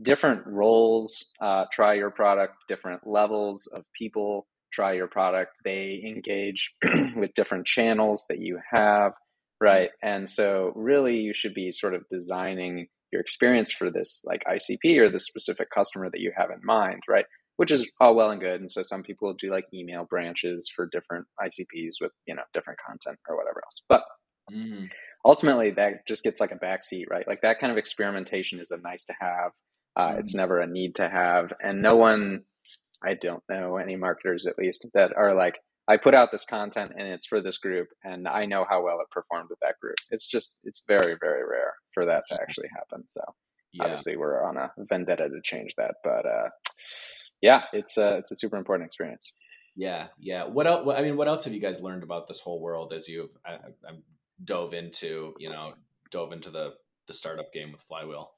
different 0.00 0.46
roles 0.46 1.30
uh, 1.40 1.64
try 1.72 1.94
your 1.94 2.10
product, 2.10 2.54
different 2.68 3.06
levels 3.06 3.66
of 3.68 3.84
people 3.96 4.46
try 4.72 4.92
your 4.92 5.06
product. 5.06 5.58
They 5.64 6.02
engage 6.04 6.74
with 7.16 7.34
different 7.34 7.66
channels 7.66 8.24
that 8.28 8.40
you 8.40 8.58
have, 8.72 9.12
right? 9.60 9.90
And 10.02 10.28
so, 10.28 10.72
really, 10.74 11.18
you 11.18 11.34
should 11.34 11.54
be 11.54 11.70
sort 11.70 11.94
of 11.94 12.08
designing 12.10 12.88
your 13.12 13.20
experience 13.20 13.70
for 13.70 13.90
this 13.90 14.22
like 14.24 14.42
ICP 14.44 14.98
or 14.98 15.10
the 15.10 15.18
specific 15.18 15.68
customer 15.70 16.08
that 16.10 16.20
you 16.20 16.32
have 16.36 16.50
in 16.50 16.60
mind, 16.64 17.02
right? 17.08 17.26
Which 17.56 17.70
is 17.70 17.90
all 18.00 18.14
well 18.14 18.30
and 18.30 18.40
good. 18.40 18.60
And 18.60 18.70
so, 18.70 18.82
some 18.82 19.02
people 19.02 19.34
do 19.34 19.50
like 19.50 19.66
email 19.74 20.04
branches 20.04 20.70
for 20.74 20.88
different 20.90 21.26
ICPs 21.40 21.94
with 22.00 22.12
you 22.26 22.34
know 22.34 22.42
different 22.54 22.80
content 22.86 23.18
or 23.28 23.36
whatever 23.36 23.62
else. 23.64 23.82
But 23.88 24.02
mm-hmm. 24.52 24.86
ultimately, 25.24 25.70
that 25.72 26.06
just 26.06 26.24
gets 26.24 26.40
like 26.40 26.52
a 26.52 26.58
backseat, 26.58 27.04
right? 27.10 27.26
Like 27.28 27.42
that 27.42 27.60
kind 27.60 27.70
of 27.70 27.78
experimentation 27.78 28.60
is 28.60 28.70
a 28.70 28.78
nice 28.78 29.04
to 29.04 29.14
have. 29.20 29.52
Uh, 29.94 30.08
mm-hmm. 30.08 30.20
It's 30.20 30.34
never 30.34 30.60
a 30.60 30.66
need 30.66 30.94
to 30.96 31.08
have, 31.08 31.52
and 31.62 31.82
no 31.82 31.96
one 31.96 32.44
I 33.04 33.14
don't 33.14 33.42
know 33.48 33.76
any 33.76 33.96
marketers 33.96 34.46
at 34.46 34.58
least 34.58 34.86
that 34.94 35.12
are 35.16 35.34
like, 35.34 35.56
I 35.88 35.96
put 35.96 36.14
out 36.14 36.30
this 36.30 36.44
content 36.44 36.92
and 36.96 37.08
it's 37.08 37.26
for 37.26 37.40
this 37.40 37.58
group 37.58 37.88
and 38.04 38.28
I 38.28 38.46
know 38.46 38.64
how 38.68 38.84
well 38.84 39.00
it 39.00 39.10
performed 39.10 39.50
with 39.50 39.58
that 39.62 39.80
group. 39.80 39.96
It's 40.10 40.26
just 40.26 40.60
it's 40.64 40.82
very, 40.86 41.16
very 41.20 41.42
rare 41.44 41.74
for 41.92 42.06
that 42.06 42.24
to 42.28 42.34
actually 42.40 42.68
happen. 42.74 43.04
So 43.08 43.20
yeah. 43.72 43.84
obviously 43.84 44.16
we're 44.16 44.44
on 44.44 44.56
a 44.56 44.70
vendetta 44.88 45.28
to 45.28 45.40
change 45.42 45.74
that. 45.76 45.94
But 46.04 46.24
uh 46.24 46.48
yeah, 47.42 47.64
it's 47.72 47.98
a 47.98 48.18
it's 48.18 48.32
a 48.32 48.36
super 48.36 48.56
important 48.56 48.86
experience. 48.86 49.32
Yeah, 49.74 50.08
yeah. 50.18 50.44
What 50.44 50.66
else? 50.66 50.94
I 50.94 51.02
mean, 51.02 51.16
what 51.16 51.28
else 51.28 51.44
have 51.44 51.52
you 51.52 51.60
guys 51.60 51.80
learned 51.80 52.02
about 52.02 52.28
this 52.28 52.40
whole 52.40 52.60
world 52.60 52.92
as 52.92 53.08
you've 53.08 53.30
I, 53.44 53.54
I 53.54 53.92
dove 54.42 54.74
into, 54.74 55.34
you 55.38 55.50
know, 55.50 55.74
dove 56.10 56.32
into 56.32 56.50
the 56.50 56.74
the 57.08 57.12
startup 57.12 57.52
game 57.52 57.72
with 57.72 57.82
Flywheel? 57.82 58.30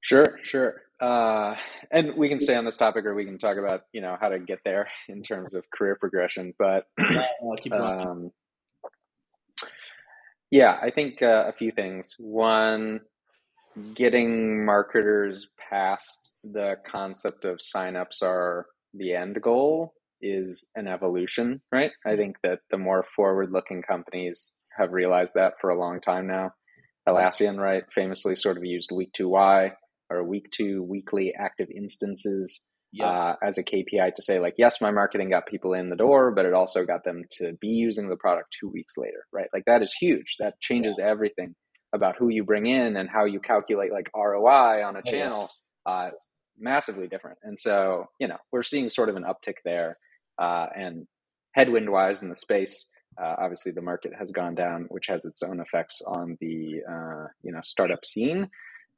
Sure, 0.00 0.38
sure. 0.42 0.82
Uh, 1.00 1.56
and 1.90 2.14
we 2.16 2.28
can 2.28 2.40
stay 2.40 2.56
on 2.56 2.64
this 2.64 2.76
topic, 2.76 3.04
or 3.04 3.14
we 3.14 3.24
can 3.24 3.38
talk 3.38 3.56
about 3.56 3.82
you 3.92 4.00
know 4.00 4.16
how 4.20 4.28
to 4.28 4.38
get 4.38 4.60
there 4.64 4.88
in 5.08 5.22
terms 5.22 5.54
of 5.54 5.70
career 5.70 5.96
progression. 5.96 6.54
But 6.58 6.86
um, 7.72 8.32
yeah, 10.50 10.76
I 10.82 10.90
think 10.90 11.22
uh, 11.22 11.44
a 11.46 11.52
few 11.52 11.70
things. 11.70 12.16
One, 12.18 13.00
getting 13.94 14.64
marketers 14.64 15.48
past 15.70 16.36
the 16.42 16.76
concept 16.86 17.44
of 17.44 17.58
signups 17.58 18.22
are 18.22 18.66
the 18.94 19.14
end 19.14 19.40
goal 19.42 19.94
is 20.20 20.66
an 20.74 20.86
evolution, 20.86 21.60
right? 21.72 21.92
I 22.06 22.16
think 22.16 22.36
that 22.42 22.60
the 22.70 22.78
more 22.78 23.02
forward-looking 23.02 23.82
companies 23.82 24.52
have 24.78 24.92
realized 24.92 25.34
that 25.34 25.54
for 25.60 25.70
a 25.70 25.78
long 25.78 26.00
time 26.00 26.26
now. 26.26 26.50
Atlassian, 27.08 27.58
right, 27.58 27.84
famously 27.94 28.36
sort 28.36 28.56
of 28.56 28.64
used 28.64 28.90
week 28.92 29.12
two 29.14 29.28
Y 29.28 29.72
or 30.10 30.24
week 30.24 30.50
two 30.52 30.82
weekly 30.82 31.32
active 31.38 31.68
instances 31.74 32.64
yep. 32.92 33.08
uh, 33.08 33.34
as 33.42 33.58
a 33.58 33.64
KPI 33.64 34.14
to 34.14 34.22
say 34.22 34.38
like, 34.38 34.54
yes, 34.58 34.80
my 34.80 34.90
marketing 34.90 35.30
got 35.30 35.46
people 35.46 35.72
in 35.72 35.88
the 35.88 35.96
door, 35.96 36.32
but 36.32 36.44
it 36.44 36.52
also 36.52 36.84
got 36.84 37.04
them 37.04 37.22
to 37.38 37.52
be 37.60 37.68
using 37.68 38.08
the 38.08 38.16
product 38.16 38.54
two 38.58 38.68
weeks 38.68 38.94
later, 38.98 39.24
right? 39.32 39.48
Like 39.52 39.64
that 39.66 39.82
is 39.82 39.94
huge. 39.94 40.36
That 40.38 40.60
changes 40.60 40.96
yeah. 40.98 41.08
everything 41.08 41.54
about 41.92 42.16
who 42.16 42.28
you 42.28 42.44
bring 42.44 42.66
in 42.66 42.96
and 42.96 43.08
how 43.08 43.24
you 43.24 43.40
calculate 43.40 43.92
like 43.92 44.08
ROI 44.14 44.84
on 44.84 44.96
a 44.96 45.00
oh, 45.00 45.10
channel. 45.10 45.50
Uh, 45.86 46.10
it's, 46.12 46.28
it's, 46.38 46.50
massively 46.62 47.08
different. 47.08 47.38
And 47.42 47.58
so, 47.58 48.06
you 48.18 48.28
know, 48.28 48.36
we're 48.52 48.62
seeing 48.62 48.90
sort 48.90 49.08
of 49.08 49.16
an 49.16 49.24
uptick 49.24 49.54
there. 49.64 49.96
Uh, 50.38 50.66
and 50.76 51.06
headwind 51.52 51.90
wise 51.90 52.22
in 52.22 52.28
the 52.28 52.36
space, 52.36 52.90
uh, 53.20 53.34
obviously 53.38 53.72
the 53.72 53.82
market 53.82 54.12
has 54.18 54.30
gone 54.30 54.54
down, 54.54 54.86
which 54.88 55.06
has 55.08 55.24
its 55.24 55.42
own 55.42 55.60
effects 55.60 56.00
on 56.06 56.36
the 56.40 56.80
uh, 56.88 57.26
you 57.42 57.52
know 57.52 57.60
startup 57.62 58.04
scene 58.04 58.48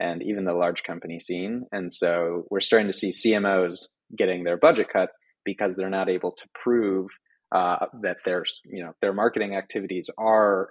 and 0.00 0.22
even 0.22 0.44
the 0.44 0.52
large 0.52 0.82
company 0.82 1.18
scene. 1.18 1.66
And 1.72 1.92
so 1.92 2.44
we're 2.50 2.60
starting 2.60 2.88
to 2.88 2.92
see 2.92 3.10
CMOs 3.10 3.88
getting 4.16 4.44
their 4.44 4.56
budget 4.56 4.88
cut 4.92 5.10
because 5.44 5.76
they're 5.76 5.90
not 5.90 6.08
able 6.08 6.32
to 6.32 6.44
prove 6.62 7.08
uh, 7.52 7.86
that 8.02 8.18
their 8.24 8.44
you 8.64 8.82
know 8.84 8.92
their 9.00 9.12
marketing 9.12 9.54
activities 9.54 10.08
are 10.18 10.70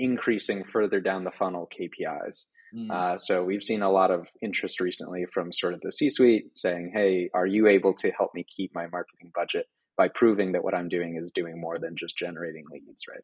increasing 0.00 0.64
further 0.64 1.00
down 1.00 1.24
the 1.24 1.30
funnel 1.30 1.68
KPIs. 1.70 2.46
Mm. 2.74 2.90
Uh, 2.90 3.18
so 3.18 3.44
we've 3.44 3.62
seen 3.62 3.82
a 3.82 3.90
lot 3.90 4.10
of 4.10 4.28
interest 4.40 4.80
recently 4.80 5.26
from 5.32 5.52
sort 5.52 5.74
of 5.74 5.80
the 5.82 5.92
C-suite 5.92 6.56
saying, 6.56 6.92
"Hey, 6.94 7.30
are 7.34 7.46
you 7.46 7.66
able 7.66 7.94
to 7.94 8.10
help 8.10 8.32
me 8.34 8.44
keep 8.44 8.74
my 8.74 8.86
marketing 8.86 9.32
budget 9.34 9.66
by 9.96 10.08
proving 10.08 10.52
that 10.52 10.64
what 10.64 10.74
I'm 10.74 10.88
doing 10.88 11.16
is 11.20 11.32
doing 11.32 11.60
more 11.60 11.78
than 11.78 11.96
just 11.96 12.16
generating 12.16 12.64
leads?" 12.70 13.04
Right 13.08 13.22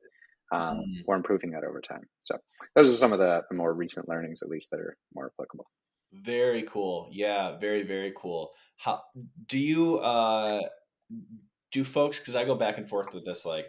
um, 0.53 0.79
mm. 0.79 1.03
or 1.07 1.17
improving 1.17 1.51
that 1.53 1.65
over 1.65 1.81
time. 1.81 2.09
So 2.25 2.39
those 2.75 2.91
are 2.91 2.97
some 2.97 3.13
of 3.13 3.19
the, 3.19 3.43
the 3.49 3.57
more 3.57 3.73
recent 3.73 4.09
learnings, 4.09 4.43
at 4.43 4.49
least, 4.49 4.71
that 4.71 4.81
are 4.81 4.97
more 5.15 5.33
applicable. 5.33 5.67
Very 6.13 6.63
cool. 6.63 7.09
Yeah, 7.13 7.59
very 7.59 7.83
very 7.83 8.13
cool. 8.17 8.53
How 8.79 9.03
do 9.49 9.59
you 9.59 9.99
uh, 9.99 10.63
do, 11.73 11.85
folks? 11.85 12.19
Because 12.19 12.37
I 12.37 12.45
go 12.45 12.55
back 12.55 12.79
and 12.79 12.89
forth 12.89 13.13
with 13.13 13.25
this, 13.25 13.45
like 13.45 13.67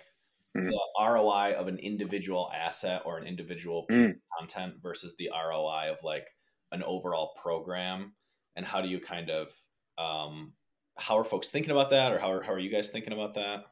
mm. 0.57 0.69
the 0.69 1.05
ROI 1.05 1.53
of 1.57 1.67
an 1.67 1.77
individual 1.79 2.49
asset 2.55 3.03
or 3.05 3.17
an 3.17 3.27
individual 3.27 3.83
piece 3.83 4.07
mm. 4.07 4.11
of 4.11 4.21
content 4.39 4.73
versus 4.81 5.15
the 5.17 5.29
ROI 5.31 5.91
of 5.91 5.97
like 6.03 6.27
an 6.71 6.83
overall 6.83 7.33
program, 7.41 8.13
and 8.55 8.65
how 8.65 8.81
do 8.81 8.87
you 8.87 8.99
kind 8.99 9.29
of 9.29 9.49
um, 9.97 10.53
how 10.97 11.17
are 11.17 11.23
folks 11.23 11.49
thinking 11.49 11.71
about 11.71 11.91
that, 11.91 12.11
or 12.11 12.19
how 12.19 12.31
are, 12.31 12.43
how 12.43 12.53
are 12.53 12.59
you 12.59 12.71
guys 12.71 12.89
thinking 12.89 13.13
about 13.13 13.35
that? 13.35 13.65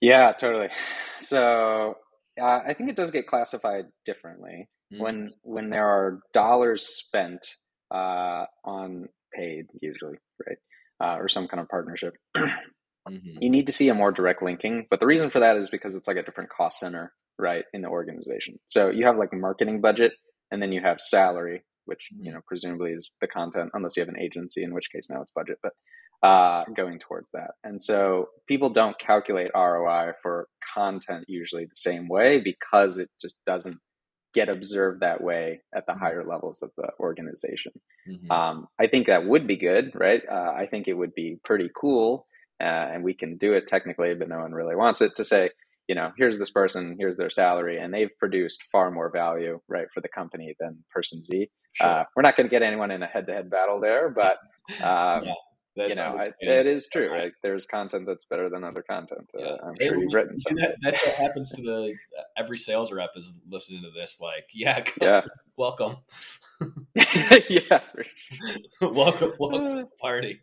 Yeah, 0.00 0.32
totally. 0.32 0.68
So 1.20 1.96
uh, 2.40 2.60
I 2.66 2.74
think 2.74 2.90
it 2.90 2.96
does 2.96 3.10
get 3.10 3.26
classified 3.26 3.86
differently 4.04 4.68
mm. 4.92 5.00
when 5.00 5.32
when 5.42 5.70
there 5.70 5.86
are 5.86 6.20
dollars 6.32 6.86
spent 6.86 7.46
uh, 7.90 8.44
on 8.64 9.08
paid, 9.32 9.66
usually, 9.80 10.18
right, 10.46 10.58
uh, 11.00 11.16
or 11.18 11.28
some 11.28 11.48
kind 11.48 11.60
of 11.60 11.68
partnership. 11.68 12.14
mm-hmm. 13.08 13.38
You 13.42 13.50
need 13.50 13.66
to 13.66 13.72
see 13.72 13.88
a 13.88 13.94
more 13.94 14.12
direct 14.12 14.42
linking, 14.42 14.86
but 14.90 15.00
the 15.00 15.06
reason 15.06 15.30
for 15.30 15.40
that 15.40 15.56
is 15.56 15.68
because 15.68 15.94
it's 15.94 16.08
like 16.08 16.16
a 16.16 16.22
different 16.22 16.50
cost 16.50 16.78
center, 16.78 17.12
right, 17.38 17.64
in 17.72 17.82
the 17.82 17.88
organization. 17.88 18.58
So 18.66 18.90
you 18.90 19.06
have 19.06 19.16
like 19.16 19.32
marketing 19.32 19.80
budget, 19.80 20.12
and 20.50 20.62
then 20.62 20.72
you 20.72 20.80
have 20.80 21.00
salary, 21.00 21.64
which 21.84 22.08
you 22.10 22.18
mm-hmm. 22.18 22.34
know 22.34 22.40
presumably 22.46 22.92
is 22.92 23.10
the 23.20 23.28
content, 23.28 23.70
unless 23.74 23.96
you 23.96 24.02
have 24.02 24.08
an 24.08 24.20
agency, 24.20 24.62
in 24.62 24.74
which 24.74 24.90
case 24.90 25.08
now 25.10 25.22
it's 25.22 25.32
budget, 25.34 25.58
but 25.62 25.72
uh, 26.22 26.64
going 26.74 26.98
towards 26.98 27.30
that. 27.32 27.52
And 27.62 27.80
so 27.80 28.30
people 28.48 28.70
don't 28.70 28.98
calculate 28.98 29.50
ROI 29.54 30.12
for 30.22 30.48
content 30.74 31.24
usually 31.28 31.64
the 31.64 31.76
same 31.76 32.08
way 32.08 32.40
because 32.42 32.98
it 32.98 33.10
just 33.20 33.44
doesn't 33.44 33.78
get 34.34 34.48
observed 34.48 35.00
that 35.00 35.22
way 35.22 35.62
at 35.74 35.86
the 35.86 35.92
mm-hmm. 35.92 36.02
higher 36.02 36.24
levels 36.24 36.62
of 36.62 36.70
the 36.76 36.88
organization. 37.00 37.72
Mm-hmm. 38.08 38.30
Um, 38.30 38.68
I 38.78 38.86
think 38.86 39.06
that 39.06 39.26
would 39.26 39.46
be 39.46 39.56
good, 39.56 39.92
right? 39.94 40.22
Uh, 40.30 40.52
I 40.56 40.66
think 40.70 40.88
it 40.88 40.94
would 40.94 41.14
be 41.14 41.38
pretty 41.44 41.70
cool, 41.74 42.26
uh, 42.60 42.64
and 42.64 43.04
we 43.04 43.14
can 43.14 43.36
do 43.36 43.52
it 43.52 43.66
technically, 43.66 44.14
but 44.14 44.28
no 44.28 44.38
one 44.38 44.52
really 44.52 44.76
wants 44.76 45.00
it 45.00 45.16
to 45.16 45.24
say, 45.24 45.50
you 45.88 45.94
know, 45.94 46.12
here's 46.16 46.38
this 46.38 46.50
person, 46.50 46.96
here's 46.98 47.16
their 47.16 47.30
salary, 47.30 47.78
and 47.78 47.94
they've 47.94 48.10
produced 48.18 48.64
far 48.72 48.90
more 48.90 49.10
value, 49.10 49.60
right, 49.68 49.86
for 49.94 50.00
the 50.00 50.08
company 50.08 50.54
than 50.58 50.84
person 50.90 51.22
Z. 51.22 51.48
Sure. 51.74 51.86
Uh, 51.86 52.04
we're 52.14 52.22
not 52.22 52.36
going 52.36 52.46
to 52.46 52.50
get 52.50 52.62
anyone 52.62 52.90
in 52.90 53.02
a 53.02 53.06
head-to-head 53.06 53.50
battle 53.50 53.80
there, 53.80 54.08
but 54.08 54.36
um, 54.82 55.24
yeah. 55.24 55.34
That's 55.76 55.90
you 55.90 55.94
know, 55.96 56.18
I, 56.18 56.28
it 56.40 56.66
is 56.66 56.88
true. 56.90 57.12
Right? 57.12 57.32
There's 57.42 57.66
content 57.66 58.06
that's 58.06 58.24
better 58.24 58.48
than 58.48 58.64
other 58.64 58.82
content. 58.82 59.28
Uh, 59.38 59.42
yeah. 59.42 59.56
I'm 59.62 59.74
sure 59.80 59.98
you've 59.98 60.14
written 60.14 60.38
some. 60.38 60.56
That, 60.56 60.76
that's 60.80 61.04
what 61.04 61.16
happens 61.16 61.50
to 61.50 61.60
the 61.60 61.94
every 62.36 62.56
sales 62.56 62.90
rep 62.90 63.10
is 63.14 63.32
listening 63.50 63.82
to 63.82 63.90
this. 63.90 64.18
Like, 64.18 64.48
yeah, 64.54 64.82
yeah, 65.02 65.20
welcome. 65.58 65.96
yeah, 66.94 67.80
welcome, 68.80 69.32
welcome 69.38 69.88
party. 70.00 70.40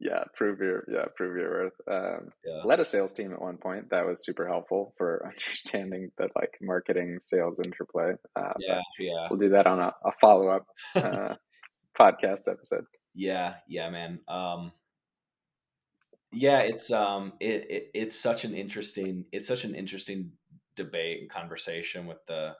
Yeah, 0.00 0.24
prove 0.36 0.60
your 0.60 0.84
yeah 0.88 1.06
prove 1.16 1.36
your 1.36 1.50
worth. 1.50 1.80
Um, 1.90 2.30
Yeah. 2.44 2.62
led 2.64 2.80
a 2.80 2.84
sales 2.84 3.12
team 3.12 3.32
at 3.32 3.40
one 3.42 3.58
point. 3.58 3.90
That 3.90 4.06
was 4.06 4.24
super 4.24 4.46
helpful 4.46 4.94
for 4.96 5.24
understanding 5.26 6.10
the 6.18 6.28
like 6.36 6.56
marketing 6.60 7.18
sales 7.20 7.58
interplay. 7.64 8.12
Uh, 8.36 8.54
Yeah, 8.58 8.80
yeah, 8.98 9.28
we'll 9.28 9.38
do 9.38 9.48
that 9.50 9.66
on 9.66 9.80
a, 9.80 9.92
a 10.04 10.12
follow 10.20 10.48
up 10.48 10.66
uh, 10.94 11.34
podcast 11.98 12.48
episode. 12.48 12.84
yeah, 13.14 13.56
yeah, 13.68 13.90
man. 13.90 14.20
Um, 14.28 14.72
yeah, 16.30 16.60
it's 16.60 16.90
um, 16.90 17.32
it, 17.40 17.66
it 17.70 17.90
it's 17.94 18.18
such 18.18 18.44
an 18.44 18.54
interesting 18.54 19.24
it's 19.32 19.48
such 19.48 19.64
an 19.64 19.74
interesting 19.74 20.32
debate 20.76 21.20
and 21.22 21.30
conversation 21.30 22.06
with 22.06 22.18
the 22.26 22.54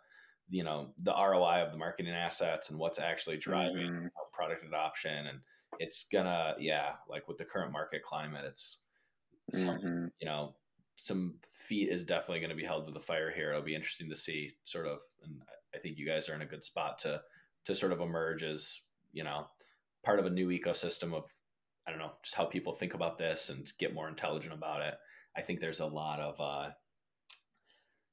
you 0.48 0.64
know 0.64 0.94
the 1.02 1.12
ROI 1.12 1.62
of 1.64 1.72
the 1.72 1.78
marketing 1.78 2.14
assets 2.14 2.70
and 2.70 2.78
what's 2.78 2.98
actually 2.98 3.36
driving 3.36 3.70
Mhm. 3.74 4.08
product 4.32 4.64
adoption 4.64 5.26
and 5.26 5.40
it's 5.78 6.06
gonna 6.12 6.54
yeah 6.58 6.92
like 7.08 7.28
with 7.28 7.36
the 7.38 7.44
current 7.44 7.72
market 7.72 8.02
climate 8.02 8.44
it's 8.44 8.78
some 9.52 9.78
Mhm. 9.78 10.10
you 10.20 10.26
know 10.26 10.54
some 10.96 11.38
feet 11.52 11.88
is 11.90 12.02
definitely 12.04 12.40
going 12.40 12.50
to 12.50 12.56
be 12.56 12.64
held 12.64 12.86
to 12.86 12.92
the 12.92 13.00
fire 13.00 13.30
here 13.30 13.50
it'll 13.50 13.62
be 13.62 13.74
interesting 13.74 14.08
to 14.10 14.16
see 14.16 14.52
sort 14.64 14.86
of 14.86 14.98
and 15.22 15.40
i 15.74 15.78
think 15.78 15.96
you 15.98 16.06
guys 16.06 16.28
are 16.28 16.34
in 16.34 16.42
a 16.42 16.46
good 16.46 16.64
spot 16.64 16.98
to 16.98 17.22
to 17.64 17.74
sort 17.74 17.92
of 17.92 18.00
emerge 18.00 18.42
as 18.42 18.80
you 19.12 19.22
know 19.24 19.46
part 20.04 20.18
of 20.18 20.26
a 20.26 20.30
new 20.30 20.48
ecosystem 20.48 21.14
of 21.14 21.24
i 21.86 21.90
don't 21.90 22.00
know 22.00 22.12
just 22.22 22.34
how 22.34 22.44
people 22.44 22.72
think 22.72 22.94
about 22.94 23.16
this 23.18 23.48
and 23.50 23.72
get 23.78 23.94
more 23.94 24.08
intelligent 24.08 24.52
about 24.54 24.80
it 24.82 24.94
i 25.36 25.40
think 25.42 25.60
there's 25.60 25.80
a 25.80 25.86
lot 25.86 26.18
of 26.20 26.40
uh 26.40 26.70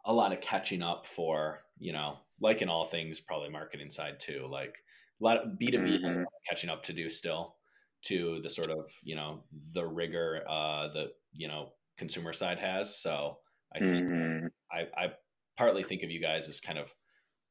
a 0.06 0.14
lot 0.14 0.32
of 0.32 0.42
catching 0.42 0.84
up 0.84 1.08
for 1.08 1.64
you 1.80 1.92
know 1.92 2.20
like 2.40 2.62
in 2.62 2.70
all 2.70 2.86
things 2.86 3.20
probably 3.20 3.50
marketing 3.50 3.90
side 3.90 4.20
too 4.20 4.48
like 4.50 4.76
a 5.20 5.24
lot 5.24 5.38
of 5.38 5.58
b2b 5.60 6.04
has 6.04 6.14
a 6.14 6.18
Mhm. 6.18 6.24
lot 6.24 6.28
of 6.28 6.44
catching 6.50 6.70
up 6.70 6.84
to 6.84 6.94
do 6.94 7.10
still 7.10 7.56
to 8.04 8.42
the 8.42 8.50
sort 8.50 8.70
of 8.70 8.92
you 9.04 9.16
know 9.16 9.44
the 9.74 9.86
rigor 9.86 10.44
uh 10.48 10.88
the 10.90 11.14
you 11.34 11.48
know 11.48 11.74
consumer 11.98 12.34
side 12.34 12.60
has 12.60 12.98
so 12.98 13.40
i 13.74 13.80
think 13.80 14.06
Mhm. 14.08 14.50
I, 14.72 14.88
I 14.98 15.14
partly 15.58 15.84
think 15.84 16.04
of 16.04 16.12
you 16.12 16.20
guys 16.20 16.50
as 16.50 16.60
kind 16.60 16.78
of 16.78 16.94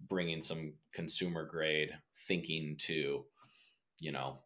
bringing 0.09 0.43
some 0.43 0.75
consumer 0.93 1.45
grade 1.47 1.97
thinking 2.29 2.77
to 2.77 3.27
you 3.99 4.12
know 4.12 4.39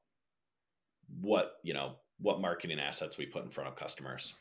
what 1.21 1.57
you 1.63 1.75
know 1.75 1.97
what 2.21 2.41
marketing 2.41 2.79
assets 2.79 3.17
we 3.19 3.27
put 3.27 3.45
in 3.45 3.51
front 3.51 3.69
of 3.69 3.77
customers 3.77 4.35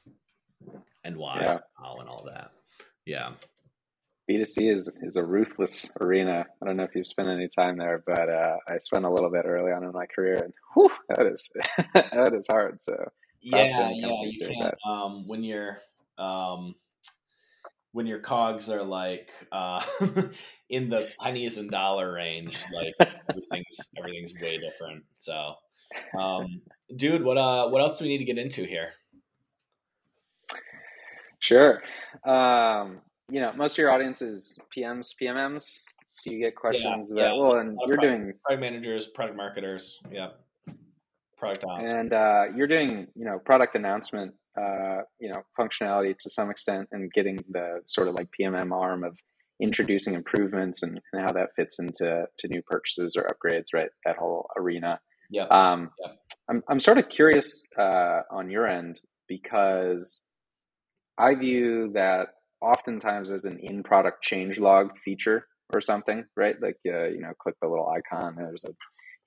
and 1.03 1.15
why 1.17 1.41
Yeah. 1.41 1.59
how 1.77 1.97
and 1.99 2.09
all 2.09 2.23
that 2.25 2.51
yeah 3.05 3.33
B2C 4.29 4.71
is 4.71 4.97
is 5.01 5.15
a 5.15 5.25
ruthless 5.25 5.91
arena. 5.99 6.45
I 6.61 6.65
don't 6.65 6.77
know 6.77 6.83
if 6.83 6.95
you've 6.95 7.07
spent 7.07 7.29
any 7.29 7.47
time 7.47 7.77
there, 7.77 8.03
but 8.05 8.29
uh, 8.29 8.57
I 8.67 8.77
spent 8.79 9.05
a 9.05 9.09
little 9.09 9.29
bit 9.29 9.45
early 9.45 9.71
on 9.71 9.83
in 9.83 9.91
my 9.91 10.05
career, 10.05 10.35
and 10.35 10.53
whew, 10.73 10.91
that 11.09 11.25
is 11.25 11.49
that 11.93 12.33
is 12.33 12.47
hard. 12.47 12.81
So 12.81 12.95
yeah 13.41 13.91
yeah 13.93 14.21
you 14.23 14.33
can't 14.39 14.75
um 14.87 15.27
when 15.27 15.43
you're 15.43 15.79
um 16.17 16.75
when 17.91 18.07
your 18.07 18.19
cogs 18.19 18.69
are 18.69 18.83
like 18.83 19.29
uh 19.51 19.83
in 20.69 20.89
the 20.89 21.07
pennies 21.19 21.57
and 21.57 21.69
dollar 21.69 22.13
range 22.13 22.57
like 22.73 22.93
everything's 23.29 23.77
everything's 23.97 24.33
way 24.41 24.57
different 24.57 25.03
so 25.15 25.53
um 26.19 26.61
dude 26.95 27.23
what 27.23 27.37
uh 27.37 27.67
what 27.69 27.81
else 27.81 27.99
do 27.99 28.05
we 28.05 28.09
need 28.09 28.17
to 28.17 28.25
get 28.25 28.37
into 28.37 28.63
here 28.63 28.91
sure, 31.39 31.81
um, 32.25 32.99
you 33.29 33.41
know, 33.41 33.51
most 33.53 33.73
of 33.73 33.77
your 33.79 33.91
audience 33.91 34.21
is 34.21 34.57
PMs, 34.75 35.09
PMMs. 35.21 35.83
Do 36.23 36.33
you 36.33 36.39
get 36.39 36.55
questions 36.55 37.11
yeah, 37.13 37.23
about? 37.23 37.39
Well, 37.39 37.57
and 37.57 37.77
you're 37.85 37.97
product- 37.97 38.01
doing 38.01 38.33
product 38.43 38.61
managers 38.61 39.07
product 39.07 39.37
marketers 39.37 39.99
yeah 40.11 40.29
product 41.37 41.63
and 41.79 42.13
uh, 42.13 42.45
you're 42.55 42.67
doing 42.67 43.07
you 43.15 43.25
know 43.25 43.39
product 43.39 43.75
announcement 43.75 44.33
uh, 44.59 45.01
you 45.19 45.29
know 45.29 45.41
functionality 45.57 46.17
to 46.17 46.29
some 46.29 46.49
extent 46.49 46.87
and 46.91 47.11
getting 47.13 47.37
the 47.49 47.81
sort 47.85 48.07
of 48.07 48.15
like 48.15 48.27
PMM 48.39 48.71
arm 48.71 49.03
of 49.03 49.17
introducing 49.61 50.13
improvements 50.13 50.83
and, 50.83 50.99
and 51.13 51.21
how 51.21 51.31
that 51.31 51.49
fits 51.55 51.79
into 51.79 52.25
to 52.37 52.47
new 52.47 52.61
purchases 52.63 53.15
or 53.15 53.27
upgrades 53.27 53.65
right 53.73 53.89
that 54.05 54.17
whole 54.17 54.49
arena 54.57 54.99
yeah 55.29 55.45
um, 55.49 55.91
Yeah. 56.03 56.13
I'm, 56.49 56.63
I'm 56.69 56.79
sort 56.79 56.97
of 56.97 57.09
curious 57.09 57.63
uh, 57.77 58.21
on 58.31 58.49
your 58.49 58.67
end 58.67 59.01
because 59.27 60.23
I 61.17 61.35
view 61.35 61.91
that 61.93 62.29
oftentimes 62.61 63.31
as 63.31 63.45
an 63.45 63.59
in 63.59 63.83
product 63.83 64.23
change 64.23 64.59
log 64.59 64.97
feature 64.97 65.47
or 65.73 65.81
something 65.81 66.25
right 66.35 66.55
like 66.61 66.77
uh, 66.87 67.05
you 67.05 67.19
know 67.19 67.33
click 67.39 67.55
the 67.61 67.67
little 67.67 67.87
icon 67.87 68.35
there's 68.35 68.63
a 68.63 68.71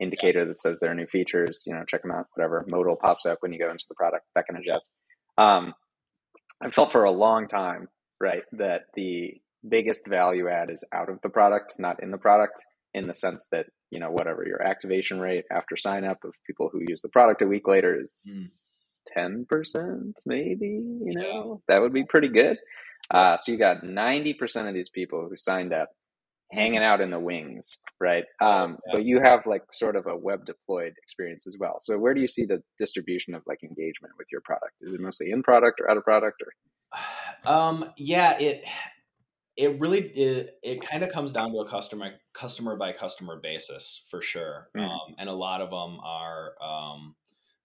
indicator 0.01 0.47
that 0.47 0.61
says 0.61 0.81
there 0.81 0.91
are 0.91 0.95
new 0.95 1.07
features, 1.07 1.63
you 1.67 1.75
know, 1.75 1.85
check 1.87 2.03
them 2.03 2.11
out, 2.11 2.27
whatever. 2.35 2.65
Modal 2.67 2.97
pops 2.97 3.27
up 3.27 3.39
when 3.41 3.53
you 3.53 3.59
go 3.59 3.71
into 3.71 3.85
the 3.89 3.95
product 3.95 4.25
that 4.35 4.47
can 4.47 4.57
adjust. 4.57 4.89
Um, 5.39 5.75
I 6.61 6.71
felt 6.71 6.93
for 6.93 7.05
a 7.05 7.11
long 7.11 7.47
time, 7.47 7.89
right, 8.21 8.43
that 8.53 8.83
the 8.95 9.35
biggest 9.69 10.09
value 10.09 10.49
add 10.49 10.71
is 10.71 10.85
out 10.93 11.11
of 11.11 11.21
the 11.23 11.29
product, 11.29 11.75
not 11.79 12.03
in 12.03 12.11
the 12.11 12.19
product, 12.19 12.63
in 12.95 13.07
the 13.07 13.15
sense 13.15 13.49
that, 13.53 13.67
you 13.91 14.01
know, 14.01 14.11
whatever 14.11 14.45
your 14.47 14.63
activation 14.63 15.21
rate 15.21 15.45
after 15.53 15.77
sign 15.77 16.05
up 16.05 16.19
of 16.25 16.33
people 16.47 16.71
who 16.73 16.81
use 16.89 17.03
the 17.03 17.09
product 17.09 17.43
a 17.43 17.47
week 17.47 17.69
later 17.69 17.99
is 18.01 18.51
10%, 19.17 20.13
maybe, 20.27 20.67
you 20.67 21.15
know, 21.15 21.63
that 21.69 21.81
would 21.81 21.93
be 21.93 22.05
pretty 22.05 22.29
good. 22.29 22.57
Uh, 23.13 23.37
so 23.37 23.53
you 23.53 23.59
got 23.59 23.83
90% 23.83 24.69
of 24.69 24.75
these 24.75 24.89
people 24.89 25.27
who 25.29 25.37
signed 25.37 25.73
up 25.73 25.89
hanging 26.53 26.79
out 26.83 27.01
in 27.01 27.11
the 27.11 27.19
wings, 27.19 27.79
right? 28.01 28.25
Um, 28.41 28.79
Yeah. 28.87 28.93
But 28.95 29.05
you 29.05 29.21
have 29.21 29.47
like 29.47 29.63
sort 29.73 29.97
of 29.97 30.07
a 30.07 30.17
web 30.17 30.45
deployed 30.47 30.95
experience 31.03 31.47
as 31.47 31.57
well. 31.59 31.79
So 31.81 31.97
where 31.99 32.15
do 32.15 32.21
you 32.21 32.29
see 32.29 32.45
the 32.45 32.63
distribution 32.79 33.35
of 33.35 33.43
like 33.47 33.63
engagement 33.63 34.15
with 34.19 34.27
your 34.33 34.41
product? 34.43 34.75
Is 34.81 34.95
it 34.95 35.01
mostly 35.01 35.31
in 35.31 35.43
product 35.43 35.81
or 35.81 35.91
out 35.91 35.97
of 35.97 36.05
product 36.05 36.43
or? 36.43 36.53
um 37.45 37.93
yeah 37.97 38.37
it 38.39 38.65
it 39.57 39.79
really 39.81 40.01
it, 40.01 40.59
it 40.63 40.83
kind 40.83 41.03
of 41.05 41.11
comes 41.11 41.33
down 41.33 41.53
to 41.53 41.59
a 41.59 41.69
customer 41.69 42.11
customer 42.35 42.77
by 42.77 42.93
customer 42.93 43.39
basis 43.43 44.05
for 44.11 44.21
sure 44.23 44.69
Mm. 44.77 44.85
um 44.89 45.15
and 45.19 45.29
a 45.29 45.33
lot 45.33 45.61
of 45.61 45.71
them 45.71 45.99
are 46.05 46.55
um 46.63 47.15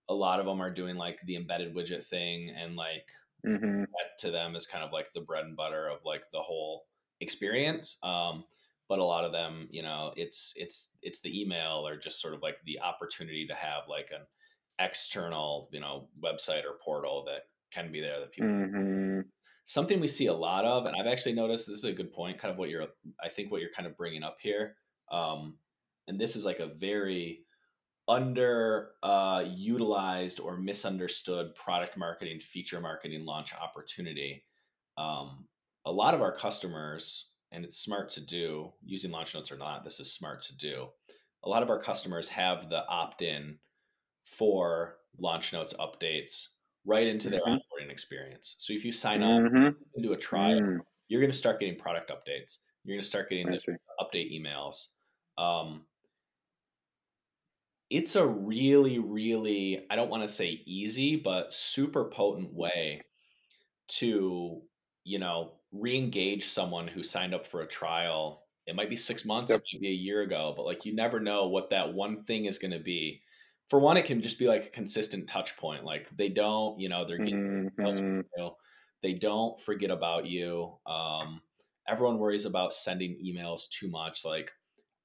a 0.07 0.13
lot 0.13 0.39
of 0.39 0.45
them 0.45 0.61
are 0.61 0.69
doing 0.73 0.95
like 0.95 1.17
the 1.25 1.35
embedded 1.35 1.75
widget 1.75 2.03
thing 2.05 2.51
and 2.55 2.75
like 2.75 3.07
Mm-hmm. 3.45 3.81
that 3.81 4.19
to 4.19 4.31
them 4.31 4.55
is 4.55 4.67
kind 4.67 4.83
of 4.83 4.91
like 4.91 5.07
the 5.13 5.21
bread 5.21 5.45
and 5.45 5.55
butter 5.55 5.87
of 5.87 5.99
like 6.05 6.23
the 6.31 6.41
whole 6.41 6.85
experience 7.21 7.97
um 8.03 8.43
but 8.89 8.99
a 8.99 9.03
lot 9.03 9.25
of 9.25 9.31
them 9.31 9.67
you 9.71 9.81
know 9.81 10.13
it's 10.15 10.53
it's 10.55 10.97
it's 11.01 11.21
the 11.21 11.41
email 11.41 11.87
or 11.87 11.97
just 11.97 12.21
sort 12.21 12.33
of 12.33 12.41
like 12.41 12.57
the 12.65 12.79
opportunity 12.81 13.47
to 13.47 13.55
have 13.55 13.83
like 13.89 14.09
an 14.11 14.25
external 14.79 15.69
you 15.71 15.79
know 15.79 16.09
website 16.23 16.63
or 16.65 16.77
portal 16.83 17.23
that 17.25 17.43
can 17.71 17.91
be 17.91 18.01
there 18.01 18.19
that 18.19 18.31
people 18.31 18.49
Mm-hmm. 18.49 19.21
something 19.65 19.99
we 19.99 20.07
see 20.07 20.27
a 20.27 20.33
lot 20.33 20.65
of 20.65 20.85
and 20.85 20.95
i've 20.99 21.07
actually 21.11 21.33
noticed 21.33 21.67
this 21.67 21.79
is 21.79 21.85
a 21.85 21.93
good 21.93 22.11
point 22.11 22.37
kind 22.37 22.51
of 22.51 22.57
what 22.57 22.69
you're 22.69 22.87
i 23.23 23.29
think 23.29 23.51
what 23.51 23.61
you're 23.61 23.71
kind 23.75 23.87
of 23.87 23.97
bringing 23.97 24.23
up 24.23 24.37
here 24.41 24.75
um 25.11 25.57
and 26.07 26.19
this 26.19 26.35
is 26.35 26.45
like 26.45 26.59
a 26.59 26.67
very 26.67 27.45
under 28.07 28.93
uh 29.03 29.43
utilized 29.47 30.39
or 30.39 30.57
misunderstood 30.57 31.55
product 31.55 31.97
marketing 31.97 32.39
feature 32.39 32.79
marketing 32.79 33.25
launch 33.25 33.53
opportunity 33.53 34.45
um 34.97 35.47
a 35.85 35.91
lot 35.91 36.13
of 36.13 36.21
our 36.21 36.35
customers 36.35 37.31
and 37.51 37.65
it's 37.65 37.79
smart 37.79 38.09
to 38.11 38.21
do 38.21 38.71
using 38.83 39.11
LaunchNotes 39.11 39.51
or 39.51 39.57
not 39.57 39.83
this 39.83 39.99
is 39.99 40.13
smart 40.13 40.43
to 40.43 40.55
do 40.57 40.89
a 41.43 41.49
lot 41.49 41.63
of 41.63 41.69
our 41.69 41.79
customers 41.81 42.27
have 42.29 42.69
the 42.69 42.85
opt-in 42.87 43.59
for 44.25 44.99
LaunchNotes 45.21 45.75
updates 45.77 46.47
right 46.85 47.07
into 47.07 47.29
their 47.29 47.41
Mhm. 47.45 47.59
onboarding 47.81 47.91
experience. 47.91 48.55
So 48.59 48.73
if 48.73 48.85
you 48.85 48.91
sign 48.91 49.23
up 49.23 49.37
Mm-hmm. 49.37 49.83
into 49.95 50.13
a 50.13 50.17
trial 50.17 50.59
Mm, 50.61 50.79
you're 51.07 51.21
going 51.21 51.31
to 51.31 51.37
start 51.37 51.59
getting 51.59 51.79
product 51.79 52.09
updates. 52.11 52.59
You're 52.83 52.95
going 52.95 53.01
to 53.01 53.07
start 53.07 53.29
getting 53.29 53.49
the 53.49 53.59
update 53.99 54.31
emails. 54.33 54.93
Um, 55.37 55.87
it's 57.89 58.15
a 58.15 58.25
really 58.25 58.99
really 58.99 59.85
i 59.89 59.95
don't 59.95 60.09
want 60.09 60.23
to 60.23 60.29
say 60.33 60.61
easy 60.65 61.15
but 61.15 61.53
super 61.53 62.09
potent 62.09 62.53
way 62.53 63.01
to 63.87 64.61
you 65.03 65.19
know 65.19 65.59
re-engage 65.71 66.45
someone 66.49 66.87
who 66.87 67.03
signed 67.03 67.33
up 67.33 67.45
for 67.47 67.61
a 67.61 67.67
trial 67.67 68.47
it 68.67 68.75
might 68.75 68.89
be 68.89 68.97
six 68.97 69.25
months 69.25 69.51
Yep. 69.51 69.61
it 69.61 69.63
might 69.73 69.81
be 69.81 69.89
a 69.89 69.91
year 69.91 70.21
ago 70.21 70.53
but 70.55 70.65
like 70.65 70.85
you 70.85 70.95
never 70.95 71.19
know 71.19 71.47
what 71.47 71.69
that 71.69 71.93
one 71.93 72.23
thing 72.23 72.45
is 72.45 72.57
going 72.59 72.71
to 72.71 72.79
be 72.79 73.21
for 73.69 73.79
one 73.79 73.97
it 73.97 74.05
can 74.05 74.21
just 74.21 74.39
be 74.39 74.47
like 74.47 74.65
a 74.65 74.69
consistent 74.69 75.27
touch 75.27 75.57
point 75.57 75.83
like 75.83 76.09
they 76.17 76.29
don't 76.29 76.79
you 76.79 76.89
know 76.89 77.05
they're 77.05 77.19
getting 77.19 77.39
emails 77.79 77.95
Mhm. 77.97 78.25
from 78.35 78.43
you. 78.45 78.51
They 79.03 79.13
don't 79.13 79.61
forget 79.61 79.91
about 79.91 80.25
you. 80.25 80.79
Um, 80.87 81.41
everyone 81.87 82.17
worries 82.17 82.45
about 82.45 82.73
sending 82.73 83.19
emails 83.23 83.69
too 83.69 83.89
much. 83.89 84.25
Like, 84.25 84.51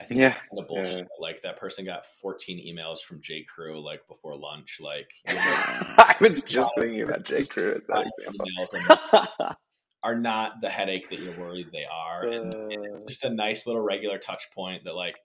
I 0.01 0.05
think 0.05 0.21
Yeah. 0.21 0.33
kind 0.33 0.59
of 0.59 0.67
bullshit. 0.67 0.99
yeah. 0.99 1.05
Like 1.19 1.43
that 1.43 1.59
person 1.59 1.85
got 1.85 2.07
14 2.07 2.59
emails 2.59 3.01
from 3.01 3.21
J. 3.21 3.45
Crew 3.45 3.85
like 3.85 4.07
before 4.09 4.37
lunch. 4.37 4.79
Like, 4.81 5.11
you 5.29 5.35
know, 5.35 5.41
I 5.43 6.17
was 6.21 6.43
just 6.45 6.75
thinking 6.75 7.03
about 7.03 7.25
J. 7.25 7.45
Crew 7.45 7.81
emails 7.89 9.55
are 10.03 10.17
not 10.17 10.63
the 10.63 10.71
headache 10.71 11.11
that 11.11 11.21
you're 11.21 11.39
worried 11.39 11.69
they 11.73 11.85
are. 11.85 12.27
And, 12.27 12.55
and 12.55 12.87
it's 12.87 13.05
just 13.05 13.25
a 13.25 13.31
nice 13.31 13.67
little 13.67 13.83
regular 13.83 14.17
touch 14.17 14.51
point 14.55 14.85
that 14.85 14.95
like 14.95 15.17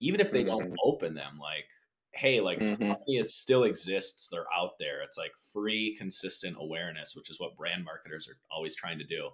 even 0.00 0.20
if 0.20 0.32
they 0.32 0.44
mm-hmm. 0.44 0.58
don't 0.58 0.76
open 0.82 1.14
them, 1.14 1.38
like 1.40 1.66
hey, 2.14 2.40
like 2.40 2.58
mm-hmm. 2.58 2.68
this 2.68 2.78
company 2.78 3.16
is 3.18 3.34
still 3.34 3.64
exists. 3.64 4.28
They're 4.28 4.46
out 4.56 4.72
there. 4.80 5.02
It's 5.02 5.18
like 5.18 5.32
free, 5.52 5.94
consistent 5.96 6.56
awareness, 6.58 7.14
which 7.14 7.30
is 7.30 7.38
what 7.38 7.56
brand 7.56 7.84
marketers 7.84 8.28
are 8.28 8.36
always 8.50 8.74
trying 8.74 8.98
to 8.98 9.04
do. 9.04 9.28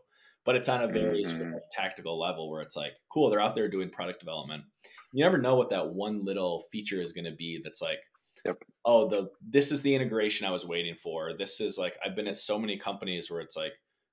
But 0.44 0.56
it's 0.56 0.68
on 0.68 0.82
a 0.82 0.88
very 0.88 1.22
mm-hmm. 1.22 1.38
sort 1.38 1.54
of 1.54 1.60
tactical 1.70 2.18
level 2.18 2.50
where 2.50 2.60
it's 2.60 2.76
like, 2.76 2.92
cool, 3.10 3.30
they're 3.30 3.40
out 3.40 3.54
there 3.54 3.68
doing 3.68 3.90
product 3.90 4.20
development. 4.20 4.64
You 5.12 5.24
never 5.24 5.38
know 5.38 5.54
what 5.54 5.70
that 5.70 5.94
one 5.94 6.24
little 6.24 6.64
feature 6.70 7.00
is 7.00 7.12
going 7.12 7.24
to 7.24 7.32
be 7.32 7.60
that's 7.62 7.80
like, 7.80 7.98
yep. 8.44 8.56
oh, 8.84 9.08
the 9.08 9.30
this 9.48 9.72
is 9.72 9.80
the 9.82 9.94
integration 9.94 10.46
I 10.46 10.50
was 10.50 10.66
waiting 10.66 10.96
for. 10.96 11.32
This 11.38 11.60
is 11.60 11.78
like 11.78 11.94
I've 12.04 12.16
been 12.16 12.26
at 12.26 12.36
so 12.36 12.58
many 12.58 12.76
companies 12.76 13.30
where 13.30 13.40
it's 13.40 13.56
like 13.56 13.72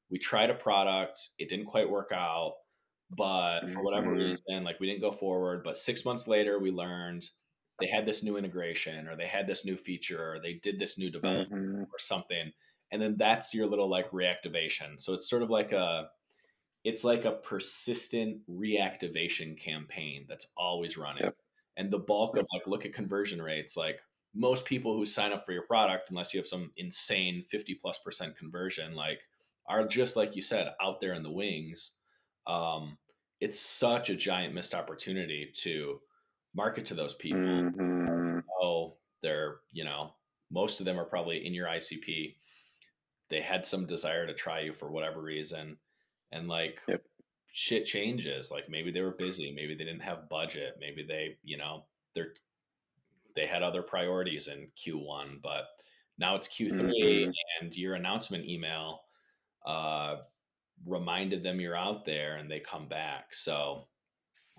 we 0.09 0.19
tried 0.19 0.49
a 0.49 0.55
product, 0.55 1.19
it 1.37 1.49
didn't 1.49 1.65
quite 1.65 1.89
work 1.89 2.11
out, 2.13 2.53
but 3.09 3.69
for 3.69 3.83
whatever 3.83 4.11
mm-hmm. 4.11 4.19
reason, 4.19 4.63
like 4.63 4.79
we 4.79 4.87
didn't 4.87 5.01
go 5.01 5.11
forward. 5.11 5.63
But 5.63 5.77
six 5.77 6.05
months 6.05 6.27
later, 6.27 6.59
we 6.59 6.71
learned 6.71 7.27
they 7.81 7.87
had 7.87 8.05
this 8.05 8.23
new 8.23 8.37
integration 8.37 9.07
or 9.07 9.17
they 9.17 9.27
had 9.27 9.47
this 9.47 9.65
new 9.65 9.75
feature 9.75 10.33
or 10.33 10.39
they 10.39 10.53
did 10.53 10.79
this 10.79 10.97
new 10.97 11.09
development 11.09 11.51
mm-hmm. 11.51 11.81
or 11.81 11.99
something 11.99 12.51
and 12.91 13.01
then 13.01 13.15
that's 13.17 13.53
your 13.53 13.67
little 13.67 13.89
like 13.89 14.09
reactivation 14.11 14.97
so 14.97 15.13
it's 15.13 15.29
sort 15.29 15.41
of 15.41 15.49
like 15.49 15.71
a 15.71 16.07
it's 16.83 17.03
like 17.03 17.25
a 17.25 17.31
persistent 17.31 18.39
reactivation 18.49 19.57
campaign 19.57 20.25
that's 20.27 20.47
always 20.57 20.97
running 20.97 21.23
yep. 21.23 21.35
and 21.77 21.91
the 21.91 21.99
bulk 21.99 22.37
of 22.37 22.45
like 22.53 22.65
look 22.67 22.85
at 22.85 22.93
conversion 22.93 23.41
rates 23.41 23.77
like 23.77 24.01
most 24.33 24.65
people 24.65 24.95
who 24.95 25.05
sign 25.05 25.33
up 25.33 25.45
for 25.45 25.51
your 25.51 25.63
product 25.63 26.09
unless 26.09 26.33
you 26.33 26.39
have 26.39 26.47
some 26.47 26.71
insane 26.77 27.43
50 27.49 27.75
plus 27.75 27.99
percent 27.99 28.35
conversion 28.37 28.95
like 28.95 29.21
are 29.67 29.85
just 29.85 30.15
like 30.15 30.35
you 30.35 30.41
said 30.41 30.71
out 30.81 30.99
there 31.01 31.13
in 31.13 31.23
the 31.23 31.31
wings 31.31 31.91
um 32.47 32.97
it's 33.41 33.59
such 33.59 34.09
a 34.09 34.15
giant 34.15 34.53
missed 34.53 34.75
opportunity 34.75 35.51
to 35.53 35.99
market 36.53 36.85
to 36.87 36.93
those 36.93 37.15
people. 37.15 37.39
Mm-hmm. 37.39 38.39
Oh, 38.61 38.95
they're, 39.21 39.57
you 39.71 39.83
know, 39.83 40.11
most 40.51 40.79
of 40.79 40.85
them 40.85 40.99
are 40.99 41.05
probably 41.05 41.45
in 41.45 41.53
your 41.53 41.67
ICP. 41.67 42.35
They 43.29 43.41
had 43.41 43.65
some 43.65 43.87
desire 43.87 44.27
to 44.27 44.33
try 44.33 44.61
you 44.61 44.73
for 44.73 44.91
whatever 44.91 45.21
reason. 45.21 45.77
And 46.31 46.47
like 46.47 46.79
yep. 46.87 47.03
shit 47.51 47.85
changes. 47.85 48.51
Like 48.51 48.69
maybe 48.69 48.91
they 48.91 49.01
were 49.01 49.11
busy, 49.11 49.51
maybe 49.51 49.75
they 49.75 49.83
didn't 49.83 50.03
have 50.03 50.29
budget, 50.29 50.77
maybe 50.79 51.03
they, 51.07 51.37
you 51.43 51.57
know, 51.57 51.85
they're 52.15 52.33
they 53.35 53.45
had 53.45 53.63
other 53.63 53.81
priorities 53.81 54.47
in 54.47 54.67
Q1, 54.77 55.41
but 55.41 55.67
now 56.17 56.35
it's 56.35 56.49
Q3 56.49 56.81
mm-hmm. 56.81 57.31
and 57.61 57.75
your 57.75 57.95
announcement 57.95 58.45
email 58.45 59.01
uh 59.65 60.17
reminded 60.85 61.43
them 61.43 61.59
you're 61.59 61.77
out 61.77 62.05
there 62.05 62.37
and 62.37 62.49
they 62.49 62.59
come 62.59 62.87
back. 62.87 63.33
So 63.33 63.87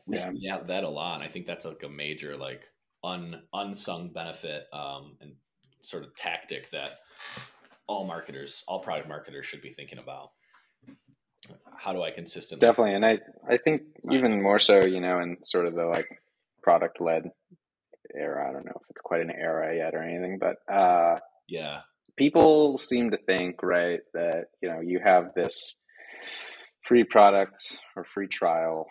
we 0.07 0.17
yeah. 0.17 0.25
see 0.25 0.67
that 0.67 0.85
a 0.85 0.89
lot. 0.89 1.17
And 1.17 1.25
I 1.25 1.29
think 1.29 1.47
that's 1.47 1.65
like 1.65 1.83
a 1.83 1.89
major 1.89 2.37
like 2.37 2.65
un 3.05 3.43
unsung 3.53 4.13
benefit 4.13 4.67
um, 4.73 5.17
and 5.21 5.33
sort 5.81 6.05
of 6.05 6.15
tactic 6.17 6.71
that 6.71 7.01
all 7.87 8.07
marketers, 8.07 8.63
all 8.69 8.81
product 8.81 9.09
marketers 9.09 9.47
should 9.47 9.63
be 9.63 9.71
thinking 9.71 9.99
about. 9.99 10.31
How 11.83 11.93
do 11.93 12.03
I 12.03 12.11
consistently 12.11 12.67
definitely, 12.67 12.95
and 12.95 13.05
I 13.05 13.19
I 13.49 13.59
think 13.59 13.83
even 14.11 14.43
more 14.43 14.59
so, 14.59 14.85
you 14.85 15.01
know, 15.01 15.19
in 15.21 15.39
sort 15.43 15.67
of 15.67 15.75
the 15.75 15.85
like 15.85 16.07
product 16.63 17.01
led 17.01 17.25
era. 18.15 18.49
I 18.49 18.53
don't 18.53 18.65
know 18.65 18.73
if 18.77 18.91
it's 18.91 19.01
quite 19.01 19.21
an 19.21 19.31
era 19.31 19.77
yet 19.77 19.95
or 19.95 20.03
anything, 20.03 20.39
but 20.39 20.57
uh, 20.73 21.19
yeah, 21.49 21.81
people 22.17 22.79
seem 22.79 23.11
to 23.11 23.19
think 23.27 23.63
right 23.63 24.01
that 24.15 24.47
you 24.63 24.69
know 24.69 24.81
you 24.81 25.01
have 25.05 25.35
this 25.35 25.81
free 26.87 27.05
product 27.05 27.57
or 27.97 28.05
free 28.15 28.29
trial 28.29 28.87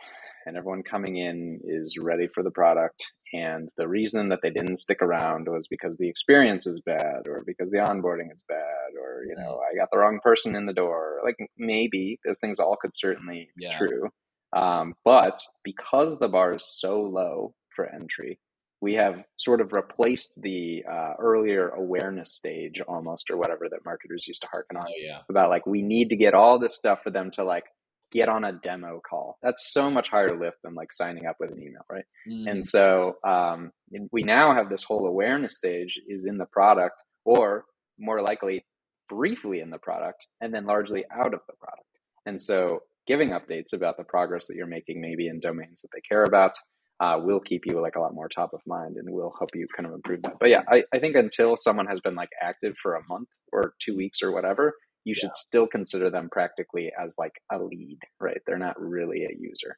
and 0.45 0.57
everyone 0.57 0.83
coming 0.83 1.17
in 1.17 1.59
is 1.63 1.95
ready 1.99 2.27
for 2.33 2.43
the 2.43 2.51
product. 2.51 3.03
And 3.33 3.69
the 3.77 3.87
reason 3.87 4.29
that 4.29 4.39
they 4.43 4.49
didn't 4.49 4.77
stick 4.77 5.01
around 5.01 5.47
was 5.47 5.67
because 5.69 5.95
the 5.97 6.09
experience 6.09 6.67
is 6.67 6.81
bad 6.81 7.27
or 7.27 7.43
because 7.45 7.71
the 7.71 7.77
onboarding 7.77 8.31
is 8.33 8.43
bad 8.47 8.91
or, 9.01 9.23
you 9.25 9.35
know, 9.35 9.59
I 9.59 9.77
got 9.77 9.89
the 9.91 9.97
wrong 9.97 10.19
person 10.21 10.55
in 10.55 10.65
the 10.65 10.73
door. 10.73 11.19
Like 11.23 11.37
maybe 11.57 12.19
those 12.25 12.39
things 12.39 12.59
all 12.59 12.77
could 12.81 12.91
certainly 12.93 13.49
be 13.57 13.65
yeah. 13.65 13.77
true. 13.77 14.09
Um, 14.53 14.95
but 15.05 15.39
because 15.63 16.17
the 16.19 16.27
bar 16.27 16.55
is 16.55 16.65
so 16.65 17.01
low 17.01 17.53
for 17.73 17.85
entry, 17.85 18.37
we 18.81 18.95
have 18.95 19.23
sort 19.37 19.61
of 19.61 19.73
replaced 19.73 20.41
the 20.41 20.83
uh, 20.91 21.13
earlier 21.19 21.69
awareness 21.69 22.33
stage 22.33 22.81
almost 22.81 23.29
or 23.29 23.37
whatever 23.37 23.69
that 23.69 23.85
marketers 23.85 24.27
used 24.27 24.41
to 24.41 24.47
harken 24.47 24.75
on 24.75 24.83
oh, 24.87 24.93
yeah. 24.99 25.19
about 25.29 25.49
like 25.49 25.65
we 25.65 25.81
need 25.81 26.09
to 26.09 26.17
get 26.17 26.33
all 26.33 26.59
this 26.59 26.75
stuff 26.75 26.99
for 27.03 27.11
them 27.11 27.29
to 27.31 27.43
like 27.43 27.65
get 28.11 28.27
on 28.27 28.43
a 28.43 28.51
demo 28.51 29.01
call. 29.07 29.37
That's 29.41 29.71
so 29.71 29.89
much 29.89 30.09
higher 30.09 30.37
lift 30.37 30.57
than 30.63 30.75
like 30.75 30.91
signing 30.91 31.25
up 31.25 31.37
with 31.39 31.51
an 31.51 31.61
email, 31.61 31.85
right? 31.89 32.03
Mm. 32.29 32.49
And 32.49 32.65
so 32.65 33.15
um, 33.25 33.71
we 34.11 34.23
now 34.23 34.53
have 34.53 34.69
this 34.69 34.83
whole 34.83 35.07
awareness 35.07 35.57
stage 35.57 35.99
is 36.07 36.25
in 36.25 36.37
the 36.37 36.45
product, 36.45 37.01
or 37.25 37.65
more 37.99 38.21
likely, 38.21 38.65
briefly 39.09 39.59
in 39.59 39.69
the 39.69 39.77
product, 39.77 40.25
and 40.41 40.53
then 40.53 40.65
largely 40.65 41.05
out 41.13 41.33
of 41.33 41.41
the 41.47 41.53
product. 41.59 41.87
And 42.25 42.39
so 42.39 42.79
giving 43.07 43.29
updates 43.29 43.73
about 43.73 43.97
the 43.97 44.03
progress 44.03 44.47
that 44.47 44.55
you're 44.55 44.67
making, 44.67 45.01
maybe 45.01 45.27
in 45.27 45.39
domains 45.39 45.81
that 45.81 45.89
they 45.93 46.01
care 46.01 46.23
about. 46.23 46.53
Uh, 46.99 47.17
will 47.17 47.39
keep 47.39 47.65
you 47.65 47.81
like 47.81 47.95
a 47.95 47.99
lot 47.99 48.13
more 48.13 48.29
top 48.29 48.53
of 48.53 48.61
mind 48.67 48.95
and 48.95 49.09
will 49.09 49.33
help 49.39 49.49
you 49.55 49.65
kind 49.75 49.87
of 49.87 49.93
improve 49.95 50.21
that. 50.21 50.35
But 50.39 50.49
yeah, 50.49 50.61
I, 50.69 50.83
I 50.93 50.99
think 50.99 51.15
until 51.15 51.55
someone 51.55 51.87
has 51.87 51.99
been 51.99 52.13
like 52.13 52.29
active 52.39 52.75
for 52.79 52.93
a 52.93 53.01
month 53.09 53.27
or 53.51 53.73
two 53.81 53.97
weeks 53.97 54.21
or 54.21 54.31
whatever, 54.31 54.75
you 55.03 55.15
should 55.15 55.27
yeah. 55.27 55.35
still 55.35 55.67
consider 55.67 56.09
them 56.09 56.29
practically 56.31 56.91
as 56.99 57.15
like 57.17 57.41
a 57.51 57.57
lead, 57.57 57.99
right? 58.19 58.41
They're 58.45 58.57
not 58.57 58.79
really 58.79 59.23
a 59.23 59.35
user. 59.37 59.77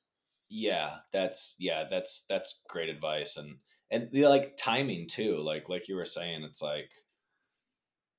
Yeah, 0.49 0.97
that's 1.11 1.55
yeah, 1.59 1.85
that's 1.89 2.25
that's 2.29 2.61
great 2.69 2.89
advice 2.89 3.37
and 3.37 3.57
and 3.89 4.09
the 4.11 4.27
like 4.27 4.57
timing 4.57 5.07
too. 5.07 5.37
Like 5.37 5.69
like 5.69 5.87
you 5.87 5.95
were 5.95 6.05
saying, 6.05 6.43
it's 6.43 6.61
like 6.61 6.89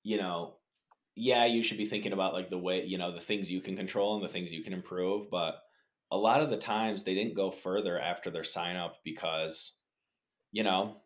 you 0.02 0.18
know, 0.18 0.54
yeah, 1.14 1.44
you 1.46 1.62
should 1.62 1.78
be 1.78 1.86
thinking 1.86 2.12
about 2.12 2.34
like 2.34 2.48
the 2.48 2.58
way, 2.58 2.84
you 2.84 2.98
know, 2.98 3.12
the 3.12 3.20
things 3.20 3.50
you 3.50 3.60
can 3.60 3.76
control 3.76 4.16
and 4.16 4.24
the 4.24 4.32
things 4.32 4.52
you 4.52 4.62
can 4.62 4.72
improve, 4.72 5.30
but 5.30 5.56
a 6.10 6.16
lot 6.16 6.42
of 6.42 6.50
the 6.50 6.58
times 6.58 7.02
they 7.02 7.14
didn't 7.14 7.36
go 7.36 7.50
further 7.50 7.98
after 7.98 8.30
their 8.30 8.44
sign 8.44 8.76
up 8.76 8.96
because 9.04 9.76
you 10.52 10.62
know, 10.62 10.98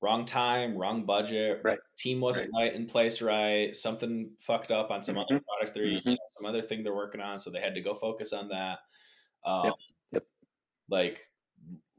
wrong 0.00 0.24
time, 0.24 0.76
wrong 0.76 1.04
budget, 1.04 1.60
right. 1.64 1.78
team 1.96 2.20
wasn't 2.20 2.50
right. 2.54 2.66
right. 2.66 2.74
in 2.74 2.86
place 2.86 3.20
right, 3.20 3.74
something 3.74 4.30
fucked 4.38 4.70
up 4.70 4.90
on 4.90 5.02
some 5.02 5.16
mm-hmm. 5.16 5.34
other 5.34 5.42
product 5.44 5.74
they're 5.74 5.84
mm-hmm. 5.84 6.08
you 6.08 6.14
know, 6.14 6.28
some 6.38 6.46
other 6.46 6.62
thing 6.62 6.82
they're 6.82 6.94
working 6.94 7.20
on, 7.20 7.38
so 7.38 7.50
they 7.50 7.60
had 7.60 7.74
to 7.74 7.80
go 7.80 7.94
focus 7.94 8.32
on 8.32 8.48
that. 8.48 8.78
Um, 9.44 9.64
yep. 9.64 9.74
Yep. 10.12 10.24
Like 10.88 11.20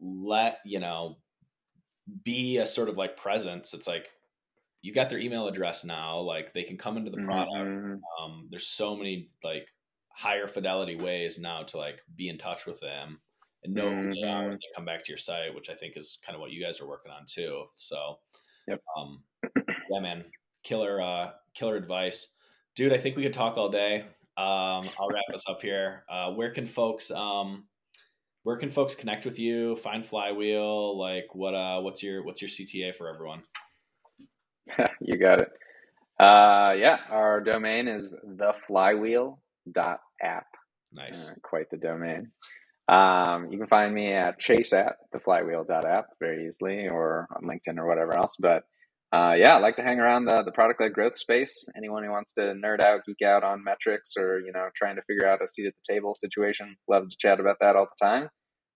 let 0.02 0.60
you 0.66 0.80
know 0.80 1.18
be 2.24 2.58
a 2.58 2.66
sort 2.66 2.90
of 2.90 2.98
like 2.98 3.18
presence. 3.18 3.74
It's 3.74 3.88
like 3.88 4.10
you 4.82 4.94
got 4.94 5.10
their 5.10 5.20
email 5.20 5.48
address 5.48 5.84
now, 5.84 6.20
like 6.20 6.54
they 6.54 6.64
can 6.64 6.78
come 6.78 6.98
into 6.98 7.12
the 7.12 7.24
product. 7.24 7.52
Mm-hmm. 7.52 8.24
Um, 8.24 8.48
there's 8.50 8.68
so 8.68 8.96
many 8.96 9.28
like 9.44 9.68
higher 10.10 10.48
fidelity 10.48 10.96
ways 10.96 11.40
now 11.40 11.64
to 11.64 11.78
like 11.78 12.02
be 12.16 12.30
in 12.30 12.38
touch 12.38 12.66
with 12.66 12.80
them 12.80 13.20
and 13.64 13.74
know 13.74 13.86
mm-hmm. 13.86 14.10
who 14.10 14.16
they 14.16 14.28
are 14.28 14.44
when 14.44 14.54
they 14.54 14.76
come 14.76 14.86
back 14.86 15.04
to 15.04 15.12
your 15.12 15.18
site, 15.18 15.54
which 15.54 15.70
I 15.70 15.74
think 15.74 15.98
is 15.98 16.20
kind 16.26 16.36
of 16.36 16.42
what 16.42 16.52
you 16.52 16.64
guys 16.64 16.80
are 16.82 16.88
working 16.88 17.12
on 17.12 17.26
too. 17.26 17.66
So, 17.76 18.20
yep. 18.68 18.82
um, 18.98 19.24
yeah, 19.92 20.00
man, 20.00 20.26
killer, 20.64 21.02
uh, 21.02 21.32
killer 21.54 21.76
advice, 21.76 22.30
dude. 22.76 22.94
I 22.94 22.98
think 22.98 23.16
we 23.16 23.24
could 23.24 23.34
talk 23.34 23.58
all 23.58 23.70
day. 23.70 24.02
Um, 24.38 24.88
I'll 24.98 25.10
wrap 25.12 25.26
us 25.34 25.44
up 25.50 25.62
here. 25.62 26.06
Uh, 26.10 26.32
where 26.32 26.52
can 26.52 26.66
folks, 26.66 27.12
um, 27.12 27.66
where 28.44 28.58
can 28.58 28.70
folks 28.70 28.96
connect 28.96 29.26
with 29.26 29.38
you? 29.38 29.76
Find 29.78 30.06
Flywheel. 30.06 30.98
Like, 30.98 31.28
what, 31.34 31.54
uh, 31.54 31.82
what's 31.82 32.02
your, 32.02 32.24
what's 32.24 32.42
your 32.42 32.50
CTA 32.50 32.96
for 32.96 33.14
everyone? 33.14 33.44
you 35.02 35.18
got 35.18 35.42
it. 35.42 35.52
Uh, 36.20 36.74
yeah, 36.78 37.00
our 37.10 37.42
domain 37.42 37.88
is 37.88 38.16
theflywheel.app. 38.26 40.46
Nice. 40.92 41.30
Uh, 41.30 41.34
quite 41.42 41.70
the 41.70 41.78
domain. 41.78 42.32
Um, 42.90 43.52
you 43.52 43.60
can 43.60 43.68
find 43.68 43.94
me 43.94 44.14
at 44.14 44.40
chase 44.40 44.74
at 44.74 44.98
theflywheel.app 45.16 46.06
very 46.20 46.48
easily 46.48 46.88
or 46.90 47.28
on 47.36 47.44
LinkedIn 47.44 47.78
or 47.78 47.88
whatever 47.88 48.16
else. 48.18 48.36
But 48.40 48.64
uh, 49.14 49.36
yeah, 49.38 49.56
I 49.56 49.60
like 49.60 49.78
to 49.78 49.84
hang 49.84 50.00
around 50.00 50.26
the, 50.26 50.44
the 50.44 50.52
product 50.52 50.82
led 50.82 50.94
growth 50.94 51.18
space. 51.18 51.70
Anyone 51.78 52.04
who 52.04 52.12
wants 52.12 52.34
to 52.36 52.42
nerd 52.42 52.82
out, 52.84 53.02
geek 53.06 53.22
out 53.26 53.44
on 53.44 53.64
metrics 53.64 54.16
or, 54.18 54.40
you 54.40 54.52
know, 54.54 54.70
trying 54.76 54.98
to 54.98 55.04
figure 55.04 55.28
out 55.28 55.44
a 55.44 55.48
seat 55.48 55.68
at 55.68 55.76
the 55.76 55.94
table 55.94 56.16
situation, 56.16 56.78
love 56.90 57.10
to 57.10 57.18
chat 57.20 57.40
about 57.40 57.58
that 57.62 57.76
all 57.76 57.88
the 57.88 58.06
time. 58.06 58.30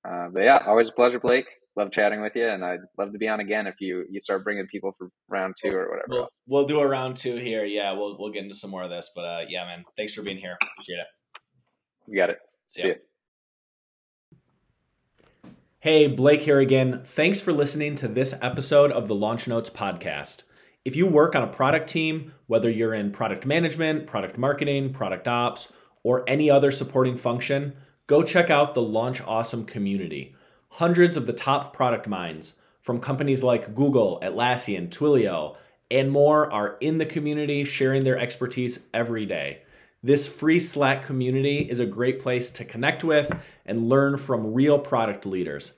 Uh, 0.08 0.28
but 0.34 0.44
yeah, 0.44 0.60
always 0.68 0.90
a 0.90 0.94
pleasure, 0.94 1.20
Blake. 1.20 1.48
Love 1.76 1.92
chatting 1.92 2.22
with 2.22 2.34
you, 2.36 2.48
and 2.48 2.64
I'd 2.64 2.82
love 3.00 3.14
to 3.14 3.18
be 3.18 3.28
on 3.28 3.40
again 3.40 3.66
if 3.68 3.76
you 3.80 4.06
you 4.10 4.20
start 4.20 4.44
bringing 4.44 4.68
people 4.68 4.94
for 4.98 5.10
round 5.28 5.56
two 5.64 5.76
or 5.76 5.90
whatever. 5.90 6.06
We'll, 6.10 6.30
we'll 6.48 6.66
do 6.68 6.80
a 6.80 6.88
round 6.88 7.18
two 7.18 7.36
here. 7.38 7.66
Yeah, 7.66 7.94
we'll 7.94 8.16
we'll 8.20 8.32
get 8.32 8.44
into 8.44 8.56
some 8.56 8.70
more 8.70 8.84
of 8.84 8.92
this. 8.92 9.10
But 9.16 9.22
uh, 9.24 9.46
yeah, 9.50 9.66
man, 9.66 9.84
thanks 9.98 10.14
for 10.14 10.22
being 10.22 10.38
here. 10.38 10.56
Appreciate 10.62 10.98
it. 10.98 11.08
You 12.08 12.18
got 12.18 12.30
it. 12.30 12.38
See, 12.68 12.82
See 12.82 12.88
ya. 12.90 12.94
Hey, 15.84 16.08
Blake 16.08 16.44
here 16.44 16.60
again. 16.60 17.02
Thanks 17.04 17.42
for 17.42 17.52
listening 17.52 17.96
to 17.96 18.08
this 18.08 18.34
episode 18.42 18.90
of 18.90 19.10
the 19.10 19.16
LaunchNotes 19.16 19.70
podcast. 19.70 20.44
If 20.86 20.96
you 20.96 21.06
work 21.06 21.36
on 21.36 21.44
a 21.44 21.48
product 21.48 21.90
team, 21.90 22.34
whether 22.48 22.70
you're 22.70 22.94
in 22.94 23.12
product 23.12 23.46
management, 23.46 24.08
product 24.08 24.38
marketing, 24.38 24.94
product 24.94 25.28
ops, 25.28 25.74
or 26.02 26.24
any 26.26 26.50
other 26.50 26.72
supporting 26.72 27.18
function, 27.18 27.74
go 28.08 28.24
check 28.24 28.50
out 28.50 28.76
the 28.76 28.82
Launch 28.82 29.20
Awesome 29.28 29.66
community. 29.66 30.34
Hundreds 30.70 31.18
of 31.18 31.26
the 31.26 31.34
top 31.34 31.76
product 31.76 32.08
minds 32.08 32.54
from 32.82 33.02
companies 33.02 33.44
like 33.44 33.76
Google, 33.76 34.22
Atlassian, 34.24 34.88
Twilio, 34.88 35.58
and 35.92 36.10
more 36.10 36.50
are 36.50 36.78
in 36.80 36.98
the 36.98 37.06
community 37.06 37.66
sharing 37.66 38.06
their 38.06 38.18
expertise 38.18 38.86
every 38.94 39.26
day. 39.26 39.64
This 40.06 40.28
free 40.28 40.60
Slack 40.60 41.06
community 41.06 41.60
is 41.60 41.80
a 41.80 41.86
great 41.86 42.20
place 42.20 42.50
to 42.52 42.66
connect 42.66 43.06
with 43.06 43.34
and 43.66 43.88
learn 43.88 44.18
from 44.18 44.54
real 44.54 44.78
product 44.78 45.26
leaders, 45.26 45.76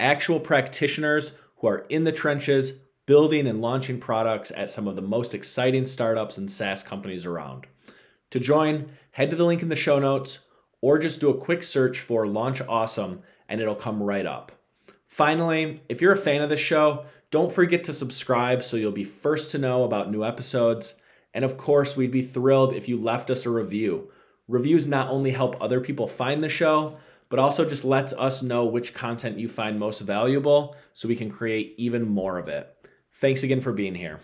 actual 0.00 0.40
practitioners 0.40 1.30
who 1.58 1.68
are 1.68 1.86
in 1.88 2.02
the 2.02 2.10
trenches 2.10 2.80
building 3.06 3.46
and 3.46 3.62
launching 3.62 4.00
products 4.00 4.50
at 4.56 4.68
some 4.68 4.88
of 4.88 4.96
the 4.96 5.02
most 5.02 5.32
exciting 5.32 5.84
startups 5.84 6.36
and 6.36 6.50
SaaS 6.50 6.82
companies 6.82 7.24
around. 7.24 7.68
To 8.30 8.40
join, 8.40 8.90
head 9.12 9.30
to 9.30 9.36
the 9.36 9.44
link 9.44 9.62
in 9.62 9.68
the 9.68 9.76
show 9.76 10.00
notes 10.00 10.40
or 10.80 10.98
just 10.98 11.20
do 11.20 11.30
a 11.30 11.38
quick 11.38 11.62
search 11.62 12.00
for 12.00 12.26
Launch 12.26 12.60
Awesome 12.68 13.22
and 13.48 13.60
it'll 13.60 13.76
come 13.76 14.02
right 14.02 14.26
up. 14.26 14.50
Finally, 15.06 15.82
if 15.88 16.02
you're 16.02 16.12
a 16.12 16.18
fan 16.18 16.42
of 16.42 16.50
the 16.50 16.56
show, 16.56 17.06
don't 17.30 17.52
forget 17.52 17.84
to 17.84 17.92
subscribe 17.92 18.64
so 18.64 18.76
you'll 18.76 18.90
be 18.90 19.04
first 19.04 19.52
to 19.52 19.58
know 19.58 19.84
about 19.84 20.10
new 20.10 20.24
episodes. 20.24 20.96
And 21.34 21.44
of 21.44 21.56
course, 21.56 21.96
we'd 21.96 22.10
be 22.10 22.22
thrilled 22.22 22.74
if 22.74 22.88
you 22.88 23.00
left 23.00 23.30
us 23.30 23.46
a 23.46 23.50
review. 23.50 24.10
Reviews 24.46 24.86
not 24.86 25.08
only 25.08 25.30
help 25.30 25.56
other 25.60 25.80
people 25.80 26.08
find 26.08 26.42
the 26.42 26.48
show, 26.48 26.96
but 27.28 27.38
also 27.38 27.68
just 27.68 27.84
lets 27.84 28.12
us 28.14 28.42
know 28.42 28.64
which 28.64 28.94
content 28.94 29.38
you 29.38 29.48
find 29.48 29.78
most 29.78 30.00
valuable 30.00 30.74
so 30.94 31.08
we 31.08 31.16
can 31.16 31.30
create 31.30 31.74
even 31.76 32.08
more 32.08 32.38
of 32.38 32.48
it. 32.48 32.74
Thanks 33.20 33.42
again 33.42 33.60
for 33.60 33.72
being 33.72 33.94
here. 33.94 34.20